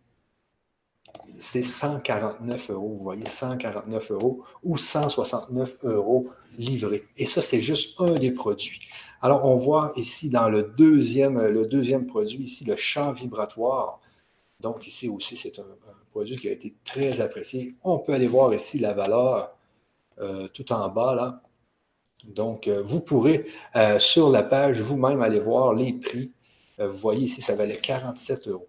c'est 1.39 1.64
149 1.64 2.70
euros. 2.70 2.95
Vous 2.95 3.03
voyez, 3.03 3.26
149 3.26 4.12
euros 4.12 4.43
ou 4.64 4.78
169 4.78 5.78
euros 5.84 6.30
livrés. 6.58 7.06
Et 7.18 7.26
ça, 7.26 7.41
c'est 7.41 7.60
juste 7.60 7.99
un 7.99 8.14
des 8.14 8.32
produits. 8.32 8.82
Alors, 9.22 9.45
on 9.45 9.56
voit 9.56 9.91
ici 9.95 10.30
dans 10.30 10.47
le 10.47 10.64
deuxième, 10.78 11.41
le 11.41 11.66
deuxième 11.66 12.06
produit, 12.06 12.45
ici, 12.45 12.66
le 12.66 12.76
champ 12.76 13.12
vibratoire. 13.12 13.99
Donc, 14.60 14.88
ici 14.88 15.10
aussi, 15.10 15.36
c'est 15.36 15.60
un, 15.60 15.66
produit 16.12 16.38
qui 16.38 16.47
a 16.47 16.51
été 16.51 16.74
très 16.84 17.20
apprécié. 17.20 17.76
On 17.84 17.99
peut 17.99 18.14
aller 18.14 18.28
voir 18.28 18.53
ici 18.53 18.80
la 18.80 18.93
valeur 18.93 19.53
euh, 20.22 20.47
tout 20.47 20.72
en 20.72 20.88
bas, 20.89 21.14
là. 21.14 21.41
Donc, 22.26 22.68
euh, 22.68 22.82
vous 22.84 23.01
pourrez, 23.01 23.45
euh, 23.76 23.99
sur 23.99 24.30
la 24.30 24.41
page, 24.41 24.80
vous-même 24.82 25.22
aller 25.22 25.39
voir 25.39 25.74
les 25.74 25.93
prix. 25.93 26.32
vous 26.80 26.95
voyez 26.95 27.24
ici, 27.24 27.41
ça 27.41 27.56
valait 27.56 27.78
47 27.78 28.47
euros. 28.47 28.68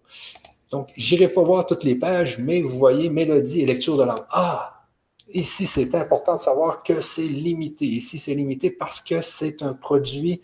Donc, 0.71 0.89
je 0.97 1.15
n'irai 1.15 1.29
pas 1.29 1.41
voir 1.41 1.65
toutes 1.65 1.83
les 1.83 1.95
pages, 1.95 2.37
mais 2.37 2.61
vous 2.61 2.77
voyez 2.77 3.09
mélodie 3.09 3.61
et 3.61 3.65
lecture 3.65 3.97
de 3.97 4.03
langue. 4.03 4.25
Ah, 4.29 4.85
ici, 5.33 5.65
c'est 5.65 5.95
important 5.95 6.35
de 6.35 6.41
savoir 6.41 6.83
que 6.83 7.01
c'est 7.01 7.27
limité. 7.27 7.85
Ici, 7.85 8.17
c'est 8.17 8.33
limité 8.35 8.69
parce 8.71 9.01
que 9.01 9.21
c'est 9.21 9.61
un 9.61 9.73
produit 9.73 10.41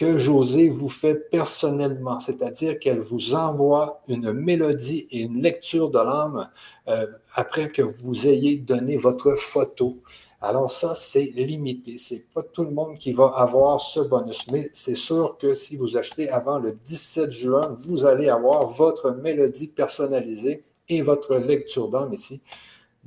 que 0.00 0.16
José 0.16 0.70
vous 0.70 0.88
fait 0.88 1.14
personnellement, 1.14 2.20
c'est-à-dire 2.20 2.78
qu'elle 2.78 3.00
vous 3.00 3.34
envoie 3.34 4.00
une 4.08 4.32
mélodie 4.32 5.06
et 5.10 5.20
une 5.20 5.42
lecture 5.42 5.90
de 5.90 5.98
l'âme 5.98 6.48
euh, 6.88 7.06
après 7.34 7.70
que 7.70 7.82
vous 7.82 8.26
ayez 8.26 8.56
donné 8.56 8.96
votre 8.96 9.32
photo. 9.32 9.98
Alors 10.40 10.70
ça, 10.70 10.94
c'est 10.94 11.32
limité. 11.36 11.98
C'est 11.98 12.32
pas 12.32 12.42
tout 12.42 12.64
le 12.64 12.70
monde 12.70 12.96
qui 12.96 13.12
va 13.12 13.26
avoir 13.26 13.78
ce 13.78 14.00
bonus, 14.00 14.46
mais 14.50 14.70
c'est 14.72 14.94
sûr 14.94 15.36
que 15.36 15.52
si 15.52 15.76
vous 15.76 15.98
achetez 15.98 16.30
avant 16.30 16.58
le 16.58 16.72
17 16.72 17.30
juin, 17.30 17.60
vous 17.76 18.06
allez 18.06 18.30
avoir 18.30 18.68
votre 18.68 19.10
mélodie 19.10 19.68
personnalisée 19.68 20.64
et 20.88 21.02
votre 21.02 21.36
lecture 21.36 21.90
d'âme 21.90 22.14
ici. 22.14 22.40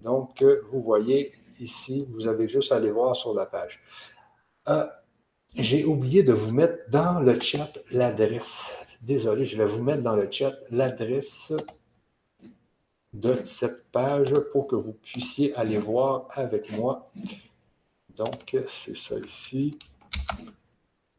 Donc, 0.03 0.43
euh, 0.43 0.61
vous 0.69 0.83
voyez 0.83 1.31
ici, 1.59 2.07
vous 2.11 2.27
avez 2.27 2.47
juste 2.47 2.71
à 2.71 2.75
aller 2.75 2.91
voir 2.91 3.15
sur 3.15 3.33
la 3.33 3.47
page. 3.47 3.81
Euh, 4.69 4.85
j'ai 5.55 5.85
oublié 5.85 6.23
de 6.23 6.33
vous 6.33 6.51
mettre 6.51 6.89
dans 6.89 7.19
le 7.19 7.39
chat 7.39 7.71
l'adresse. 7.91 8.99
Désolé, 9.01 9.45
je 9.45 9.57
vais 9.57 9.65
vous 9.65 9.83
mettre 9.83 10.01
dans 10.01 10.15
le 10.15 10.29
chat 10.31 10.53
l'adresse 10.71 11.53
de 13.13 13.39
cette 13.43 13.85
page 13.91 14.33
pour 14.51 14.67
que 14.67 14.75
vous 14.75 14.93
puissiez 14.93 15.53
aller 15.55 15.77
voir 15.77 16.27
avec 16.31 16.71
moi. 16.71 17.11
Donc, 18.15 18.57
c'est 18.67 18.97
ça 18.97 19.15
ici. 19.19 19.77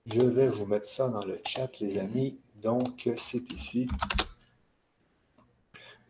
Je 0.07 0.21
vais 0.21 0.49
vous 0.49 0.67
mettre 0.67 0.87
ça 0.87 1.09
dans 1.09 1.25
le 1.25 1.41
chat, 1.47 1.71
les 1.81 1.99
amis. 1.99 2.39
Donc, 2.57 3.09
c'est 3.17 3.53
ici. 3.53 3.87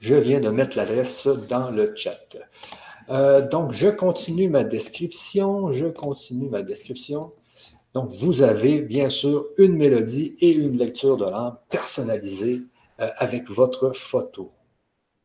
Je 0.01 0.15
viens 0.15 0.41
de 0.41 0.51
mettre 0.51 0.77
l'adresse 0.77 1.27
dans 1.27 1.71
le 1.71 1.95
chat. 1.95 2.37
Euh, 3.11 3.47
donc, 3.47 3.73
je 3.73 3.89
continue 3.89 4.49
ma 4.49 4.65
description. 4.65 5.73
Je 5.73 5.87
continue 5.87 6.49
ma 6.49 6.63
description. 6.63 7.33
Donc, 7.95 8.11
vous 8.11 8.43
avez 8.43 8.83
bien 8.83 9.09
sûr 9.09 9.47
une 9.57 9.77
mélodie 9.77 10.35
et 10.41 10.53
une 10.53 10.77
lecture 10.77 11.17
de 11.17 11.25
l'âme 11.25 11.57
personnalisée 11.71 12.63
euh, 13.01 13.09
avec 13.19 13.49
votre 13.49 13.93
photo. 13.95 14.51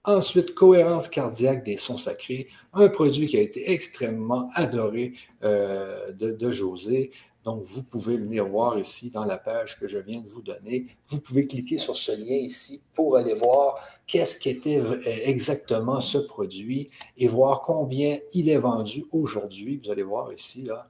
Ensuite, 0.03 0.53
cohérence 0.53 1.07
cardiaque 1.07 1.65
des 1.65 1.77
sons 1.77 1.97
sacrés, 1.97 2.47
un 2.73 2.87
produit 2.87 3.25
qui 3.25 3.37
a 3.37 3.41
été 3.41 3.71
extrêmement 3.71 4.47
adoré 4.53 5.13
euh, 5.43 6.11
de, 6.11 6.51
José. 6.51 7.09
Donc, 7.43 7.63
vous 7.63 7.81
pouvez 7.81 8.17
venir 8.17 8.47
voir 8.47 8.77
ici 8.77 9.09
dans 9.09 9.25
la 9.25 9.37
page 9.37 9.79
que 9.79 9.87
je 9.87 9.97
viens 9.97 10.21
de 10.21 10.27
vous 10.27 10.43
donner. 10.43 10.85
Vous 11.07 11.19
pouvez 11.19 11.47
cliquer 11.47 11.79
sur 11.79 11.95
ce 11.95 12.11
lien 12.11 12.35
ici 12.35 12.81
pour 12.93 13.17
aller 13.17 13.33
voir 13.33 13.79
qu'est-ce 14.05 14.37
qu'était 14.37 14.81
exactement 15.05 16.01
ce 16.01 16.19
produit 16.19 16.91
et 17.17 17.27
voir 17.27 17.61
combien 17.61 18.19
il 18.33 18.47
est 18.47 18.59
vendu 18.59 19.05
aujourd'hui. 19.11 19.81
Vous 19.83 19.89
allez 19.89 20.03
voir 20.03 20.31
ici, 20.31 20.63
là. 20.63 20.87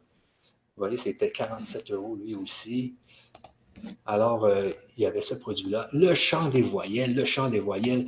Vous 0.79 0.85
voyez, 0.85 0.97
c'était 0.97 1.29
47 1.29 1.91
euros 1.91 2.15
lui 2.15 2.35
aussi. 2.35 2.95
Alors, 4.05 4.45
euh, 4.45 4.69
il 4.95 5.03
y 5.03 5.05
avait 5.05 5.19
ce 5.19 5.33
produit-là. 5.33 5.89
Le 5.91 6.13
chant 6.13 6.47
des 6.47 6.61
voyelles, 6.61 7.15
le 7.15 7.25
chant 7.25 7.49
des 7.49 7.59
voyelles, 7.59 8.07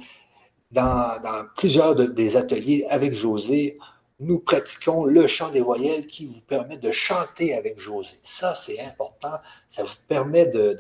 dans, 0.72 1.20
plusieurs 1.58 1.96
des 1.96 2.38
ateliers 2.38 2.86
avec 2.90 3.14
José, 3.14 3.78
nous 4.22 4.40
pratiquons 4.40 5.04
le 5.04 5.28
chant 5.28 5.52
des 5.52 5.60
voyelles 5.60 6.08
qui 6.08 6.26
vous 6.26 6.40
permet 6.40 6.78
de 6.78 6.92
chanter 6.92 7.54
avec 7.56 7.78
José. 7.78 8.18
Ça, 8.24 8.56
c'est 8.56 8.80
important. 8.80 9.34
Ça 9.68 9.84
vous 9.84 9.96
permet 10.08 10.48
de, 10.48 10.78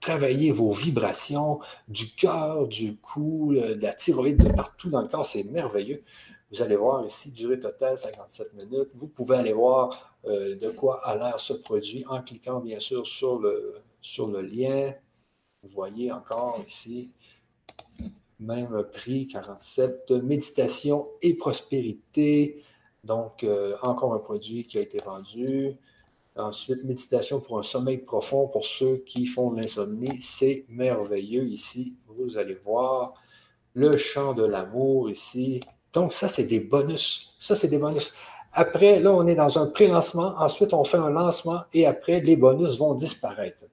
travailler 0.00 0.52
vos 0.52 0.72
vibrations 0.72 1.60
du 1.88 2.10
cœur, 2.10 2.68
du 2.68 2.98
cou, 2.98 3.54
de 3.54 3.80
la 3.80 3.94
thyroïde, 3.94 4.36
de 4.36 4.52
partout 4.52 4.90
dans 4.90 5.00
le 5.00 5.08
corps. 5.08 5.24
C'est 5.24 5.44
merveilleux. 5.44 6.02
Vous 6.52 6.60
allez 6.60 6.76
voir 6.76 7.06
ici, 7.06 7.30
durée 7.30 7.58
totale 7.58 7.96
57 7.96 8.52
minutes. 8.52 8.90
Vous 8.96 9.06
pouvez 9.06 9.36
aller 9.36 9.54
voir 9.54 10.11
euh, 10.26 10.56
de 10.56 10.68
quoi 10.68 11.00
a 11.06 11.16
l'air 11.16 11.40
ce 11.40 11.52
produit 11.52 12.04
en 12.08 12.22
cliquant 12.22 12.60
bien 12.60 12.80
sûr 12.80 13.06
sur 13.06 13.38
le, 13.38 13.82
lien. 14.42 14.92
Vous 15.62 15.68
voyez 15.68 16.10
encore 16.12 16.60
ici 16.66 17.10
même 18.42 18.84
prix, 18.92 19.26
47. 19.26 20.10
Méditation 20.22 21.08
et 21.22 21.34
prospérité. 21.34 22.62
Donc, 23.04 23.44
euh, 23.44 23.76
encore 23.82 24.14
un 24.14 24.18
produit 24.18 24.66
qui 24.66 24.78
a 24.78 24.80
été 24.80 24.98
vendu. 24.98 25.76
Ensuite, 26.36 26.84
méditation 26.84 27.40
pour 27.40 27.58
un 27.58 27.62
sommeil 27.62 27.98
profond 27.98 28.48
pour 28.48 28.64
ceux 28.64 28.98
qui 29.06 29.26
font 29.26 29.50
de 29.50 29.60
l'insomnie. 29.60 30.20
C'est 30.20 30.64
merveilleux 30.68 31.44
ici. 31.44 31.94
Vous 32.06 32.36
allez 32.36 32.54
voir 32.54 33.14
le 33.74 33.96
chant 33.96 34.34
de 34.34 34.44
l'amour 34.44 35.10
ici. 35.10 35.60
Donc, 35.92 36.12
ça, 36.12 36.28
c'est 36.28 36.44
des 36.44 36.60
bonus. 36.60 37.34
Ça, 37.38 37.54
c'est 37.54 37.68
des 37.68 37.78
bonus. 37.78 38.12
Après, 38.52 39.00
là, 39.00 39.14
on 39.14 39.26
est 39.26 39.34
dans 39.34 39.58
un 39.58 39.66
pré-lancement. 39.66 40.34
Ensuite, 40.38 40.74
on 40.74 40.84
fait 40.84 40.98
un 40.98 41.10
lancement 41.10 41.62
et 41.72 41.86
après, 41.86 42.20
les 42.20 42.36
bonus 42.36 42.78
vont 42.78 42.94
disparaître. 42.94 43.64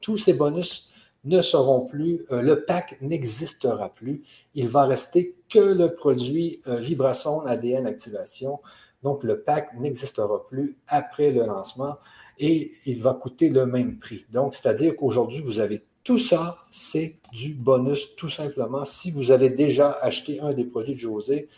tous 0.00 0.16
ces 0.16 0.32
bonus 0.32 0.90
ne 1.24 1.42
seront 1.42 1.82
plus, 1.82 2.24
euh, 2.32 2.40
le 2.40 2.64
pack 2.64 2.96
n'existera 3.02 3.90
plus. 3.90 4.22
Il 4.54 4.68
va 4.68 4.84
rester 4.84 5.36
que 5.48 5.58
le 5.58 5.92
produit 5.92 6.60
euh, 6.66 6.76
Vibrason 6.76 7.40
ADN 7.40 7.86
Activation. 7.86 8.60
Donc, 9.02 9.22
le 9.22 9.42
pack 9.42 9.78
n'existera 9.78 10.44
plus 10.46 10.78
après 10.88 11.30
le 11.30 11.44
lancement 11.44 11.96
et 12.38 12.72
il 12.86 13.02
va 13.02 13.14
coûter 13.14 13.50
le 13.50 13.66
même 13.66 13.98
prix. 13.98 14.24
Donc, 14.32 14.54
c'est-à-dire 14.54 14.96
qu'aujourd'hui, 14.96 15.42
vous 15.42 15.60
avez 15.60 15.84
tout 16.02 16.18
ça, 16.18 16.56
c'est 16.70 17.16
du 17.32 17.52
bonus 17.52 18.16
tout 18.16 18.30
simplement. 18.30 18.84
Si 18.86 19.10
vous 19.10 19.30
avez 19.30 19.50
déjà 19.50 19.92
acheté 20.00 20.40
un 20.40 20.54
des 20.54 20.64
produits 20.64 20.94
de 20.94 20.98
José, 20.98 21.48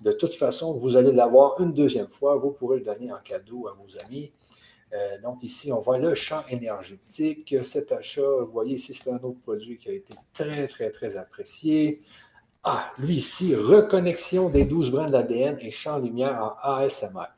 De 0.00 0.12
toute 0.12 0.34
façon, 0.34 0.74
vous 0.74 0.96
allez 0.96 1.12
l'avoir 1.12 1.60
une 1.60 1.72
deuxième 1.72 2.08
fois. 2.08 2.36
Vous 2.36 2.50
pourrez 2.50 2.78
le 2.78 2.84
donner 2.84 3.12
en 3.12 3.18
cadeau 3.18 3.68
à 3.68 3.74
vos 3.74 3.98
amis. 4.04 4.32
Euh, 4.92 5.20
donc 5.22 5.42
ici, 5.42 5.72
on 5.72 5.80
voit 5.80 5.98
le 5.98 6.14
champ 6.14 6.42
énergétique. 6.48 7.54
Cet 7.62 7.92
achat, 7.92 8.22
vous 8.40 8.50
voyez 8.50 8.74
ici, 8.74 8.94
c'est 8.94 9.10
un 9.10 9.20
autre 9.22 9.40
produit 9.42 9.78
qui 9.78 9.88
a 9.88 9.92
été 9.92 10.14
très, 10.32 10.66
très, 10.66 10.90
très 10.90 11.16
apprécié. 11.16 12.02
Ah, 12.62 12.92
lui 12.98 13.16
ici, 13.16 13.54
reconnexion 13.54 14.50
des 14.50 14.64
12 14.64 14.90
brins 14.90 15.06
de 15.06 15.12
l'ADN 15.12 15.56
et 15.60 15.70
champ 15.70 15.98
lumière 15.98 16.56
en 16.62 16.68
ASMR. 16.76 17.28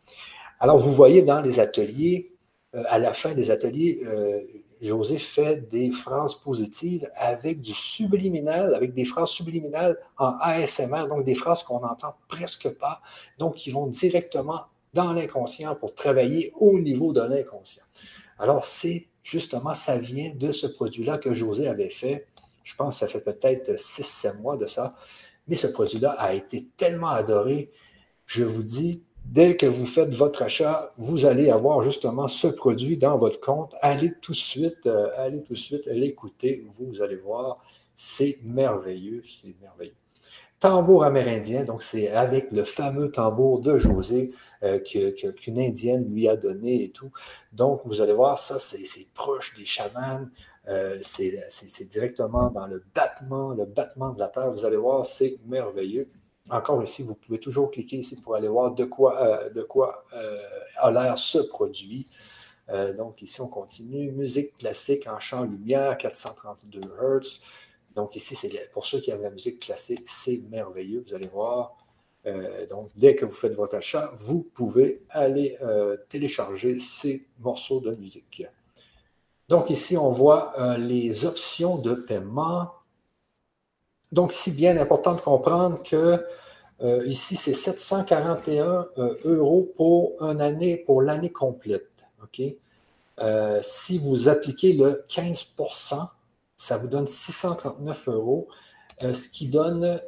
Alors, 0.58 0.78
vous 0.78 0.92
voyez 0.92 1.22
dans 1.22 1.40
les 1.40 1.60
ateliers, 1.60 2.32
euh, 2.74 2.82
à 2.88 2.98
la 2.98 3.12
fin 3.12 3.32
des 3.32 3.50
ateliers, 3.50 4.00
euh, 4.06 4.40
José 4.82 5.18
fait 5.18 5.68
des 5.68 5.90
phrases 5.90 6.34
positives 6.34 7.08
avec 7.14 7.60
du 7.60 7.72
subliminal, 7.72 8.74
avec 8.74 8.92
des 8.92 9.04
phrases 9.04 9.30
subliminales 9.30 9.96
en 10.18 10.36
ASMR, 10.40 11.06
donc 11.08 11.24
des 11.24 11.36
phrases 11.36 11.62
qu'on 11.62 11.80
n'entend 11.80 12.16
presque 12.28 12.68
pas, 12.70 13.00
donc 13.38 13.54
qui 13.54 13.70
vont 13.70 13.86
directement 13.86 14.62
dans 14.92 15.12
l'inconscient 15.12 15.74
pour 15.76 15.94
travailler 15.94 16.52
au 16.56 16.80
niveau 16.80 17.12
de 17.12 17.22
l'inconscient. 17.22 17.84
Alors, 18.38 18.64
c'est 18.64 19.08
justement, 19.22 19.74
ça 19.74 19.98
vient 19.98 20.32
de 20.34 20.50
ce 20.52 20.66
produit-là 20.66 21.18
que 21.18 21.32
José 21.32 21.68
avait 21.68 21.90
fait. 21.90 22.26
Je 22.64 22.74
pense 22.74 22.96
que 22.96 23.00
ça 23.00 23.08
fait 23.08 23.20
peut-être 23.20 23.72
6-7 23.72 24.40
mois 24.40 24.56
de 24.56 24.66
ça. 24.66 24.94
Mais 25.48 25.56
ce 25.56 25.68
produit-là 25.68 26.10
a 26.18 26.34
été 26.34 26.66
tellement 26.76 27.08
adoré. 27.08 27.70
Je 28.26 28.44
vous 28.44 28.62
dis, 28.62 29.02
Dès 29.24 29.56
que 29.56 29.66
vous 29.66 29.86
faites 29.86 30.10
votre 30.10 30.42
achat, 30.42 30.92
vous 30.98 31.24
allez 31.24 31.50
avoir 31.50 31.82
justement 31.82 32.28
ce 32.28 32.48
produit 32.48 32.98
dans 32.98 33.16
votre 33.16 33.40
compte. 33.40 33.74
Allez 33.80 34.12
tout 34.20 34.32
de 34.32 34.36
suite, 34.36 34.86
euh, 34.86 35.08
allez 35.16 35.42
tout 35.42 35.54
de 35.54 35.58
suite 35.58 35.86
l'écouter. 35.86 36.66
Vous 36.78 37.00
allez 37.00 37.16
voir, 37.16 37.62
c'est 37.94 38.38
merveilleux, 38.44 39.22
c'est 39.24 39.54
merveilleux. 39.60 39.94
Tambour 40.60 41.02
amérindien, 41.02 41.64
donc 41.64 41.82
c'est 41.82 42.08
avec 42.10 42.52
le 42.52 42.62
fameux 42.62 43.10
tambour 43.10 43.60
de 43.60 43.78
José 43.78 44.30
euh, 44.62 44.78
qu'une 44.78 45.58
Indienne 45.58 46.04
lui 46.12 46.28
a 46.28 46.36
donné 46.36 46.84
et 46.84 46.90
tout. 46.90 47.10
Donc 47.52 47.80
vous 47.84 48.00
allez 48.00 48.12
voir, 48.12 48.38
ça 48.38 48.60
c'est 48.60 49.06
proche 49.12 49.56
des 49.56 49.64
chamans, 49.64 50.26
euh, 50.68 50.98
c'est 51.00 51.88
directement 51.88 52.50
dans 52.50 52.68
le 52.68 52.84
battement, 52.94 53.54
le 53.54 53.64
battement 53.64 54.12
de 54.12 54.20
la 54.20 54.28
terre. 54.28 54.52
Vous 54.52 54.64
allez 54.64 54.76
voir, 54.76 55.04
c'est 55.04 55.38
merveilleux. 55.46 56.08
Encore 56.50 56.82
ici, 56.82 57.02
vous 57.02 57.14
pouvez 57.14 57.38
toujours 57.38 57.70
cliquer 57.70 57.98
ici 57.98 58.16
pour 58.16 58.34
aller 58.34 58.48
voir 58.48 58.74
de 58.74 58.84
quoi, 58.84 59.22
euh, 59.22 59.50
de 59.50 59.62
quoi 59.62 60.04
euh, 60.14 60.38
a 60.76 60.90
l'air 60.90 61.16
ce 61.16 61.38
produit. 61.38 62.08
Euh, 62.68 62.92
donc 62.94 63.22
ici, 63.22 63.40
on 63.40 63.48
continue. 63.48 64.10
Musique 64.10 64.56
classique 64.58 65.06
en 65.06 65.20
champ 65.20 65.44
lumière, 65.44 65.96
432 65.96 66.80
Hz. 66.80 67.40
Donc 67.94 68.16
ici, 68.16 68.36
pour 68.72 68.86
ceux 68.86 69.00
qui 69.00 69.10
aiment 69.10 69.22
la 69.22 69.30
musique 69.30 69.60
classique, 69.60 70.02
c'est 70.04 70.42
merveilleux. 70.50 71.04
Vous 71.06 71.14
allez 71.14 71.28
voir. 71.28 71.76
donc, 72.70 72.90
dès 72.96 73.14
que 73.16 73.24
vous 73.24 73.32
faites 73.32 73.52
votre 73.52 73.74
achat, 73.74 74.10
vous 74.14 74.48
pouvez 74.54 75.02
aller 75.10 75.58
télécharger 76.08 76.78
ces 76.78 77.26
morceaux 77.40 77.80
de 77.80 77.94
musique. 77.96 78.46
Donc 79.48 79.68
ici, 79.68 79.98
on 79.98 80.08
voit 80.08 80.54
les 80.78 81.26
options 81.26 81.76
de 81.76 81.92
paiement. 81.92 82.70
Donc, 84.12 84.32
c'est 84.32 84.50
bien 84.50 84.76
important 84.76 85.14
de 85.14 85.20
comprendre 85.20 85.82
que 85.82 86.18
euh, 86.82 87.04
ici, 87.06 87.36
c'est 87.36 87.54
741 87.54 88.88
euh, 88.98 89.14
euros 89.24 89.72
pour 89.76 90.12
une 90.20 90.40
année, 90.40 90.76
pour 90.76 91.00
l'année 91.00 91.30
complète. 91.30 92.06
OK? 92.22 92.42
Euh, 93.20 93.60
si 93.62 93.98
vous 93.98 94.28
appliquez 94.28 94.74
le 94.74 95.04
15% 95.08 96.08
ça 96.54 96.76
vous 96.76 96.86
donne 96.86 97.08
639 97.08 98.08
euros, 98.08 98.46
ce 99.00 99.28
qui 99.28 99.48
donne 99.48 99.98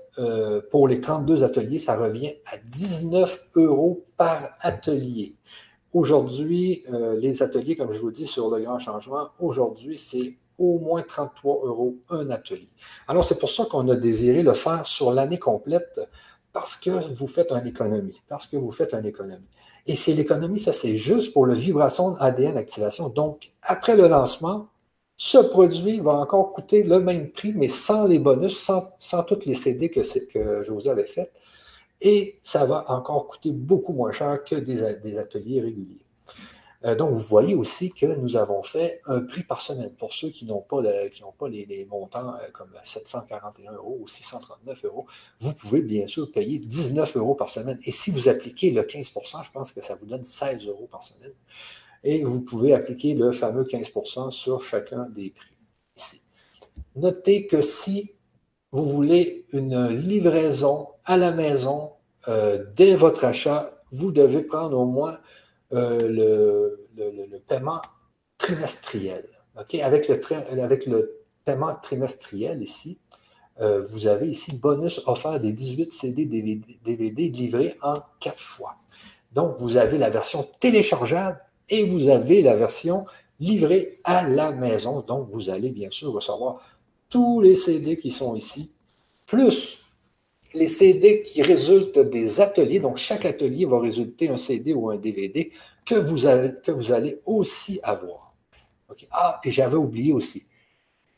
pour 0.71 0.87
les 0.87 1.01
32 1.01 1.43
ateliers, 1.43 1.81
ça 1.81 1.97
revient 1.97 2.33
à 2.47 2.59
19 2.59 3.49
euros 3.57 4.05
par 4.17 4.51
atelier. 4.61 5.35
Aujourd'hui, 5.93 6.85
les 7.19 7.43
ateliers, 7.43 7.75
comme 7.75 7.93
je 7.93 7.99
vous 7.99 8.13
dis 8.13 8.29
sur 8.29 8.51
le 8.51 8.61
grand 8.61 8.79
changement, 8.79 9.31
aujourd'hui, 9.41 9.99
c'est 9.99 10.37
au 10.59 10.79
moins 10.79 11.03
33 11.03 11.63
euros 11.65 11.97
un 12.11 12.31
atelier. 12.31 12.69
Alors, 13.09 13.25
c'est 13.25 13.39
pour 13.39 13.51
ça 13.51 13.65
qu'on 13.67 13.89
a 13.89 13.97
désiré 13.97 14.43
le 14.43 14.55
faire 14.55 14.87
sur 14.87 15.13
l'année 15.13 15.39
complète, 15.39 16.01
parce 16.53 16.77
que 16.77 16.91
vous 16.91 17.27
faites 17.27 17.51
une 17.51 17.67
économie, 17.67 18.23
parce 18.29 18.47
que 18.47 18.57
vous 18.57 18.71
faites 18.71 18.95
une 18.95 19.07
économie. 19.07 19.49
Et 19.87 19.95
c'est 19.97 20.15
l'économie, 20.15 20.59
ça 20.61 20.73
c'est 20.73 20.97
juste 20.97 21.33
pour 21.35 21.47
le 21.47 21.55
vibration 21.55 22.15
ADN 22.17 22.57
activation. 22.57 23.09
Donc, 23.09 23.53
après 23.63 23.97
le 23.97 24.09
lancement, 24.09 24.69
ce 25.17 25.39
produit 25.39 26.01
va 26.01 26.13
encore 26.15 26.53
coûter 26.53 26.83
le 26.85 27.01
même 27.01 27.31
prix, 27.31 27.53
mais 27.53 27.69
sans 27.69 28.07
les 28.07 28.19
bonus, 28.19 28.59
sans, 28.59 29.23
toutes 29.25 29.47
les 29.47 29.55
CD 29.55 29.91
que, 29.91 30.01
que 30.27 30.63
José 30.63 30.91
avait 30.91 31.07
faites. 31.07 31.33
Et 32.01 32.37
ça 32.43 32.67
va 32.67 32.85
encore 32.91 33.29
coûter 33.29 33.53
beaucoup 33.53 33.93
moins 33.93 34.13
cher 34.13 34.43
que 34.45 34.57
des 34.57 35.19
ateliers 35.19 35.61
réguliers. 35.61 36.04
Euh, 36.85 36.95
donc, 36.95 37.13
vous 37.13 37.23
voyez 37.23 37.55
aussi 37.55 37.93
que 37.93 38.07
nous 38.07 38.37
avons 38.37 38.63
fait 38.63 39.01
un 39.07 39.21
prix 39.23 39.43
par 39.43 39.61
semaine. 39.61 39.91
Pour 39.91 40.13
ceux 40.13 40.29
qui 40.29 40.45
n'ont 40.45 40.61
pas, 40.61 40.83
pas 40.83 41.49
les, 41.49 41.87
montants 41.91 42.35
euh, 42.35 42.51
comme 42.53 42.71
741 42.83 43.73
euros 43.73 43.99
ou 44.01 44.07
639 44.07 44.85
euros, 44.85 45.07
vous 45.41 45.55
pouvez 45.55 45.81
bien 45.81 46.07
sûr 46.07 46.31
payer 46.31 46.59
19 46.59 47.17
euros 47.17 47.35
par 47.35 47.49
semaine. 47.49 47.79
Et 47.85 47.93
si 47.93 48.11
vous 48.11 48.29
appliquez 48.29 48.71
le 48.71 48.83
15% 48.83 49.45
je 49.45 49.51
pense 49.51 49.73
que 49.73 49.83
ça 49.83 49.95
vous 49.95 50.07
donne 50.07 50.25
16 50.25 50.67
euros 50.67 50.89
par 50.91 51.03
semaine. 51.03 51.33
Et 52.03 52.23
vous 52.23 52.43
pouvez 52.43 52.75
appliquer 52.75 53.15
le 53.15 53.33
fameux 53.33 53.65
15% 53.65 54.31
sur 54.31 54.63
chacun 54.63 55.09
des 55.15 55.31
prix 55.31 55.57
ici. 55.97 56.21
Notez 56.97 57.47
que 57.47 57.63
si 57.63 58.13
vous 58.73 58.87
voulez 58.87 59.47
une 59.53 59.89
livraison 59.89 60.89
à 61.05 61.17
la 61.17 61.33
maison 61.33 61.93
euh, 62.29 62.65
dès 62.77 62.95
votre 62.95 63.25
achat, 63.25 63.75
vous 63.91 64.13
devez 64.13 64.43
prendre 64.43 64.79
au 64.79 64.87
moins 64.87 65.19
euh, 65.73 66.77
le, 66.97 67.39
paiement 67.47 67.81
trimestriel. 68.39 69.25
Avec, 69.57 70.09
le 70.09 71.25
paiement 71.45 71.75
trimestriel 71.81 72.63
ici, 72.63 72.99
euh, 73.61 73.81
vous 73.83 74.07
avez 74.07 74.29
ici 74.29 74.57
bonus 74.57 75.01
offert 75.07 75.39
des 75.39 75.53
18 75.53 75.93
CD 75.93 76.25
DVD, 76.27 77.29
livrés 77.29 77.77
en 77.83 77.95
quatre 78.21 78.41
fois. 78.41 78.77
Donc, 79.33 79.57
vous 79.59 79.77
avez 79.77 79.99
la 79.99 80.11
version 80.11 80.47
téléchargeable 80.61 81.41
et 81.69 81.85
vous 81.85 82.09
avez 82.09 82.43
la 82.43 82.57
version 82.57 83.07
livrée 83.41 84.01
à 84.05 84.27
la 84.29 84.53
maison. 84.53 85.01
Donc, 85.01 85.29
vous 85.31 85.51
allez 85.51 85.71
bien 85.71 85.91
sûr 85.91 86.13
recevoir 86.13 86.61
tous 87.09 87.41
les 87.41 87.55
CD 87.55 87.97
qui 87.97 88.11
sont 88.11 88.35
ici, 88.35 88.71
plus 89.27 89.84
les 90.55 90.69
CD 90.69 91.23
qui 91.23 91.43
résultent 91.43 91.99
des 91.99 92.41
ateliers, 92.41 92.81
donc 92.81 92.97
chaque 92.97 93.25
atelier 93.25 93.67
va 93.67 93.81
résulter 93.81 94.29
un 94.29 94.37
CD 94.37 94.73
ou 94.73 94.91
un 94.91 94.97
DVD 94.97 95.51
que 95.85 95.95
vous, 95.97 96.27
allez 96.27 97.21
aussi 97.27 97.81
avoir. 97.83 98.35
Ah, 99.11 99.39
puis 99.43 99.51
j'avais 99.51 99.77
oublié 99.77 100.13
aussi. 100.13 100.45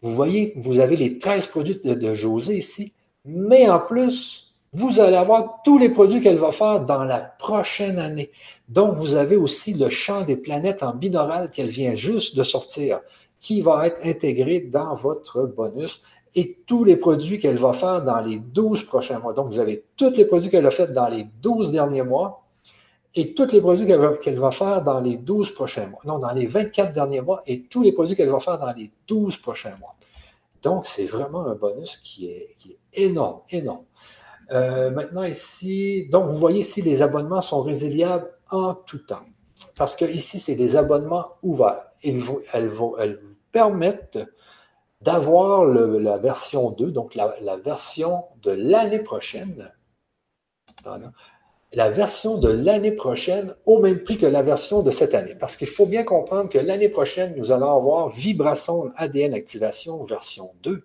Vous 0.00 0.14
voyez, 0.14 0.54
vous 0.56 0.78
avez 0.78 0.96
les 0.96 1.18
13 1.18 1.46
produits 1.48 1.80
de, 1.82 1.94
de 1.94 2.14
José 2.14 2.56
ici, 2.56 2.92
mais 3.24 3.68
en 3.68 3.80
plus, 3.80 4.54
vous 4.72 5.00
allez 5.00 5.16
avoir 5.16 5.62
tous 5.64 5.78
les 5.78 5.88
produits 5.88 6.20
qu'elle 6.20 6.38
va 6.38 6.52
faire 6.52 6.84
dans 6.84 7.04
la 7.04 7.20
prochaine 7.20 7.98
année. 7.98 8.30
Donc, 8.68 8.96
vous 8.96 9.14
avez 9.14 9.36
aussi 9.36 9.74
le 9.74 9.88
champ 9.88 10.22
des 10.22 10.36
planètes 10.36 10.82
en 10.82 10.94
binaural 10.94 11.50
qu'elle 11.50 11.68
vient 11.68 11.94
juste 11.94 12.36
de 12.36 12.42
sortir, 12.42 13.00
qui 13.40 13.60
va 13.60 13.86
être 13.86 14.04
intégré 14.04 14.60
dans 14.60 14.94
votre 14.94 15.46
bonus 15.46 16.02
et 16.34 16.58
tous 16.66 16.84
les 16.84 16.96
produits 16.96 17.38
qu'elle 17.38 17.56
va 17.56 17.72
faire 17.72 18.02
dans 18.02 18.20
les 18.20 18.38
12 18.38 18.82
prochains 18.82 19.18
mois. 19.18 19.32
Donc, 19.32 19.48
vous 19.48 19.58
avez 19.58 19.84
tous 19.96 20.10
les 20.10 20.24
produits 20.24 20.50
qu'elle 20.50 20.66
a 20.66 20.70
fait 20.70 20.92
dans 20.92 21.08
les 21.08 21.24
12 21.42 21.70
derniers 21.70 22.02
mois 22.02 22.42
et 23.14 23.32
tous 23.32 23.46
les 23.50 23.60
produits 23.60 23.86
qu'elle 23.86 24.38
va, 24.38 24.50
faire 24.50 24.84
dans 24.84 25.00
les 25.00 25.16
12 25.16 25.52
prochains 25.52 25.86
mois. 25.86 26.00
Non, 26.04 26.18
dans 26.18 26.32
les 26.32 26.46
24 26.46 26.92
derniers 26.92 27.22
mois 27.22 27.42
et 27.46 27.62
tous 27.62 27.82
les 27.82 27.92
produits 27.92 28.14
qu'elle 28.14 28.30
va 28.30 28.40
faire 28.40 28.58
dans 28.58 28.72
les 28.72 28.90
12 29.08 29.38
prochains 29.38 29.74
mois. 29.80 29.94
Donc, 30.62 30.84
c'est 30.84 31.06
vraiment 31.06 31.46
un 31.46 31.54
bonus 31.54 31.96
qui 31.98 32.26
est, 32.26 32.54
énorme, 32.92 33.40
énorme. 33.50 33.84
Euh, 34.52 34.90
maintenant, 34.90 35.22
ici, 35.22 36.08
donc 36.10 36.28
vous 36.28 36.36
voyez 36.36 36.60
ici, 36.60 36.82
les 36.82 37.02
abonnements 37.02 37.40
sont 37.40 37.62
résiliables 37.62 38.30
en 38.50 38.74
tout 38.74 38.98
temps. 38.98 39.24
Parce 39.76 39.96
que 39.96 40.04
ici, 40.04 40.38
c'est 40.38 40.54
des 40.54 40.76
abonnements 40.76 41.28
ouverts. 41.42 41.82
Ils 42.02 42.22
elles, 42.52 42.70
elles 42.98 43.16
vous 43.16 43.36
permettent 43.50 44.18
d'avoir 45.06 45.64
la 45.64 46.18
version 46.18 46.70
2, 46.72 46.90
donc 46.90 47.14
la, 47.14 47.56
version 47.58 48.24
de 48.42 48.50
l'année 48.50 48.98
prochaine, 48.98 49.72
la 51.72 51.90
version 51.90 52.38
de 52.38 52.48
l'année 52.48 52.90
prochaine 52.90 53.54
au 53.66 53.78
même 53.80 54.02
prix 54.02 54.18
que 54.18 54.26
la 54.26 54.42
version 54.42 54.82
de 54.82 54.90
cette 54.90 55.14
année. 55.14 55.36
Parce 55.36 55.54
qu'il 55.54 55.68
faut 55.68 55.86
bien 55.86 56.02
comprendre 56.02 56.50
que 56.50 56.58
l'année 56.58 56.88
prochaine, 56.88 57.34
nous 57.36 57.52
allons 57.52 57.72
avoir 57.76 58.08
Vibration 58.10 58.90
ADN 58.96 59.32
Activation 59.32 60.02
version 60.02 60.50
2, 60.64 60.82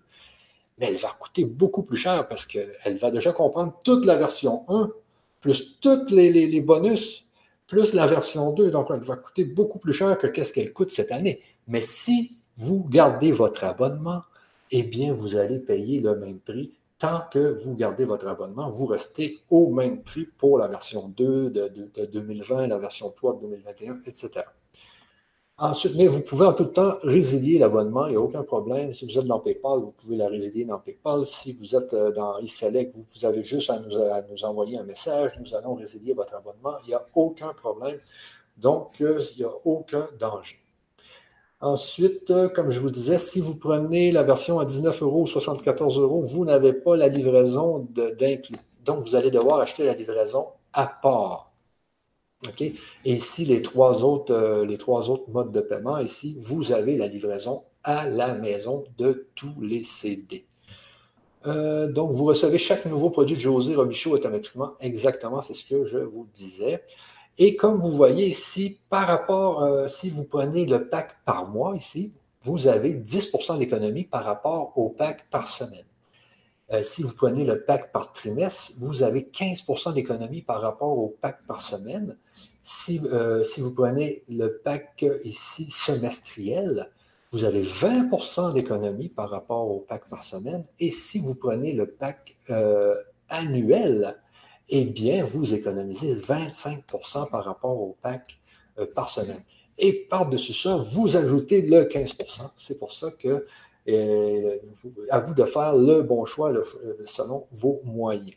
mais 0.78 0.86
elle 0.86 0.98
va 0.98 1.16
coûter 1.20 1.44
beaucoup 1.44 1.82
plus 1.82 1.98
cher 1.98 2.28
parce 2.28 2.46
qu'elle 2.46 2.98
va 3.00 3.10
déjà 3.10 3.34
comprendre 3.34 3.74
toute 3.84 4.06
la 4.06 4.18
version 4.18 4.66
1, 4.68 4.92
plus 5.40 5.80
tous 5.80 6.12
les, 6.12 6.62
bonus, 6.62 7.26
plus 7.66 7.94
la 7.94 8.06
version 8.06 8.52
2. 8.52 8.70
Donc, 8.70 8.90
elle 8.92 9.00
va 9.00 9.16
coûter 9.16 9.46
beaucoup 9.46 9.80
plus 9.80 9.94
cher 9.94 10.16
que 10.20 10.28
qu'est-ce 10.28 10.54
qu'elle 10.54 10.74
coûte 10.74 10.92
cette 10.92 11.12
année. 11.12 11.42
Mais 11.68 11.82
si 11.82 12.38
vous 12.58 12.86
gardez 12.90 13.32
votre 13.32 13.64
abonnement, 13.64 14.22
eh 14.72 14.84
bien, 14.84 15.14
vous 15.14 15.36
allez 15.36 15.60
payer 15.60 16.00
le 16.00 16.16
même 16.16 16.40
prix 16.40 16.74
tant 17.02 17.22
que 17.32 17.40
vous 17.64 17.76
gardez 17.76 18.06
votre 18.06 18.28
abonnement, 18.28 18.70
vous 18.70 18.86
restez 18.86 19.40
au 19.50 19.72
même 19.72 20.04
prix 20.04 20.26
pour 20.38 20.60
la 20.60 20.68
version 20.68 21.08
2 21.08 21.50
de, 21.50 22.06
2020, 22.06 22.68
la 22.68 22.78
version 22.78 23.10
3 23.10 23.38
de 23.38 23.42
2021, 23.42 24.02
etc. 24.06 24.44
Ensuite, 25.58 25.96
mais 25.96 26.08
vous 26.08 26.22
pouvez 26.22 26.46
en 26.46 26.54
tout 26.54 26.66
temps 26.66 26.98
résilier 27.02 27.58
l'abonnement, 27.58 28.06
il 28.06 28.12
n'y 28.12 28.18
a 28.18 28.22
aucun 28.22 28.44
problème. 28.44 28.94
Si 28.94 29.06
vous 29.06 29.18
êtes 29.18 29.26
dans 29.26 29.40
PayPal, 29.40 29.80
vous 29.80 29.92
pouvez 29.92 30.16
la 30.16 30.28
résilier 30.28 30.66
dans 30.66 30.80
PayPal. 30.80 31.26
Si 31.26 31.54
vous 31.54 31.76
êtes 31.76 31.94
euh, 31.94 32.12
dans 32.12 32.38
eSelect, 32.38 32.96
vous, 32.96 33.26
avez 33.26 33.44
juste 33.44 33.70
à 33.72 33.80
nous, 33.80 33.96
à 33.98 34.22
nous, 34.24 34.44
envoyer 34.44 34.78
un 34.78 34.84
message, 34.84 35.32
nous 35.40 35.56
allons 35.56 35.76
résilier 35.76 36.14
votre 36.14 36.36
abonnement, 36.36 36.78
il 36.86 36.90
n'y 36.90 36.94
a 36.94 37.06
aucun 37.16 37.54
problème. 37.54 38.00
Donc, 38.58 39.02
euh, 39.02 39.24
il 39.36 39.40
n'y 39.40 39.44
a 39.44 39.54
aucun 39.66 40.08
danger. 40.20 40.58
Ensuite, 41.62 42.32
euh, 42.32 42.50
comme 42.50 42.72
je 42.72 42.80
vous 42.80 42.90
disais, 42.90 43.20
si 43.20 43.40
vous 43.40 43.56
prenez 43.56 44.12
la 44.12 44.24
version 44.24 44.60
à 44.60 44.66
19 44.66 45.04
euros 45.04 45.22
ou 45.24 45.28
74 45.28 46.00
euros, 46.00 46.24
vous 46.24 46.44
n'avez 46.44 46.74
pas 46.74 46.98
la 46.98 47.08
livraison 47.08 47.88
d'inclus. 47.92 48.56
Donc, 48.84 49.06
vous 49.06 49.16
allez 49.16 49.30
devoir 49.30 49.60
acheter 49.60 49.86
la 49.86 49.94
livraison 49.94 50.48
à 50.74 50.88
part. 50.88 51.52
OK? 52.48 52.62
Et 52.62 52.74
ici, 53.06 53.46
les 53.46 53.62
trois, 53.62 54.04
autres, 54.04 54.34
euh, 54.34 54.66
les 54.66 54.80
trois 54.80 55.12
autres 55.12 55.30
modes 55.30 55.52
de 55.52 55.62
paiement, 55.62 56.00
ici, 56.00 56.36
vous 56.42 56.72
avez 56.72 56.98
la 56.98 57.08
livraison 57.08 57.64
à 57.84 58.08
la 58.08 58.34
maison 58.34 58.84
de 58.98 59.28
tous 59.36 59.62
les 59.62 59.84
CD. 59.84 60.48
Euh, 61.46 61.92
donc, 61.92 62.12
vous 62.12 62.26
recevez 62.26 62.58
chaque 62.58 62.86
nouveau 62.86 63.12
produit 63.12 63.36
de 63.36 63.42
José 63.42 63.76
Robichaud 63.76 64.12
automatiquement. 64.14 64.74
Exactement, 64.80 65.44
c'est 65.44 65.54
ce 65.54 65.66
que 65.66 65.86
je 65.86 66.00
vous 66.00 66.28
disais. 66.34 66.84
Et 67.44 67.56
comme 67.56 67.80
vous 67.82 67.90
voyez 67.90 68.28
ici, 68.28 68.78
par 68.88 69.08
rapport, 69.08 69.64
euh, 69.64 69.88
si 69.88 70.12
vous 70.12 70.26
prenez 70.26 70.68
le 70.68 70.88
pack 70.88 71.16
par 71.26 71.50
mois 71.50 71.76
ici, 71.76 72.14
vous 72.44 72.68
avez 72.68 72.94
10% 72.94 73.58
d'économie 73.58 74.04
par 74.04 74.26
rapport 74.26 74.78
au 74.78 74.90
pack 74.90 75.28
par 75.32 75.48
semaine. 75.48 75.88
Euh, 76.72 76.84
si 76.84 77.02
vous 77.02 77.16
prenez 77.16 77.44
le 77.44 77.66
pack 77.66 77.92
par 77.92 78.12
trimestre, 78.12 78.74
vous 78.78 79.02
avez 79.02 79.24
15% 79.24 79.96
d'économie 79.96 80.44
par 80.44 80.62
rapport 80.62 80.96
au 80.96 81.18
pack 81.20 81.40
par 81.48 81.62
semaine. 81.62 82.16
Si, 82.62 83.02
euh, 83.06 83.42
si, 83.42 83.60
vous 83.60 83.74
prenez 83.74 84.24
le 84.30 84.62
pack 84.64 85.04
ici 85.24 85.66
semestriel, 85.72 86.92
vous 87.32 87.44
avez 87.44 87.64
20% 87.64 88.54
d'économie 88.54 89.10
par 89.10 89.32
rapport 89.32 89.68
au 89.68 89.80
pack 89.80 90.08
par 90.10 90.22
semaine. 90.22 90.64
Et 90.80 90.92
si 90.92 91.18
vous 91.18 91.34
prenez 91.34 91.74
le 91.74 91.88
pack 91.88 92.38
annuel, 93.30 94.21
eh 94.70 94.86
bien, 94.86 95.24
vous 95.24 95.54
économisez 95.54 96.16
25% 96.16 97.30
par 97.30 97.44
rapport 97.44 97.80
au 97.80 97.98
pack 98.02 98.40
euh, 98.80 98.86
par 98.86 99.10
semaine. 99.10 99.44
Et 99.78 99.94
par-dessus 100.10 100.54
ça, 100.54 100.76
vous 100.76 101.18
ajoutez 101.18 101.62
le 101.62 101.84
15% 101.84 102.52
C'est 102.58 102.78
pour 102.78 102.92
ça 102.92 103.12
que 103.12 103.46
euh, 103.90 104.58
à 105.10 105.20
vous 105.20 105.34
de 105.34 105.44
faire 105.44 105.76
le 105.76 106.04
bon 106.04 106.26
choix 106.26 106.54
selon 107.06 107.48
vos 107.52 107.82
moyens. 107.84 108.36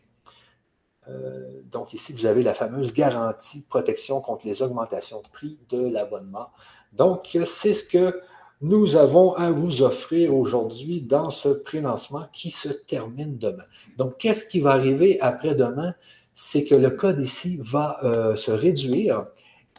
Euh, 1.08 1.60
donc 1.64 1.92
ici, 1.92 2.12
vous 2.12 2.26
avez 2.26 2.42
la 2.42 2.54
fameuse 2.54 2.92
garantie 2.92 3.62
de 3.62 3.66
protection 3.66 4.20
contre 4.20 4.46
les 4.46 4.62
augmentations 4.62 5.20
de 5.20 5.28
prix 5.28 5.58
de 5.68 5.88
l'abonnement. 5.88 6.48
Donc, 6.92 7.36
c'est 7.44 7.74
ce 7.74 7.84
que 7.84 8.20
nous 8.64 8.96
avons 8.96 9.34
à 9.34 9.50
vous 9.50 9.82
offrir 9.82 10.34
aujourd'hui 10.34 11.00
dans 11.00 11.30
ce 11.30 11.48
prélancement 11.48 12.26
qui 12.32 12.50
se 12.50 12.68
termine 12.68 13.38
demain. 13.38 13.64
Donc, 13.98 14.16
qu'est-ce 14.18 14.46
qui 14.46 14.60
va 14.60 14.72
arriver 14.72 15.20
après-demain? 15.20 15.94
c'est 16.34 16.64
que 16.64 16.74
le 16.74 16.90
code 16.90 17.20
ici 17.20 17.58
va 17.62 18.00
euh, 18.02 18.34
se 18.34 18.50
réduire 18.50 19.28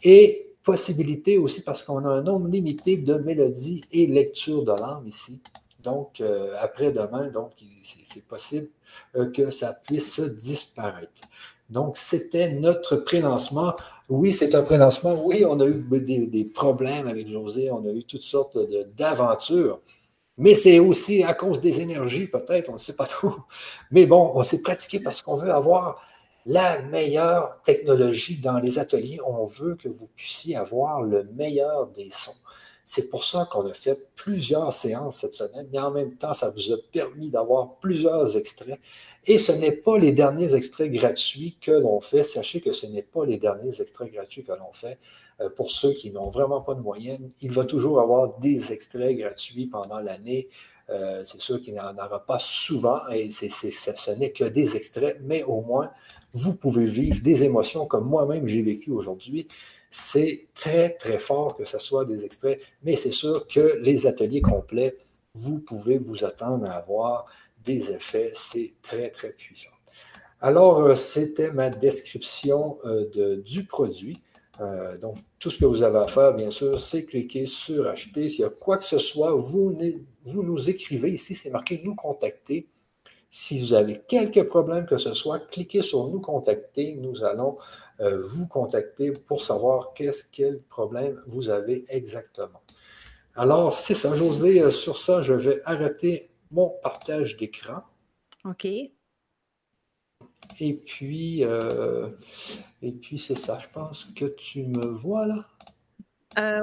et 0.03 0.53
possibilité 0.63 1.37
aussi 1.37 1.61
parce 1.61 1.83
qu'on 1.83 2.05
a 2.05 2.09
un 2.09 2.21
nombre 2.21 2.47
limité 2.47 2.97
de 2.97 3.15
mélodies 3.15 3.83
et 3.91 4.07
lectures 4.07 4.63
de 4.63 4.71
l'âme 4.71 5.05
ici. 5.05 5.41
Donc, 5.83 6.21
euh, 6.21 6.55
après-demain, 6.59 7.29
donc, 7.29 7.51
c'est 7.83 8.23
possible 8.23 8.69
euh, 9.15 9.29
que 9.29 9.51
ça 9.51 9.73
puisse 9.73 10.19
disparaître. 10.19 11.21
Donc, 11.69 11.97
c'était 11.97 12.53
notre 12.53 12.95
prélancement. 12.95 13.75
Oui, 14.09 14.33
c'est 14.33 14.53
un 14.53 14.61
prélancement. 14.61 15.23
Oui, 15.25 15.43
on 15.45 15.59
a 15.59 15.65
eu 15.65 15.83
des, 15.89 16.27
des, 16.27 16.45
problèmes 16.45 17.07
avec 17.07 17.27
José. 17.27 17.71
On 17.71 17.83
a 17.85 17.91
eu 17.91 18.03
toutes 18.03 18.21
sortes 18.21 18.57
d'aventures. 18.95 19.81
Mais 20.37 20.53
c'est 20.53 20.79
aussi 20.79 21.23
à 21.23 21.33
cause 21.33 21.61
des 21.61 21.81
énergies, 21.81 22.27
peut-être, 22.27 22.69
on 22.69 22.73
ne 22.73 22.77
sait 22.77 22.95
pas 22.95 23.05
trop. 23.05 23.33
Mais 23.91 24.05
bon, 24.05 24.31
on 24.35 24.43
s'est 24.43 24.61
pratiqué 24.61 24.99
parce 24.99 25.21
qu'on 25.21 25.35
veut 25.35 25.51
avoir 25.51 26.01
la 26.45 26.81
meilleure 26.83 27.61
technologie 27.63 28.37
dans 28.37 28.59
les 28.59 28.77
ateliers. 28.77 29.19
On 29.25 29.45
veut 29.45 29.75
que 29.75 29.89
vous 29.89 30.07
puissiez 30.15 30.55
avoir 30.55 31.01
le 31.01 31.23
meilleur 31.35 31.87
des 31.87 32.11
sons. 32.11 32.35
C'est 32.83 33.09
pour 33.09 33.23
ça 33.23 33.47
qu'on 33.51 33.65
a 33.67 33.73
fait 33.73 33.99
plusieurs 34.15 34.71
séances 34.71 35.17
cette 35.17 35.33
semaine, 35.33 35.67
mais 35.73 35.79
en 35.79 35.89
même 35.89 36.15
temps, 36.17 36.35
ça 36.35 36.51
vous 36.51 36.71
a 36.71 36.77
permis 36.93 37.29
d'avoir 37.31 37.77
plusieurs 37.77 38.37
extraits. 38.37 38.79
Et 39.27 39.39
ce 39.39 39.51
n'est 39.51 39.71
pas 39.71 39.97
les 39.97 40.11
derniers 40.11 40.53
extraits 40.53 40.91
gratuits 40.91 41.57
que 41.59 41.71
l'on 41.71 41.99
fait. 41.99 42.23
Sachez 42.23 42.61
que 42.61 42.73
ce 42.73 42.85
n'est 42.85 43.01
pas 43.01 43.25
les 43.25 43.37
derniers 43.37 43.81
extraits 43.81 44.11
gratuits 44.11 44.43
que 44.43 44.51
l'on 44.51 44.71
fait. 44.71 44.99
Euh, 45.41 45.49
pour 45.49 45.71
ceux 45.71 45.93
qui 45.93 46.11
n'ont 46.11 46.29
vraiment 46.29 46.61
pas 46.61 46.75
de 46.75 46.81
moyenne, 46.81 47.31
il 47.41 47.51
va 47.51 47.65
toujours 47.65 47.99
avoir 47.99 48.37
des 48.39 48.71
extraits 48.71 49.17
gratuits 49.17 49.65
pendant 49.65 49.99
l'année. 49.99 50.47
Euh, 50.91 51.23
c'est 51.25 51.41
sûr 51.41 51.59
qu'il 51.59 51.73
n'y 51.73 51.79
en 51.79 51.95
aura 51.95 52.23
pas 52.25 52.37
souvent 52.39 52.99
et 53.09 53.31
ce 53.31 54.11
n'est 54.11 54.31
que 54.31 54.43
des 54.43 54.75
extraits, 54.75 55.19
mais 55.23 55.43
au 55.43 55.61
moins, 55.61 55.89
vous 56.33 56.53
pouvez 56.53 56.85
vivre 56.85 57.21
des 57.23 57.43
émotions 57.43 57.87
comme 57.87 58.05
moi-même 58.05 58.45
j'ai 58.45 58.61
vécu 58.61 58.91
aujourd'hui. 58.91 59.47
C'est 59.89 60.47
très, 60.53 60.91
très 60.91 61.17
fort 61.17 61.55
que 61.57 61.65
ce 61.65 61.79
soit 61.79 62.05
des 62.05 62.23
extraits, 62.23 62.61
mais 62.83 62.95
c'est 62.95 63.11
sûr 63.11 63.47
que 63.47 63.79
les 63.81 64.05
ateliers 64.05 64.41
complets, 64.41 64.95
vous 65.33 65.59
pouvez 65.59 65.97
vous 65.97 66.23
attendre 66.23 66.69
à 66.69 66.73
avoir 66.73 67.25
des 67.65 67.91
effets. 67.91 68.31
C'est 68.33 68.73
très, 68.81 69.09
très 69.09 69.31
puissant. 69.31 69.71
Alors, 70.41 70.79
euh, 70.79 70.95
c'était 70.95 71.51
ma 71.51 71.69
description 71.69 72.77
euh, 72.85 73.09
de, 73.13 73.35
du 73.35 73.65
produit. 73.65 74.21
Euh, 74.61 74.97
donc, 74.97 75.17
tout 75.39 75.49
ce 75.49 75.57
que 75.57 75.65
vous 75.65 75.81
avez 75.81 75.97
à 75.97 76.07
faire, 76.07 76.33
bien 76.33 76.51
sûr, 76.51 76.79
c'est 76.79 77.05
cliquer 77.05 77.45
sur 77.45 77.87
acheter. 77.87 78.27
S'il 78.27 78.41
y 78.41 78.43
a 78.43 78.49
quoi 78.49 78.77
que 78.77 78.83
ce 78.83 78.97
soit, 78.97 79.33
vous, 79.33 79.75
vous 80.23 80.43
nous 80.43 80.69
écrivez 80.69 81.11
ici, 81.11 81.35
c'est 81.35 81.49
marqué 81.49 81.81
nous 81.83 81.95
contacter. 81.95 82.69
Si 83.29 83.59
vous 83.59 83.73
avez 83.73 84.01
quelques 84.07 84.47
problèmes 84.47 84.85
que 84.85 84.97
ce 84.97 85.13
soit, 85.13 85.39
cliquez 85.39 85.81
sur 85.81 86.07
nous 86.07 86.21
contacter. 86.21 86.95
Nous 87.01 87.23
allons 87.23 87.57
vous 87.99 88.47
contacter 88.47 89.11
pour 89.11 89.41
savoir 89.41 89.91
qu'est-ce 89.93 90.23
quel 90.31 90.61
problème 90.61 91.21
vous 91.27 91.49
avez 91.49 91.83
exactement. 91.89 92.61
Alors, 93.35 93.73
c'est 93.73 93.93
ça, 93.93 94.15
José. 94.15 94.69
Sur 94.69 94.97
ça, 94.97 95.21
je 95.21 95.33
vais 95.33 95.59
arrêter 95.65 96.29
mon 96.55 96.69
partage 96.81 97.37
d'écran. 97.37 97.83
OK. 98.45 98.65
Et 98.65 98.91
puis, 100.73 101.43
euh, 101.43 102.09
et 102.81 102.91
puis 102.91 103.19
c'est 103.19 103.37
ça. 103.37 103.59
Je 103.59 103.67
pense 103.67 104.05
que 104.15 104.25
tu 104.25 104.63
me 104.63 104.87
vois 104.87 105.27
là. 105.27 105.45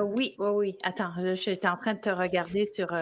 oui, 0.02 0.34
oui, 0.38 0.48
oui. 0.48 0.76
Attends, 0.82 1.12
je, 1.18 1.34
suis 1.34 1.58
en 1.64 1.76
train 1.76 1.94
de 1.94 2.00
te 2.00 2.10
regarder 2.10 2.68
sur 2.72 2.92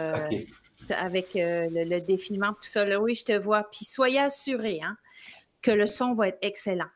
avec 0.91 1.37
euh, 1.37 1.69
le, 1.71 2.01
défilement, 2.01 2.53
tout 2.55 2.69
ça. 2.69 2.85
oui, 3.01 3.15
je 3.15 3.25
te 3.25 3.39
vois. 3.39 3.65
Puis 3.71 3.85
soyez 3.85 4.19
assurés 4.19 4.81
hein, 4.83 4.97
que 5.63 5.71
le 5.71 5.87
son 5.87 6.15
va 6.15 6.29
être 6.29 6.39
excellent. 6.43 6.89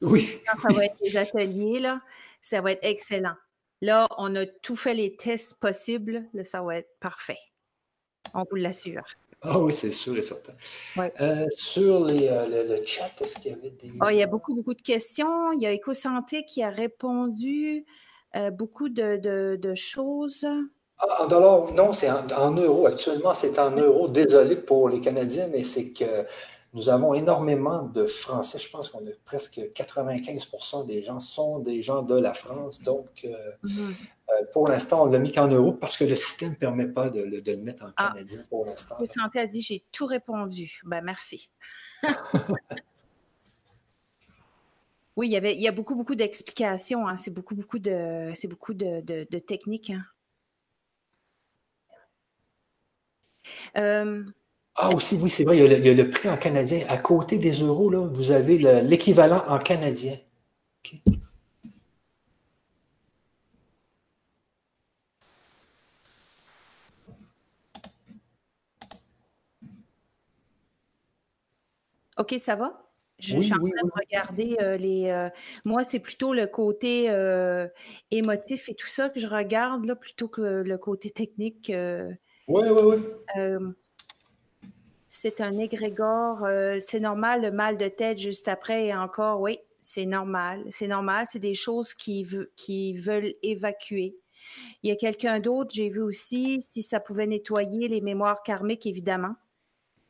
Oui. 0.00 0.40
Quand 0.46 0.68
ça 0.68 0.74
va 0.74 0.84
être 0.84 0.96
les 1.00 1.16
ateliers, 1.16 1.80
là, 1.80 2.00
ça 2.40 2.60
va 2.60 2.72
être 2.72 2.84
excellent. 2.84 3.34
Là, 3.80 4.06
on 4.16 4.34
a 4.36 4.46
tout 4.46 4.76
fait 4.76 4.94
les 4.94 5.16
tests 5.16 5.58
possibles. 5.60 6.24
Là, 6.32 6.44
ça 6.44 6.62
va 6.62 6.76
être 6.76 6.90
parfait. 7.00 7.38
On 8.34 8.44
vous 8.50 8.56
l'assure. 8.56 9.04
Ah 9.42 9.58
oui, 9.58 9.72
c'est 9.72 9.92
sûr 9.92 10.16
et 10.18 10.22
certain. 10.22 10.52
Euh, 11.20 11.46
sur 11.56 12.04
les, 12.04 12.28
euh, 12.28 12.66
le, 12.68 12.84
chat, 12.84 13.10
est-ce 13.20 13.38
qu'il 13.38 13.52
y 13.52 13.54
avait 13.54 13.70
des. 13.70 13.92
Ah, 14.00 14.12
il 14.12 14.18
y 14.18 14.22
a 14.22 14.26
beaucoup, 14.26 14.54
beaucoup 14.54 14.74
de 14.74 14.82
questions. 14.82 15.52
Il 15.52 15.62
y 15.62 15.66
a 15.66 15.72
EcoSanté 15.72 16.44
qui 16.44 16.62
a 16.62 16.70
répondu 16.70 17.86
beaucoup 18.52 18.88
de, 18.88 19.16
de 19.56 19.74
choses. 19.74 20.46
Ah, 20.98 21.24
en 21.24 21.26
dollars, 21.28 21.72
non, 21.74 21.92
c'est 21.92 22.10
en, 22.10 22.52
euros. 22.52 22.86
Actuellement, 22.86 23.32
c'est 23.32 23.58
en 23.58 23.70
euros. 23.70 24.08
Désolé 24.08 24.56
pour 24.56 24.88
les 24.88 25.00
Canadiens, 25.00 25.48
mais 25.48 25.62
c'est 25.62 25.92
que 25.92 26.26
nous 26.74 26.88
avons 26.88 27.14
énormément 27.14 27.82
de 27.84 28.04
Français. 28.04 28.58
Je 28.58 28.68
pense 28.68 28.88
qu'on 28.88 29.06
a 29.06 29.10
presque 29.24 29.60
95% 29.74 30.86
des 30.86 31.02
gens 31.02 31.20
sont 31.20 31.60
des 31.60 31.82
gens 31.82 32.02
de 32.02 32.18
la 32.18 32.34
France. 32.34 32.82
Donc, 32.82 33.06
euh, 33.24 33.30
mm-hmm. 33.64 33.94
Euh, 34.30 34.44
pour 34.52 34.68
l'instant, 34.68 35.04
on 35.04 35.06
l'a 35.06 35.18
mis 35.18 35.32
qu'en 35.32 35.48
euros 35.48 35.72
parce 35.72 35.96
que 35.96 36.04
le 36.04 36.16
système 36.16 36.50
ne 36.50 36.54
permet 36.54 36.86
pas 36.86 37.08
de, 37.10 37.22
le 37.22 37.56
mettre 37.56 37.84
en 37.84 37.92
ah. 37.96 38.12
canadien 38.12 38.44
pour 38.50 38.66
l'instant. 38.66 38.96
Le 39.00 39.06
santé 39.06 39.40
a 39.40 39.46
dit 39.46 39.62
j'ai 39.62 39.84
tout 39.92 40.06
répondu. 40.06 40.80
Ben, 40.84 41.00
merci. 41.02 41.50
oui, 45.16 45.28
il 45.28 45.32
y, 45.32 45.36
avait, 45.36 45.54
il 45.54 45.60
y 45.60 45.68
a 45.68 45.72
beaucoup, 45.72 45.96
beaucoup 45.96 46.14
d'explications. 46.14 47.08
Hein. 47.08 47.16
C'est 47.16 47.32
beaucoup, 47.32 47.54
beaucoup 47.54 47.78
de, 47.78 48.32
c'est 48.34 48.48
beaucoup 48.48 48.74
de, 48.74 49.00
de 49.00 49.38
techniques. 49.38 49.90
Hein. 49.90 50.04
Euh, 53.76 54.24
ah, 54.74 54.90
aussi, 54.90 55.16
oui, 55.16 55.28
c'est 55.28 55.44
vrai, 55.44 55.58
il 55.58 55.62
y, 55.62 55.88
a 55.88 55.94
le, 55.94 56.10
prix 56.10 56.28
en 56.28 56.36
canadien. 56.36 56.84
À 56.88 56.98
côté 56.98 57.38
des 57.38 57.52
euros, 57.52 57.90
là, 57.90 58.06
vous 58.06 58.30
avez 58.30 58.58
l'équivalent 58.82 59.42
en 59.48 59.58
canadien. 59.58 60.16
OK, 72.18 72.34
ça 72.38 72.56
va? 72.56 72.88
Je, 73.20 73.40
suis 73.40 73.52
en 73.52 73.56
train 73.56 73.66
de 73.66 73.90
regarder 73.94 74.56
euh, 74.60 74.76
les. 74.76 75.08
Euh, 75.08 75.28
moi, 75.64 75.82
c'est 75.82 75.98
plutôt 75.98 76.32
le 76.34 76.46
côté 76.46 77.10
euh, 77.10 77.66
émotif 78.12 78.68
et 78.68 78.74
tout 78.74 78.86
ça 78.86 79.08
que 79.08 79.18
je 79.18 79.26
regarde, 79.26 79.84
là, 79.86 79.96
plutôt 79.96 80.28
que 80.28 80.62
le 80.62 80.78
côté 80.78 81.10
technique. 81.10 81.72
oui, 82.48 82.62
oui, 82.68 83.04
oui. 83.36 83.74
c'est 85.08 85.40
un 85.40 85.58
égrégore. 85.58 86.46
c'est 86.80 87.00
normal, 87.00 87.42
le 87.42 87.50
mal 87.50 87.76
de 87.76 87.88
tête 87.88 88.18
juste 88.18 88.46
après 88.46 88.86
et 88.86 88.94
encore, 88.94 89.40
oui, 89.40 89.58
c'est 89.80 90.06
normal. 90.06 90.64
C'est 90.70 90.88
normal. 90.88 91.26
C'est 91.28 91.40
des 91.40 91.54
choses 91.54 91.94
qui, 91.94 92.24
qui 92.54 92.94
veulent 92.94 93.34
évacuer. 93.42 94.16
Il 94.84 94.90
y 94.90 94.92
a 94.92 94.96
quelqu'un 94.96 95.40
d'autre, 95.40 95.70
j'ai 95.74 95.88
vu 95.88 96.00
aussi, 96.00 96.62
si 96.62 96.82
ça 96.82 97.00
pouvait 97.00 97.26
nettoyer 97.26 97.88
les 97.88 98.00
mémoires 98.00 98.44
karmiques, 98.44 98.86
évidemment 98.86 99.34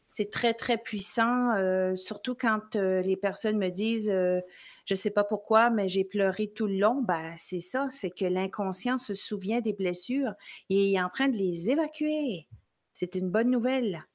c'est 0.08 0.30
très, 0.30 0.54
très 0.54 0.78
puissant, 0.78 1.54
euh, 1.56 1.94
surtout 1.94 2.34
quand 2.34 2.76
euh, 2.76 3.02
les 3.02 3.16
personnes 3.16 3.58
me 3.58 3.68
disent 3.68 4.10
euh, 4.10 4.40
Je 4.86 4.94
ne 4.94 4.96
sais 4.96 5.10
pas 5.10 5.22
pourquoi, 5.22 5.68
mais 5.68 5.86
j'ai 5.86 6.02
pleuré 6.02 6.48
tout 6.48 6.66
le 6.66 6.78
long. 6.78 7.02
Ben, 7.02 7.34
c'est 7.36 7.60
ça, 7.60 7.88
c'est 7.92 8.10
que 8.10 8.24
l'inconscient 8.24 8.96
se 8.96 9.14
souvient 9.14 9.60
des 9.60 9.74
blessures 9.74 10.32
et 10.70 10.94
est 10.94 11.00
en 11.00 11.10
train 11.10 11.28
de 11.28 11.36
les 11.36 11.68
évacuer. 11.68 12.48
C'est 12.94 13.14
une 13.16 13.28
bonne 13.28 13.50
nouvelle. 13.50 14.06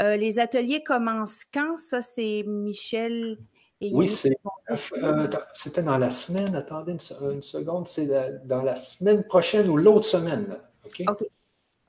les 0.00 0.40
ateliers 0.40 0.82
commencent 0.82 1.44
quand? 1.44 1.76
Ça, 1.76 2.02
c'est 2.02 2.42
Michel. 2.44 3.38
oui, 3.80 4.08
c'était 4.08 5.82
dans 5.82 5.98
la 5.98 6.10
semaine. 6.10 6.56
Attendez 6.56 6.92
une, 6.92 6.98
seconde. 7.42 7.86
C'est 7.86 8.08
dans 8.46 8.62
la 8.62 8.74
semaine 8.74 9.22
prochaine 9.22 9.68
ou 9.68 9.76
l'autre 9.76 10.06
semaine. 10.06 10.58
OK. 10.84 11.04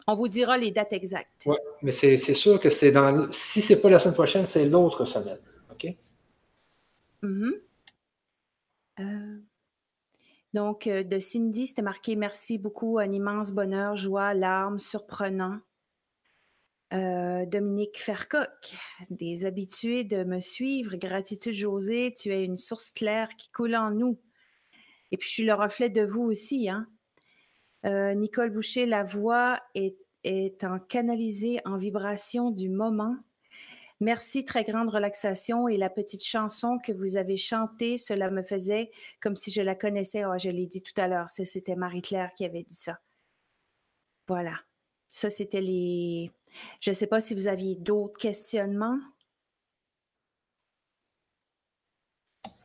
On 0.08 0.16
vous 0.16 0.28
dira 0.28 0.58
les 0.58 0.72
dates 0.72 0.94
exactes. 0.94 1.44
Oui, 1.46 1.56
mais 1.82 1.92
c'est 1.92 2.18
sûr 2.34 2.60
que 2.60 2.70
c'est 2.70 2.92
dans. 2.92 3.32
Si 3.32 3.62
ce 3.62 3.74
n'est 3.74 3.80
pas 3.80 3.90
la 3.90 4.00
semaine 4.00 4.14
prochaine, 4.14 4.46
c'est 4.46 4.68
l'autre 4.68 5.06
semaine. 5.06 5.40
OK? 5.72 5.88
Mm-hmm. 7.24 7.54
Euh, 9.00 9.40
donc, 10.54 10.88
euh, 10.88 11.04
de 11.04 11.20
Cindy, 11.20 11.68
c'était 11.68 11.82
marqué 11.82 12.16
Merci 12.16 12.58
beaucoup, 12.58 13.00
un 13.00 13.12
immense 13.12 13.52
bonheur, 13.52 13.96
joie, 13.96 14.34
larmes, 14.34 14.80
surprenant. 14.80 15.60
Euh, 16.94 17.48
Dominique 17.48 17.98
Fercoq, 18.00 18.76
des 19.10 19.46
habitués 19.46 20.04
de 20.04 20.24
me 20.24 20.40
suivre. 20.40 20.96
Gratitude, 20.96 21.56
José, 21.56 22.14
tu 22.16 22.32
es 22.32 22.46
une 22.46 22.58
source 22.58 22.92
claire 22.92 23.30
qui 23.36 23.50
coule 23.50 23.76
en 23.76 23.90
nous. 23.90 24.20
Et 25.12 25.18
puis, 25.18 25.28
je 25.28 25.34
suis 25.34 25.46
le 25.46 25.56
reflet 25.56 25.90
de 25.90 26.04
vous 26.04 26.22
aussi. 26.22 26.70
Hein? 26.70 26.88
Euh, 27.86 28.14
Nicole 28.14 28.50
Boucher, 28.50 28.86
la 28.86 29.04
voix 29.04 29.60
est, 29.76 29.98
en 30.64 30.80
canalisée 30.80 31.60
en 31.66 31.78
vibration 31.78 32.52
du 32.52 32.70
moment. 32.70 33.16
Merci, 34.00 34.46
très 34.46 34.64
grande 34.64 34.90
relaxation 34.90 35.68
et 35.68 35.78
la 35.78 35.90
petite 35.90 36.24
chanson 36.24 36.78
que 36.78 36.92
vous 36.92 37.18
avez 37.18 37.38
chantée, 37.38 37.98
cela 37.98 38.30
me 38.30 38.42
faisait 38.42 38.92
comme 39.22 39.36
si 39.36 39.52
je 39.52 39.62
la 39.62 39.76
connaissais. 39.76 40.26
Oh, 40.26 40.38
je 40.38 40.50
l'ai 40.50 40.66
dit 40.66 40.82
tout 40.82 41.00
à 41.00 41.08
l'heure, 41.08 41.30
c'était 41.30 41.76
Marie-Claire 41.76 42.32
qui 42.36 42.46
avait 42.46 42.64
dit 42.64 42.76
ça. 42.76 43.00
Voilà. 44.28 44.60
Ça, 45.12 45.30
c'était 45.30 45.62
les. 45.62 46.32
Je 46.82 46.90
ne 46.90 46.96
sais 46.96 47.08
pas 47.08 47.22
si 47.22 47.36
vous 47.36 47.48
aviez 47.48 47.76
d'autres 47.76 48.18
questionnements. 48.18 49.00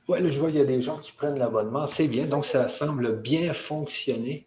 Oui, 0.09 0.19
je 0.31 0.41
vois 0.41 0.49
qu'il 0.49 0.59
y 0.59 0.63
a 0.63 0.65
des 0.65 0.81
gens 0.81 0.99
qui 0.99 1.13
prennent 1.13 1.39
l'abonnement. 1.39 1.87
C'est 1.87 2.09
bien. 2.09 2.27
Donc, 2.27 2.47
ça 2.47 2.69
semble 2.71 3.21
bien 3.21 3.53
fonctionner. 3.53 4.47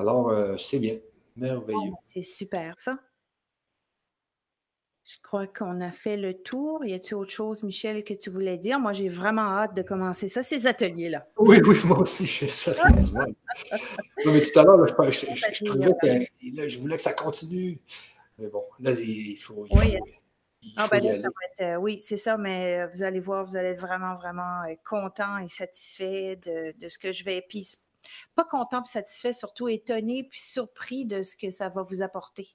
Alors, 0.00 0.30
euh, 0.30 0.56
c'est 0.56 0.78
bien. 0.78 0.96
Merveilleux. 1.36 1.92
c'est 2.06 2.22
super, 2.22 2.80
ça. 2.80 2.98
Je 5.04 5.16
crois 5.22 5.46
qu'on 5.46 5.80
a 5.82 5.90
fait 5.90 6.16
le 6.16 6.34
tour. 6.34 6.84
Y 6.86 6.94
a-t-il 6.94 7.14
autre 7.16 7.30
chose, 7.30 7.62
Michel, 7.62 8.02
que 8.02 8.14
tu 8.14 8.30
voulais 8.30 8.56
dire? 8.56 8.80
Moi, 8.80 8.94
j'ai 8.94 9.10
vraiment 9.10 9.42
hâte 9.42 9.74
de 9.74 9.82
commencer 9.82 10.28
ça, 10.28 10.42
ces 10.42 10.66
ateliers-là. 10.66 11.26
Oui, 11.36 11.60
oui, 11.66 11.76
moi 11.84 11.98
aussi, 11.98 12.24
je 12.24 12.46
fais 12.46 12.48
ça. 12.48 12.72
non, 13.14 14.32
mais 14.32 14.40
tout 14.40 14.58
à 14.58 14.64
l'heure, 14.64 14.86
je, 14.86 14.94
trouvais 14.94 15.10
que 15.10 16.68
je 16.68 16.78
voulais 16.78 16.96
que 16.96 17.02
ça 17.02 17.12
continue. 17.12 17.78
Mais 18.38 18.48
bon, 18.48 18.64
là, 18.78 18.92
il 18.92 19.36
faut. 19.36 19.66
oui, 19.70 19.98
ah, 20.76 20.88
ben 20.90 21.24
euh, 21.60 21.76
oui, 21.76 22.00
c'est 22.00 22.16
ça, 22.16 22.38
mais 22.38 22.80
euh, 22.80 22.86
vous 22.94 23.02
allez 23.02 23.20
voir, 23.20 23.44
vous 23.44 23.56
allez 23.56 23.68
être 23.68 23.80
vraiment, 23.80 24.14
vraiment 24.14 24.62
content 24.88 25.38
et 25.38 25.48
satisfait 25.48 26.36
de, 26.36 26.78
de, 26.78 26.88
ce 26.88 26.98
que 26.98 27.12
je 27.12 27.24
vais. 27.24 27.44
Puis 27.46 27.76
pas 28.34 28.44
content 28.44 28.82
puis 28.82 28.92
satisfait, 28.92 29.32
surtout 29.32 29.68
étonné 29.68 30.24
puis 30.24 30.40
surpris 30.40 31.04
de 31.04 31.22
ce 31.22 31.36
que 31.36 31.50
ça 31.50 31.68
va 31.68 31.82
vous 31.82 32.02
apporter. 32.02 32.48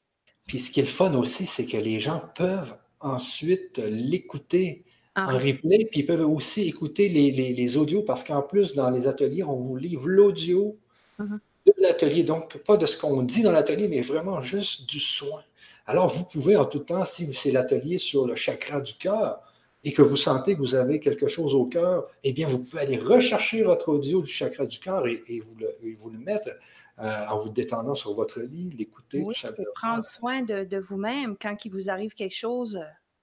Puis 0.46 0.60
ce 0.60 0.72
qui 0.72 0.80
est 0.80 0.84
le 0.84 0.90
fun 0.90 1.14
aussi, 1.16 1.46
c'est 1.46 1.66
que 1.66 1.78
les 1.78 2.00
gens 2.00 2.22
peuvent 2.36 2.76
ensuite 3.00 3.78
l'écouter 3.78 4.86
en 5.16 5.38
replay, 5.38 5.88
puis 5.90 6.02
ils 6.02 6.06
peuvent 6.06 6.28
aussi 6.30 6.64
écouter 6.64 7.08
les, 7.08 7.78
audios 7.78 8.02
parce 8.02 8.24
qu'en 8.24 8.42
plus, 8.42 8.76
dans 8.76 8.90
les 8.90 9.08
ateliers, 9.08 9.44
on 9.44 9.58
vous 9.58 9.78
livre 9.78 10.08
l'audio 10.08 10.78
mm-hmm. 11.20 11.40
de 11.68 11.74
l'atelier. 11.78 12.24
Donc, 12.24 12.58
pas 12.58 12.76
de 12.76 12.86
ce 12.86 13.00
qu'on 13.00 13.24
dit 13.24 13.42
dans 13.42 13.54
l'atelier, 13.54 13.88
mais 13.88 14.02
vraiment 14.02 14.42
juste 14.42 14.90
du 14.90 15.00
soin. 15.00 15.42
Alors, 15.86 16.10
vous 16.10 16.26
pouvez 16.26 16.56
en 16.58 16.66
tout 16.66 16.80
temps, 16.80 17.06
si 17.06 17.32
c'est 17.34 17.52
l'atelier 17.52 17.98
sur 17.98 18.28
le 18.28 18.36
chakra 18.36 18.82
du 18.82 18.96
cœur, 18.96 19.40
et 19.86 19.94
que 19.94 20.02
vous 20.02 20.18
sentez 20.18 20.56
que 20.56 20.60
vous 20.60 20.74
avez 20.74 21.00
quelque 21.00 21.28
chose 21.28 21.54
au 21.54 21.66
cœur, 21.66 22.08
eh 22.24 22.34
bien, 22.34 22.48
vous 22.48 22.60
pouvez 22.60 22.82
aller 22.82 22.98
rechercher 22.98 23.62
votre 23.62 23.90
audio 23.90 24.22
du 24.22 24.32
chakra 24.32 24.66
du 24.66 24.80
cœur 24.80 25.06
et, 25.08 25.40
vous, 25.40 25.56
le, 25.56 25.96
vous, 25.96 26.10
le, 26.10 26.18
mettre 26.18 26.50
euh, 26.98 27.26
en 27.30 27.38
vous 27.38 27.50
détendant 27.50 27.94
sur 27.94 28.16
votre 28.16 28.42
lit, 28.42 28.72
l'écouter. 28.72 29.22
Oui, 29.22 29.36
prendre 29.76 30.04
soin 30.04 30.42
de, 30.42 30.78
vous-même. 30.80 31.38
Quand 31.40 31.56
il 31.66 31.72
vous 31.72 31.92
arrive 31.92 32.16
quelque 32.16 32.36
chose, 32.36 32.80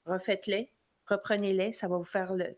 refaites-les, 0.06 0.70
reprenez-les, 1.08 1.72
ça 1.72 1.88
va 1.88 1.96
vous 1.96 2.04
faire 2.04 2.32
le, 2.32 2.54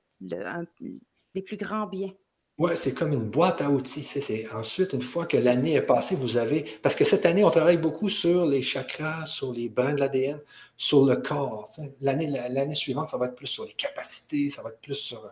les 1.34 1.42
plus 1.42 1.56
grands 1.56 1.86
biens. 1.86 2.12
Oui, 2.56 2.70
c'est 2.76 2.94
comme 2.94 3.12
une 3.12 3.24
boîte 3.30 3.60
à 3.62 3.68
outils. 3.68 4.04
C'est, 4.04 4.48
ensuite, 4.52 4.92
une 4.92 5.02
fois 5.02 5.26
que 5.26 5.36
l'année 5.36 5.74
est 5.74 5.82
passée, 5.82 6.14
vous 6.14 6.36
avez. 6.36 6.64
Parce 6.82 6.94
que 6.94 7.04
cette 7.04 7.26
année, 7.26 7.42
on 7.42 7.50
travaille 7.50 7.78
beaucoup 7.78 8.08
sur 8.08 8.46
les 8.46 8.62
chakras, 8.62 9.26
sur 9.26 9.52
les 9.52 9.68
brins 9.68 9.92
de 9.92 9.98
l'ADN, 9.98 10.38
sur 10.76 11.04
le 11.04 11.16
corps. 11.16 11.68
L'année, 12.00 12.28
l'année 12.28 12.76
suivante, 12.76 13.08
ça 13.08 13.18
va 13.18 13.26
être 13.26 13.34
plus 13.34 13.48
sur 13.48 13.64
les 13.64 13.72
capacités, 13.72 14.50
ça 14.50 14.62
va 14.62 14.68
être 14.70 14.80
plus 14.80 14.94
sur. 14.94 15.28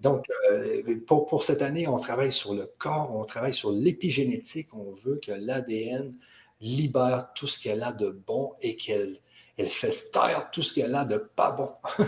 Donc, 0.00 0.26
euh, 0.52 1.00
pour, 1.04 1.26
pour, 1.26 1.42
cette 1.42 1.62
année, 1.62 1.88
on 1.88 1.98
travaille 1.98 2.30
sur 2.30 2.54
le 2.54 2.72
corps, 2.78 3.12
on 3.12 3.24
travaille 3.24 3.54
sur 3.54 3.72
l'épigénétique. 3.72 4.68
On 4.72 4.92
veut 4.92 5.18
que 5.20 5.32
l'ADN 5.32 6.14
libère 6.60 7.32
tout 7.34 7.48
ce 7.48 7.60
qu'elle 7.60 7.82
a 7.82 7.90
de 7.92 8.10
bon 8.10 8.52
et 8.60 8.76
qu'elle 8.76 9.18
elle 9.58 9.68
fait 9.68 10.10
taire 10.12 10.50
tout 10.50 10.62
ce 10.62 10.74
qu'elle 10.74 10.94
a 10.94 11.04
de 11.04 11.18
pas 11.18 11.50
bon. 11.52 11.70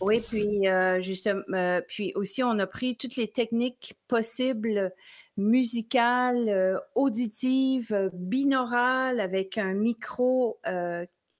oui, 0.00 0.20
puis 0.20 0.68
euh, 0.68 1.00
justement, 1.00 1.42
euh, 1.52 1.80
puis 1.86 2.12
aussi 2.14 2.42
on 2.42 2.58
a 2.58 2.66
pris 2.66 2.96
toutes 2.96 3.16
les 3.16 3.28
techniques 3.28 3.94
possibles 4.08 4.92
musicales, 5.36 6.48
euh, 6.48 6.78
auditives, 6.94 8.10
binaurales 8.12 9.20
avec 9.20 9.58
un 9.58 9.74
micro 9.74 10.60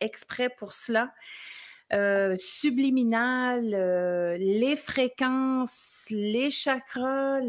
exprès 0.00 0.48
pour 0.48 0.72
cela. 0.72 1.12
subliminal, 2.38 3.64
les 4.38 4.76
fréquences, 4.76 6.06
les 6.10 6.50
chakras, 6.50 7.40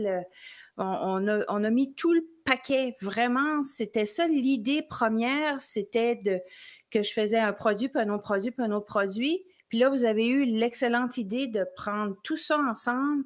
on, 0.77 1.27
a, 1.27 1.43
on, 1.49 1.63
a, 1.63 1.69
mis 1.69 1.93
tout 1.93 2.13
le 2.13 2.25
paquet. 2.45 2.95
Vraiment, 3.01 3.63
c'était 3.63 4.05
ça 4.05 4.27
l'idée 4.27 4.81
première, 4.81 5.61
c'était 5.61 6.15
de 6.15 6.39
que 6.91 7.03
je 7.03 7.13
faisais 7.13 7.39
un 7.39 7.53
produit, 7.53 7.89
puis 7.89 8.01
un 8.01 8.09
autre 8.09 8.23
produit, 8.23 8.51
puis 8.51 8.63
un 8.63 8.71
autre 8.71 8.85
produit. 8.85 9.43
Puis 9.69 9.77
là, 9.77 9.89
vous 9.89 10.03
avez 10.03 10.27
eu 10.27 10.45
l'excellente 10.45 11.17
idée 11.17 11.47
de 11.47 11.65
prendre 11.75 12.15
tout 12.23 12.37
ça 12.37 12.57
ensemble 12.57 13.23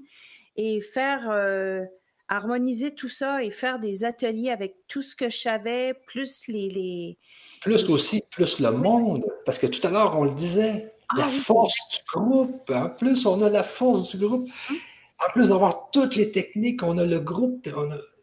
et 0.55 0.81
faire 0.81 1.29
euh, 1.31 1.83
harmoniser 2.27 2.93
tout 2.93 3.09
ça 3.09 3.43
et 3.43 3.51
faire 3.51 3.79
des 3.79 4.03
ateliers 4.03 4.49
avec 4.49 4.75
tout 4.87 5.01
ce 5.01 5.15
que 5.15 5.29
je 5.29 5.37
savais, 5.37 5.93
plus 6.07 6.47
les. 6.47 6.69
les 6.69 7.17
plus 7.61 7.89
aussi, 7.89 8.21
plus 8.29 8.59
le 8.59 8.71
monde. 8.71 9.25
Parce 9.45 9.57
que 9.57 9.67
tout 9.67 9.85
à 9.87 9.89
l'heure, 9.89 10.19
on 10.19 10.25
le 10.25 10.33
disait, 10.33 10.93
ah 11.09 11.15
la 11.19 11.27
force 11.29 11.75
du 11.91 11.99
groupe. 12.13 12.69
En 12.69 12.89
plus, 12.89 13.25
on 13.25 13.41
a 13.41 13.49
la 13.49 13.63
force 13.63 14.09
du 14.09 14.17
groupe. 14.17 14.49
Hum. 14.69 14.77
En 15.25 15.31
plus 15.31 15.49
d'avoir 15.49 15.89
toutes 15.91 16.15
les 16.15 16.31
techniques, 16.31 16.83
on 16.83 16.97
a 16.97 17.05
le 17.05 17.19
groupe. 17.19 17.65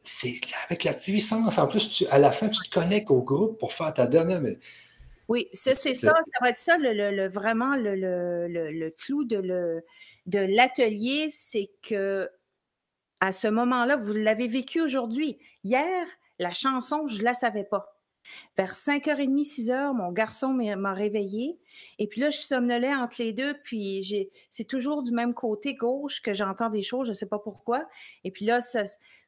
c'est 0.04 0.34
avec 0.66 0.84
la 0.84 0.92
puissance. 0.92 1.56
En 1.56 1.66
plus, 1.66 2.04
à 2.10 2.18
la 2.18 2.30
fin, 2.32 2.48
tu 2.50 2.60
te 2.68 2.74
connectes 2.74 3.10
au 3.10 3.22
groupe 3.22 3.58
pour 3.58 3.72
faire 3.72 3.94
ta 3.94 4.06
dernière. 4.06 4.42
Oui, 5.30 5.48
ça, 5.52 5.76
c'est 5.76 5.94
ça. 5.94 6.12
Ça 6.12 6.38
va 6.42 6.48
être 6.48 6.58
ça, 6.58 6.76
le, 6.76 7.28
vraiment 7.28 7.76
le, 7.76 8.90
clou 8.98 9.22
de, 9.22 9.84
l'atelier, 10.26 11.28
c'est 11.30 11.70
que 11.82 12.28
à 13.20 13.30
ce 13.30 13.46
moment-là, 13.46 13.96
vous 13.96 14.12
l'avez 14.12 14.48
vécu 14.48 14.80
aujourd'hui. 14.80 15.38
Hier, 15.62 16.04
la 16.40 16.52
chanson, 16.52 17.06
je 17.06 17.18
ne 17.18 17.22
la 17.22 17.34
savais 17.34 17.62
pas. 17.62 17.99
Vers 18.56 18.74
5h30, 18.74 19.44
6h, 19.44 19.96
mon 19.96 20.12
garçon 20.12 20.48
m'a 20.52 20.92
réveillé. 20.92 21.58
Et 21.98 22.06
puis 22.06 22.20
là, 22.20 22.30
je 22.30 22.38
somnolais 22.38 22.94
entre 22.94 23.16
les 23.18 23.32
deux. 23.32 23.54
Puis 23.62 24.28
c'est 24.50 24.64
toujours 24.64 25.02
du 25.02 25.12
même 25.12 25.34
côté 25.34 25.74
gauche 25.74 26.22
que 26.22 26.34
j'entends 26.34 26.70
des 26.70 26.82
choses. 26.82 27.06
Je 27.06 27.12
ne 27.12 27.16
sais 27.16 27.26
pas 27.26 27.38
pourquoi. 27.38 27.86
Et 28.24 28.30
puis 28.30 28.44
là, 28.44 28.60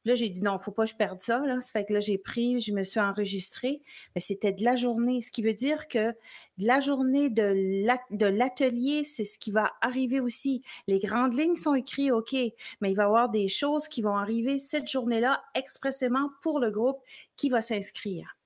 Là, 0.04 0.16
j'ai 0.16 0.30
dit 0.30 0.42
non, 0.42 0.58
faut 0.58 0.72
pas 0.72 0.84
que 0.84 0.90
je 0.90 0.96
perde 0.96 1.20
ça. 1.20 1.42
Ça 1.60 1.72
fait 1.72 1.84
que 1.84 1.92
là, 1.92 2.00
j'ai 2.00 2.18
pris, 2.18 2.60
je 2.60 2.72
me 2.72 2.82
suis 2.82 2.98
enregistrée. 2.98 3.82
Mais 4.14 4.20
c'était 4.20 4.52
de 4.52 4.64
la 4.64 4.74
journée, 4.74 5.20
ce 5.20 5.30
qui 5.30 5.42
veut 5.42 5.54
dire 5.54 5.86
que 5.86 6.10
de 6.58 6.66
la 6.66 6.80
journée 6.80 7.30
de 7.30 8.26
l'atelier, 8.26 9.04
c'est 9.04 9.24
ce 9.24 9.38
qui 9.38 9.52
va 9.52 9.72
arriver 9.80 10.20
aussi. 10.20 10.62
Les 10.88 10.98
grandes 10.98 11.38
lignes 11.38 11.56
sont 11.56 11.74
écrites, 11.74 12.10
OK, 12.10 12.32
mais 12.80 12.90
il 12.90 12.96
va 12.96 13.04
y 13.04 13.06
avoir 13.06 13.28
des 13.28 13.46
choses 13.46 13.86
qui 13.86 14.02
vont 14.02 14.16
arriver 14.16 14.58
cette 14.58 14.88
journée-là 14.88 15.42
expressément 15.54 16.30
pour 16.42 16.58
le 16.58 16.70
groupe 16.70 16.98
qui 17.36 17.48
va 17.48 17.62
s'inscrire. 17.62 18.36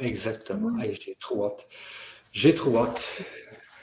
Exactement. 0.00 0.72
j'ai 0.80 1.14
trop 1.16 1.46
hâte. 1.46 1.66
J'ai 2.32 2.54
trop 2.54 2.76
hâte. 2.78 3.22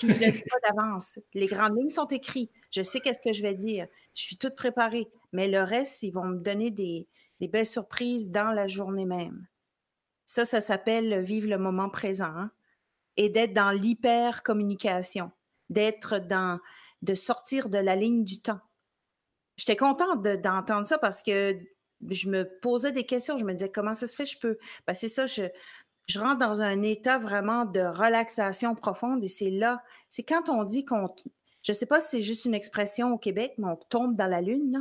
je 0.02 0.08
ne 0.08 0.14
dis 0.14 0.44
pas 0.44 0.58
d'avance. 0.68 1.20
Les 1.34 1.48
grandes 1.48 1.78
lignes 1.78 1.90
sont 1.90 2.08
écrites. 2.08 2.52
Je 2.72 2.82
sais 2.82 3.00
qu'est-ce 3.00 3.22
que 3.22 3.34
je 3.34 3.42
vais 3.42 3.56
dire. 3.56 3.88
Je 4.16 4.24
suis 4.24 4.38
toute 4.38 4.56
préparée. 4.56 5.08
Mais 5.34 5.48
le 5.48 5.62
reste, 5.64 6.04
ils 6.04 6.12
vont 6.12 6.26
me 6.26 6.38
donner 6.38 6.72
des, 6.72 7.08
belles 7.42 7.66
surprises 7.66 8.32
dans 8.32 8.52
la 8.52 8.68
journée 8.68 9.06
même. 9.06 9.48
Ça, 10.26 10.46
ça 10.46 10.62
s'appelle 10.62 11.24
vivre 11.24 11.50
le 11.50 11.58
moment 11.58 11.90
présent 11.90 12.32
hein, 12.36 12.52
et 13.18 13.30
d'être 13.30 13.54
dans 13.54 13.72
l'hyper-communication, 13.72 15.32
d'être 15.70 16.20
dans, 16.20 16.60
de 17.02 17.16
sortir 17.16 17.70
de 17.70 17.78
la 17.78 17.96
ligne 17.96 18.24
du 18.24 18.40
temps. 18.40 18.60
J'étais 19.58 19.76
contente 19.76 20.24
d'entendre 20.24 20.86
ça 20.86 20.98
parce 20.98 21.22
que 21.22 21.60
je 22.08 22.30
me 22.30 22.44
posais 22.62 22.92
des 22.92 23.06
questions. 23.06 23.38
Je 23.38 23.46
me 23.46 23.54
disais, 23.54 23.70
comment 23.70 23.94
ça 23.94 24.08
se 24.08 24.16
fait, 24.16 24.26
je 24.26 24.40
peux. 24.40 24.58
Ben, 24.88 24.94
c'est 24.94 25.10
ça, 25.10 25.26
je, 25.26 25.44
je 26.10 26.20
rentre 26.20 26.40
dans 26.40 26.62
un 26.62 26.82
état 26.82 27.20
vraiment 27.20 27.66
de 27.66 27.82
relaxation 27.82 28.74
profonde 28.74 29.24
et 29.24 29.28
c'est 29.28 29.52
là, 29.52 29.84
c'est 30.10 30.24
quand 30.24 30.50
on 30.50 30.64
dit 30.64 30.84
qu'on, 30.84 31.08
je 31.62 31.72
ne 31.72 31.78
sais 31.78 31.86
pas 31.86 32.02
si 32.02 32.10
c'est 32.10 32.22
juste 32.22 32.46
une 32.46 32.56
expression 32.56 33.14
au 33.14 33.18
Québec, 33.20 33.54
mais 33.60 33.68
on 33.68 33.76
tombe 33.76 34.16
dans 34.16 34.28
la 34.28 34.42
lune, 34.42 34.72
là. 34.72 34.80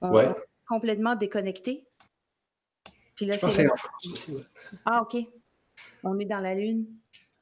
On 0.00 0.18
est 0.20 0.32
complètement 0.68 1.16
déconnecté. 1.16 1.84
Puis 3.16 3.26
là, 3.26 3.36
c'est. 3.36 3.66
Ah, 4.86 5.02
OK. 5.02 5.20
On 6.04 6.18
est 6.20 6.26
dans 6.26 6.38
la 6.38 6.54
lune. 6.54 6.86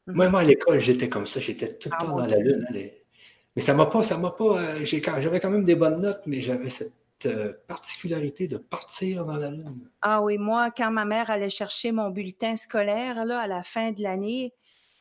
Mhm. 0.06 0.30
Moi, 0.30 0.40
à 0.40 0.44
l'école, 0.44 0.80
j'étais 0.80 1.10
comme 1.10 1.26
ça. 1.26 1.40
J'étais 1.40 1.68
tout 1.68 1.90
le 1.90 1.94
ah, 1.98 2.04
temps 2.04 2.16
dans 2.16 2.26
la 2.26 2.38
lune. 2.38 2.66
Mais 2.72 3.62
ça 3.62 3.74
m'a 3.74 3.86
pas, 3.86 4.02
ça 4.02 4.16
m'a 4.16 4.30
pas. 4.30 4.58
Euh, 4.60 4.84
j'avais 4.84 5.40
quand 5.40 5.50
même 5.50 5.66
des 5.66 5.74
bonnes 5.74 6.00
notes, 6.00 6.22
mais 6.24 6.40
j'avais 6.40 6.70
cette 6.70 6.97
euh, 7.26 7.52
particularité 7.66 8.48
de 8.48 8.58
partir 8.58 9.24
dans 9.24 9.36
la 9.36 9.50
lune? 9.50 9.88
Ah 10.02 10.22
oui, 10.22 10.38
moi, 10.38 10.70
quand 10.70 10.90
ma 10.90 11.04
mère 11.04 11.30
allait 11.30 11.50
chercher 11.50 11.92
mon 11.92 12.10
bulletin 12.10 12.56
scolaire 12.56 13.24
là, 13.24 13.40
à 13.40 13.46
la 13.46 13.62
fin 13.62 13.92
de 13.92 14.02
l'année, 14.02 14.54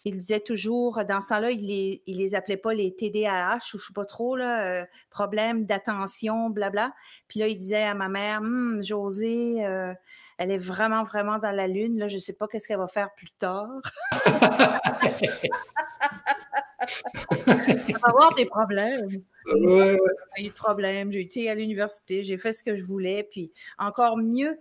il 0.06 0.18
disait 0.18 0.39
toujours, 0.39 1.03
dans 1.03 1.19
ce 1.19 1.30
temps-là, 1.30 1.52
il 1.52 1.68
les, 1.68 2.02
les 2.07 2.35
appelait 2.35 2.57
pas 2.57 2.73
les 2.73 2.95
TDAH 2.95 3.73
ou 3.73 3.77
je 3.77 3.88
sais 3.88 3.94
pas 3.94 4.06
trop, 4.06 4.38
là, 4.38 4.65
euh, 4.65 4.85
problème 5.10 5.65
d'attention, 5.65 6.49
blabla. 6.49 6.94
Puis 7.27 7.39
là, 7.39 7.48
il 7.48 7.57
disait 7.57 7.84
à 7.84 7.94
ma 7.94 8.07
mère, 8.07 8.39
hum, 8.39 8.81
Josée, 8.84 9.65
euh, 9.65 9.94
elle 10.38 10.52
est 10.52 10.57
vraiment, 10.57 11.03
vraiment 11.03 11.39
dans 11.39 11.52
la 11.52 11.68
lune, 11.68 11.98
là, 11.98 12.07
je 12.07 12.19
sais 12.19 12.34
pas 12.34 12.48
qu'est-ce 12.48 12.68
qu'elle 12.68 12.77
va 12.77 12.88
faire 12.88 13.14
plus 13.15 13.31
tard. 13.31 13.81
va 17.48 18.10
avoir 18.10 18.36
des 18.36 18.45
problèmes. 18.45 19.24
Ouais, 19.45 19.98
J'ai 20.36 20.44
eu 20.44 20.45
des 20.45 20.52
problèmes, 20.52 21.12
j'ai 21.12 21.22
été 21.22 21.49
à 21.49 21.56
l'université, 21.56 22.24
j'ai 22.24 22.38
fait 22.38 22.54
ce 22.54 22.64
que 22.64 22.76
je 22.76 22.84
voulais, 22.84 23.24
puis 23.24 23.52
encore 23.78 24.18
mieux, 24.18 24.58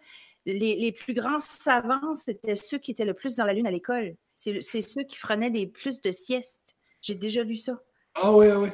les, 0.46 0.76
les 0.76 0.92
plus 0.92 1.14
grands 1.14 1.40
savants, 1.40 2.14
c'était 2.14 2.54
ceux 2.54 2.78
qui 2.78 2.92
étaient 2.92 3.04
le 3.04 3.14
plus 3.14 3.36
dans 3.36 3.44
la 3.44 3.52
lune 3.52 3.66
à 3.66 3.70
l'école. 3.70 4.14
C'est 4.36 4.60
ceux 4.60 5.02
qui 5.02 5.18
prenaient 5.18 5.50
des 5.50 5.66
plus 5.66 6.00
de 6.00 6.12
siestes. 6.12 6.76
J'ai 7.00 7.14
déjà 7.14 7.42
lu 7.42 7.56
ça. 7.56 7.80
Ah 8.14 8.32
oui, 8.32 8.46
oui. 8.48 8.68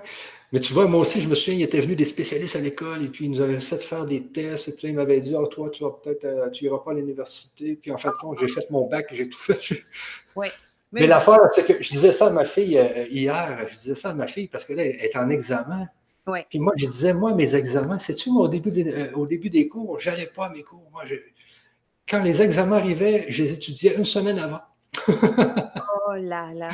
Mais 0.53 0.61
tu 0.61 0.73
vois, 0.73 0.87
moi 0.87 1.01
aussi, 1.01 1.21
je 1.21 1.29
me 1.29 1.35
souviens, 1.35 1.55
il 1.55 1.63
était 1.63 1.81
venu 1.81 1.97
des 1.97 2.05
spécialistes 2.05 2.57
à 2.57 2.61
l'école 2.61 3.03
et 3.03 3.09
puis 3.09 3.25
ils 3.25 3.31
nous 3.31 3.41
avaient 3.41 3.59
fait 3.59 3.79
faire 3.79 4.05
des 4.05 4.23
tests. 4.23 4.69
Et 4.69 4.73
puis 4.73 4.89
ils 4.89 4.95
m'avaient 4.95 5.21
dit, 5.21 5.35
oh, 5.35 5.47
toi, 5.47 5.71
tu 5.71 5.83
vas 5.83 5.91
peut-être, 5.91 6.25
euh, 6.25 6.51
tu 6.51 6.65
iras 6.67 6.79
pas 6.79 6.93
à 6.93 6.95
l'université. 6.95 7.75
Puis 7.75 7.91
en 7.91 7.99
fait, 7.99 8.11
j'ai 8.41 8.49
fait 8.49 8.71
mon 8.71 8.87
bac, 8.87 9.07
j'ai 9.11 9.29
tout 9.29 9.39
fait. 9.39 9.83
Oui. 10.37 10.49
Mais, 10.93 11.07
l'affaire, 11.07 11.39
c'est 11.51 11.67
que 11.67 11.83
je 11.83 11.91
disais 11.91 12.13
ça 12.13 12.27
à 12.27 12.31
ma 12.31 12.45
fille 12.45 12.79
euh, 12.79 13.07
hier, 13.11 13.67
je 13.71 13.77
disais 13.77 13.95
ça 13.95 14.11
à 14.11 14.15
ma 14.15 14.27
fille 14.27 14.49
parce 14.49 14.67
qu'elle 14.67 14.81
est 14.81 15.17
en 15.17 15.31
examen. 15.31 15.89
Puis 16.49 16.61
moi, 16.61 16.73
je 16.77 16.87
disais, 16.87 17.15
moi, 17.15 17.35
mes 17.35 17.55
examens, 17.55 17.99
c'est-tu, 17.99 18.31
au, 18.31 18.47
début 18.47 18.71
des, 18.71 18.93
euh, 18.93 19.13
au 19.15 19.27
début 19.27 19.51
des 19.51 19.69
cours, 19.69 19.99
j'allais 19.99 20.27
pas 20.27 20.47
à 20.47 20.51
mes 20.51 20.63
cours. 20.63 20.89
Moi, 20.93 21.03
quand 22.09 22.23
les 22.23 22.43
examens 22.43 22.77
arrivaient, 22.77 23.27
je 23.29 23.43
les 23.43 23.53
étudiais 23.53 23.97
une 23.97 24.05
semaine 24.05 24.39
avant 24.39 24.61
oh 25.09 26.13
là 26.15 26.53
là. 26.53 26.69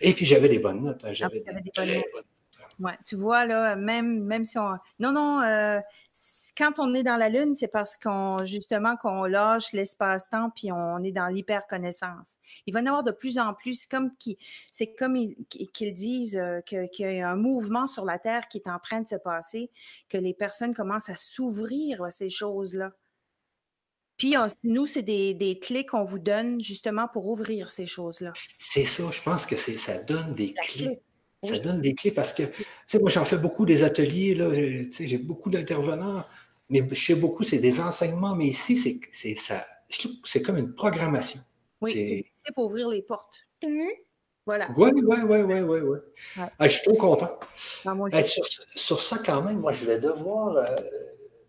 Et 0.00 0.12
puis 0.12 0.24
j'avais 0.24 0.48
des 0.48 0.60
bonnes 0.60 0.82
notes. 0.82 1.04
Hein, 1.04 1.12
ah, 1.20 1.28
des, 1.28 1.42
bonnes 1.76 1.88
notes. 1.88 2.26
Ouais, 2.80 2.92
tu 3.04 3.16
vois, 3.16 3.44
là, 3.44 3.76
même, 3.76 4.24
même 4.24 4.44
si 4.44 4.58
on. 4.58 4.70
Non, 4.98 5.12
non, 5.12 5.40
euh, 5.42 5.80
quand 6.56 6.78
on 6.78 6.94
est 6.94 7.02
dans 7.02 7.16
la 7.16 7.28
Lune, 7.28 7.54
c'est 7.54 7.68
parce 7.68 7.96
qu'on, 7.96 8.44
justement, 8.44 8.96
qu'on 8.96 9.24
lâche 9.24 9.72
l'espace-temps 9.72 10.50
puis 10.54 10.70
on 10.72 11.02
est 11.02 11.12
dans 11.12 11.26
l'hyper-connaissance. 11.26 12.36
Il 12.66 12.74
va 12.74 12.80
y 12.80 12.82
en 12.84 12.86
avoir 12.86 13.02
de 13.02 13.10
plus 13.10 13.38
en 13.38 13.54
plus, 13.54 13.86
comme 13.86 14.14
qui, 14.18 14.38
c'est 14.70 14.94
comme 14.94 15.16
qu'ils 15.48 15.94
disent 15.94 16.36
euh, 16.36 16.60
qu'il 16.60 16.88
y 16.98 17.20
a 17.20 17.30
un 17.30 17.36
mouvement 17.36 17.86
sur 17.86 18.04
la 18.04 18.18
Terre 18.18 18.48
qui 18.48 18.58
est 18.58 18.68
en 18.68 18.78
train 18.78 19.00
de 19.00 19.08
se 19.08 19.16
passer, 19.16 19.70
que 20.08 20.18
les 20.18 20.34
personnes 20.34 20.74
commencent 20.74 21.08
à 21.08 21.16
s'ouvrir 21.16 22.02
à 22.02 22.10
ces 22.10 22.28
choses-là. 22.28 22.92
Puis, 24.16 24.36
nous, 24.62 24.86
c'est 24.86 25.02
des, 25.02 25.58
clés 25.60 25.84
qu'on 25.84 26.04
vous 26.04 26.20
donne 26.20 26.62
justement 26.62 27.08
pour 27.08 27.28
ouvrir 27.28 27.68
ces 27.70 27.86
choses-là. 27.86 28.32
C'est 28.58 28.84
ça, 28.84 29.02
je 29.10 29.22
pense 29.22 29.44
que 29.44 29.56
ça 29.56 30.02
donne 30.04 30.34
des 30.34 30.54
clés. 30.54 31.00
Ça 31.42 31.58
donne 31.58 31.80
des 31.82 31.94
clés 31.94 32.12
parce 32.12 32.32
que, 32.32 32.44
tu 32.44 32.64
sais, 32.86 32.98
moi, 33.00 33.10
j'en 33.10 33.24
fais 33.24 33.36
beaucoup 33.36 33.66
des 33.66 33.82
ateliers, 33.82 34.34
là, 34.34 34.50
tu 34.54 34.90
sais, 34.92 35.06
j'ai 35.06 35.18
beaucoup 35.18 35.50
d'intervenants, 35.50 36.24
mais 36.68 36.94
chez 36.94 37.14
beaucoup, 37.14 37.44
c'est 37.44 37.58
des 37.58 37.80
enseignements, 37.80 38.34
mais 38.34 38.46
ici, 38.46 39.00
c'est 39.12 39.36
ça, 39.36 39.66
c'est 40.24 40.42
comme 40.42 40.56
une 40.56 40.74
programmation. 40.74 41.40
Oui, 41.80 41.92
c'est 42.44 42.54
pour 42.54 42.66
ouvrir 42.66 42.88
les 42.88 43.02
portes. 43.02 43.46
Voilà. 44.46 44.68
Oui, 44.76 44.90
oui, 44.94 45.16
oui, 45.24 45.42
oui, 45.42 45.60
oui. 45.62 45.98
Ouais. 46.36 46.44
Ah, 46.58 46.68
je 46.68 46.74
suis 46.74 46.82
trop 46.82 46.96
content. 46.96 47.40
Ah, 47.86 47.94
ben, 47.94 48.22
sur, 48.74 49.00
ça, 49.00 49.18
quand 49.24 49.42
même, 49.42 49.60
moi, 49.60 49.72
je 49.72 49.86
vais 49.86 49.98
devoir. 49.98 50.56
Euh, 50.56 50.66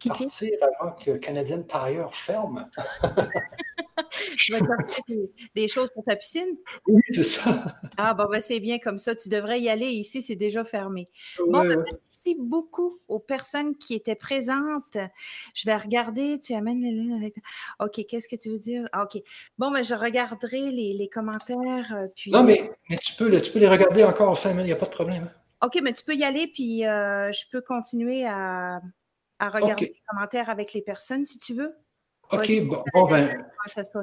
partir 0.07 0.52
avant 0.61 0.91
que 0.94 1.18
Canadian 1.18 1.64
Tire 1.64 2.14
ferme. 2.14 2.69
Je 4.36 4.53
vais 4.53 4.60
te 4.60 5.14
des, 5.56 5.68
choses 5.68 5.90
pour 5.94 6.03
ta 6.03 6.15
piscine? 6.15 6.57
Oui, 6.88 7.02
c'est 7.10 7.23
ça. 7.23 7.77
Ah, 7.98 8.14
bon, 8.14 8.26
ben, 8.30 8.41
c'est 8.41 8.60
bien 8.60 8.80
comme 8.80 8.98
ça. 8.98 9.15
Tu 9.15 9.30
devrais 9.30 9.60
y 9.60 9.69
aller. 9.69 9.88
Ici, 9.88 10.22
c'est 10.22 10.36
déjà 10.36 10.64
fermé. 10.64 11.07
bon, 11.40 11.65
ben, 11.65 11.84
merci 11.84 12.36
beaucoup 12.38 12.99
aux 13.07 13.19
personnes 13.19 13.77
qui 13.77 13.94
étaient 13.94 14.15
présentes. 14.15 14.98
Je 15.53 15.65
vais 15.65 15.77
regarder. 15.77 16.40
Tu 16.40 16.53
amènes 16.53 16.82
les 16.82 17.34
OK, 17.80 18.06
qu'est-ce 18.07 18.27
que 18.27 18.36
tu 18.36 18.49
veux 18.49 18.60
dire? 18.60 18.88
Ah, 18.91 19.03
OK. 19.03 19.22
Bon, 19.57 19.72
ben, 19.72 19.84
je 19.84 19.95
regarderai 19.95 20.72
les, 20.72 21.10
commentaires. 21.11 21.95
Euh, 21.95 22.07
puis... 22.15 22.32
Non, 22.32 22.44
mais, 22.44 22.72
mais 22.90 22.98
tu, 22.98 23.14
peux, 23.14 23.41
tu 23.41 23.52
peux 23.52 23.60
les 23.60 23.69
regarder 23.69 24.03
encore 24.03 24.38
cinq 24.38 24.52
minutes. 24.52 24.65
Il 24.65 24.68
n'y 24.68 24.73
a 24.73 24.77
pas 24.77 24.88
de 24.88 24.91
problème. 24.91 25.30
OK, 25.64 25.80
mais 25.82 25.94
tu 25.94 26.03
peux 26.03 26.15
y 26.15 26.23
aller, 26.23 26.48
puis 26.48 26.86
euh, 26.86 27.32
je 27.32 27.49
peux 27.52 27.61
continuer 27.61 28.26
à, 28.26 28.82
à 29.40 29.49
regarder 29.49 29.86
les 29.86 30.02
commentaires 30.07 30.49
avec 30.49 30.74
les 30.74 30.82
personnes 30.82 31.26
si 31.26 31.38
tu 31.38 31.53
veux. 31.53 31.76
OK, 32.32 32.62
bon, 32.62 33.07
ben. 33.07 33.45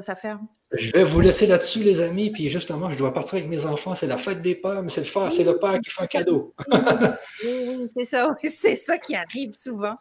Ça, 0.03 0.15
ferme. 0.17 0.47
Je 0.73 0.93
vais 0.93 1.05
vous 1.05 1.21
laisser 1.21 1.47
là-dessus, 1.47 1.81
les 1.81 2.01
amis. 2.01 2.31
Puis 2.31 2.51
justement, 2.51 2.91
je 2.91 2.99
dois 2.99 3.13
partir 3.13 3.35
avec 3.35 3.49
mes 3.49 3.65
enfants. 3.65 3.95
C'est 3.95 4.07
la 4.07 4.19
fête 4.19 4.43
des 4.43 4.55
pères, 4.55 4.83
mais 4.83 4.89
c'est 4.89 5.03
le, 5.03 5.31
c'est 5.31 5.45
le 5.45 5.59
père 5.59 5.79
qui 5.81 5.91
fait 5.91 6.03
un 6.03 6.07
cadeau. 6.07 6.53
oui, 6.71 7.65
oui, 7.69 7.91
c'est 7.97 8.05
ça. 8.05 8.35
C'est 8.43 8.77
ça 8.77 8.99
qui 8.99 9.15
arrive 9.15 9.53
souvent. 9.59 9.97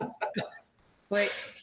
Oui. 1.10 1.22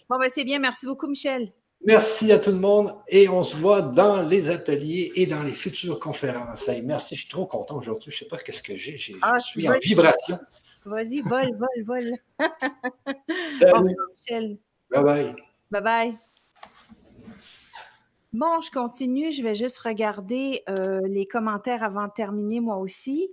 Bon, 0.08 0.18
ben, 0.18 0.28
c'est 0.28 0.44
bien. 0.44 0.58
Merci 0.58 0.86
beaucoup, 0.86 1.06
Michel. 1.06 1.52
Merci 1.84 2.32
à 2.32 2.38
tout 2.38 2.50
le 2.50 2.58
monde 2.58 2.94
et 3.08 3.28
on 3.28 3.42
se 3.42 3.56
voit 3.56 3.82
dans 3.82 4.22
les 4.22 4.50
ateliers 4.50 5.12
et 5.14 5.26
dans 5.26 5.42
les 5.42 5.52
futures 5.52 6.00
conférences. 6.00 6.68
merci, 6.82 7.14
je 7.14 7.20
suis 7.20 7.30
trop 7.30 7.46
content 7.46 7.76
aujourd'hui. 7.76 8.10
Je 8.10 8.16
ne 8.16 8.18
sais 8.20 8.28
pas 8.28 8.38
qu'est-ce 8.38 8.62
que 8.62 8.76
j'ai. 8.76 8.98
Ah, 9.22 9.38
je 9.38 9.46
suis 9.46 9.68
en 9.68 9.74
vibration. 9.80 10.38
Vas-y, 10.88 11.20
vole, 11.20 11.54
vole, 11.56 11.84
vole. 11.84 12.12
Salut. 13.60 13.96
Michel. 14.10 14.58
Bye 14.90 15.02
bye. 15.02 15.36
Bye 15.70 15.82
bye. 15.82 16.18
Bon, 18.32 18.60
je 18.60 18.70
continue. 18.70 19.30
Je 19.32 19.42
vais 19.42 19.54
juste 19.54 19.78
regarder 19.80 20.62
euh, 20.68 21.00
les 21.06 21.26
commentaires 21.26 21.82
avant 21.82 22.06
de 22.06 22.12
terminer 22.12 22.60
moi 22.60 22.78
aussi. 22.78 23.30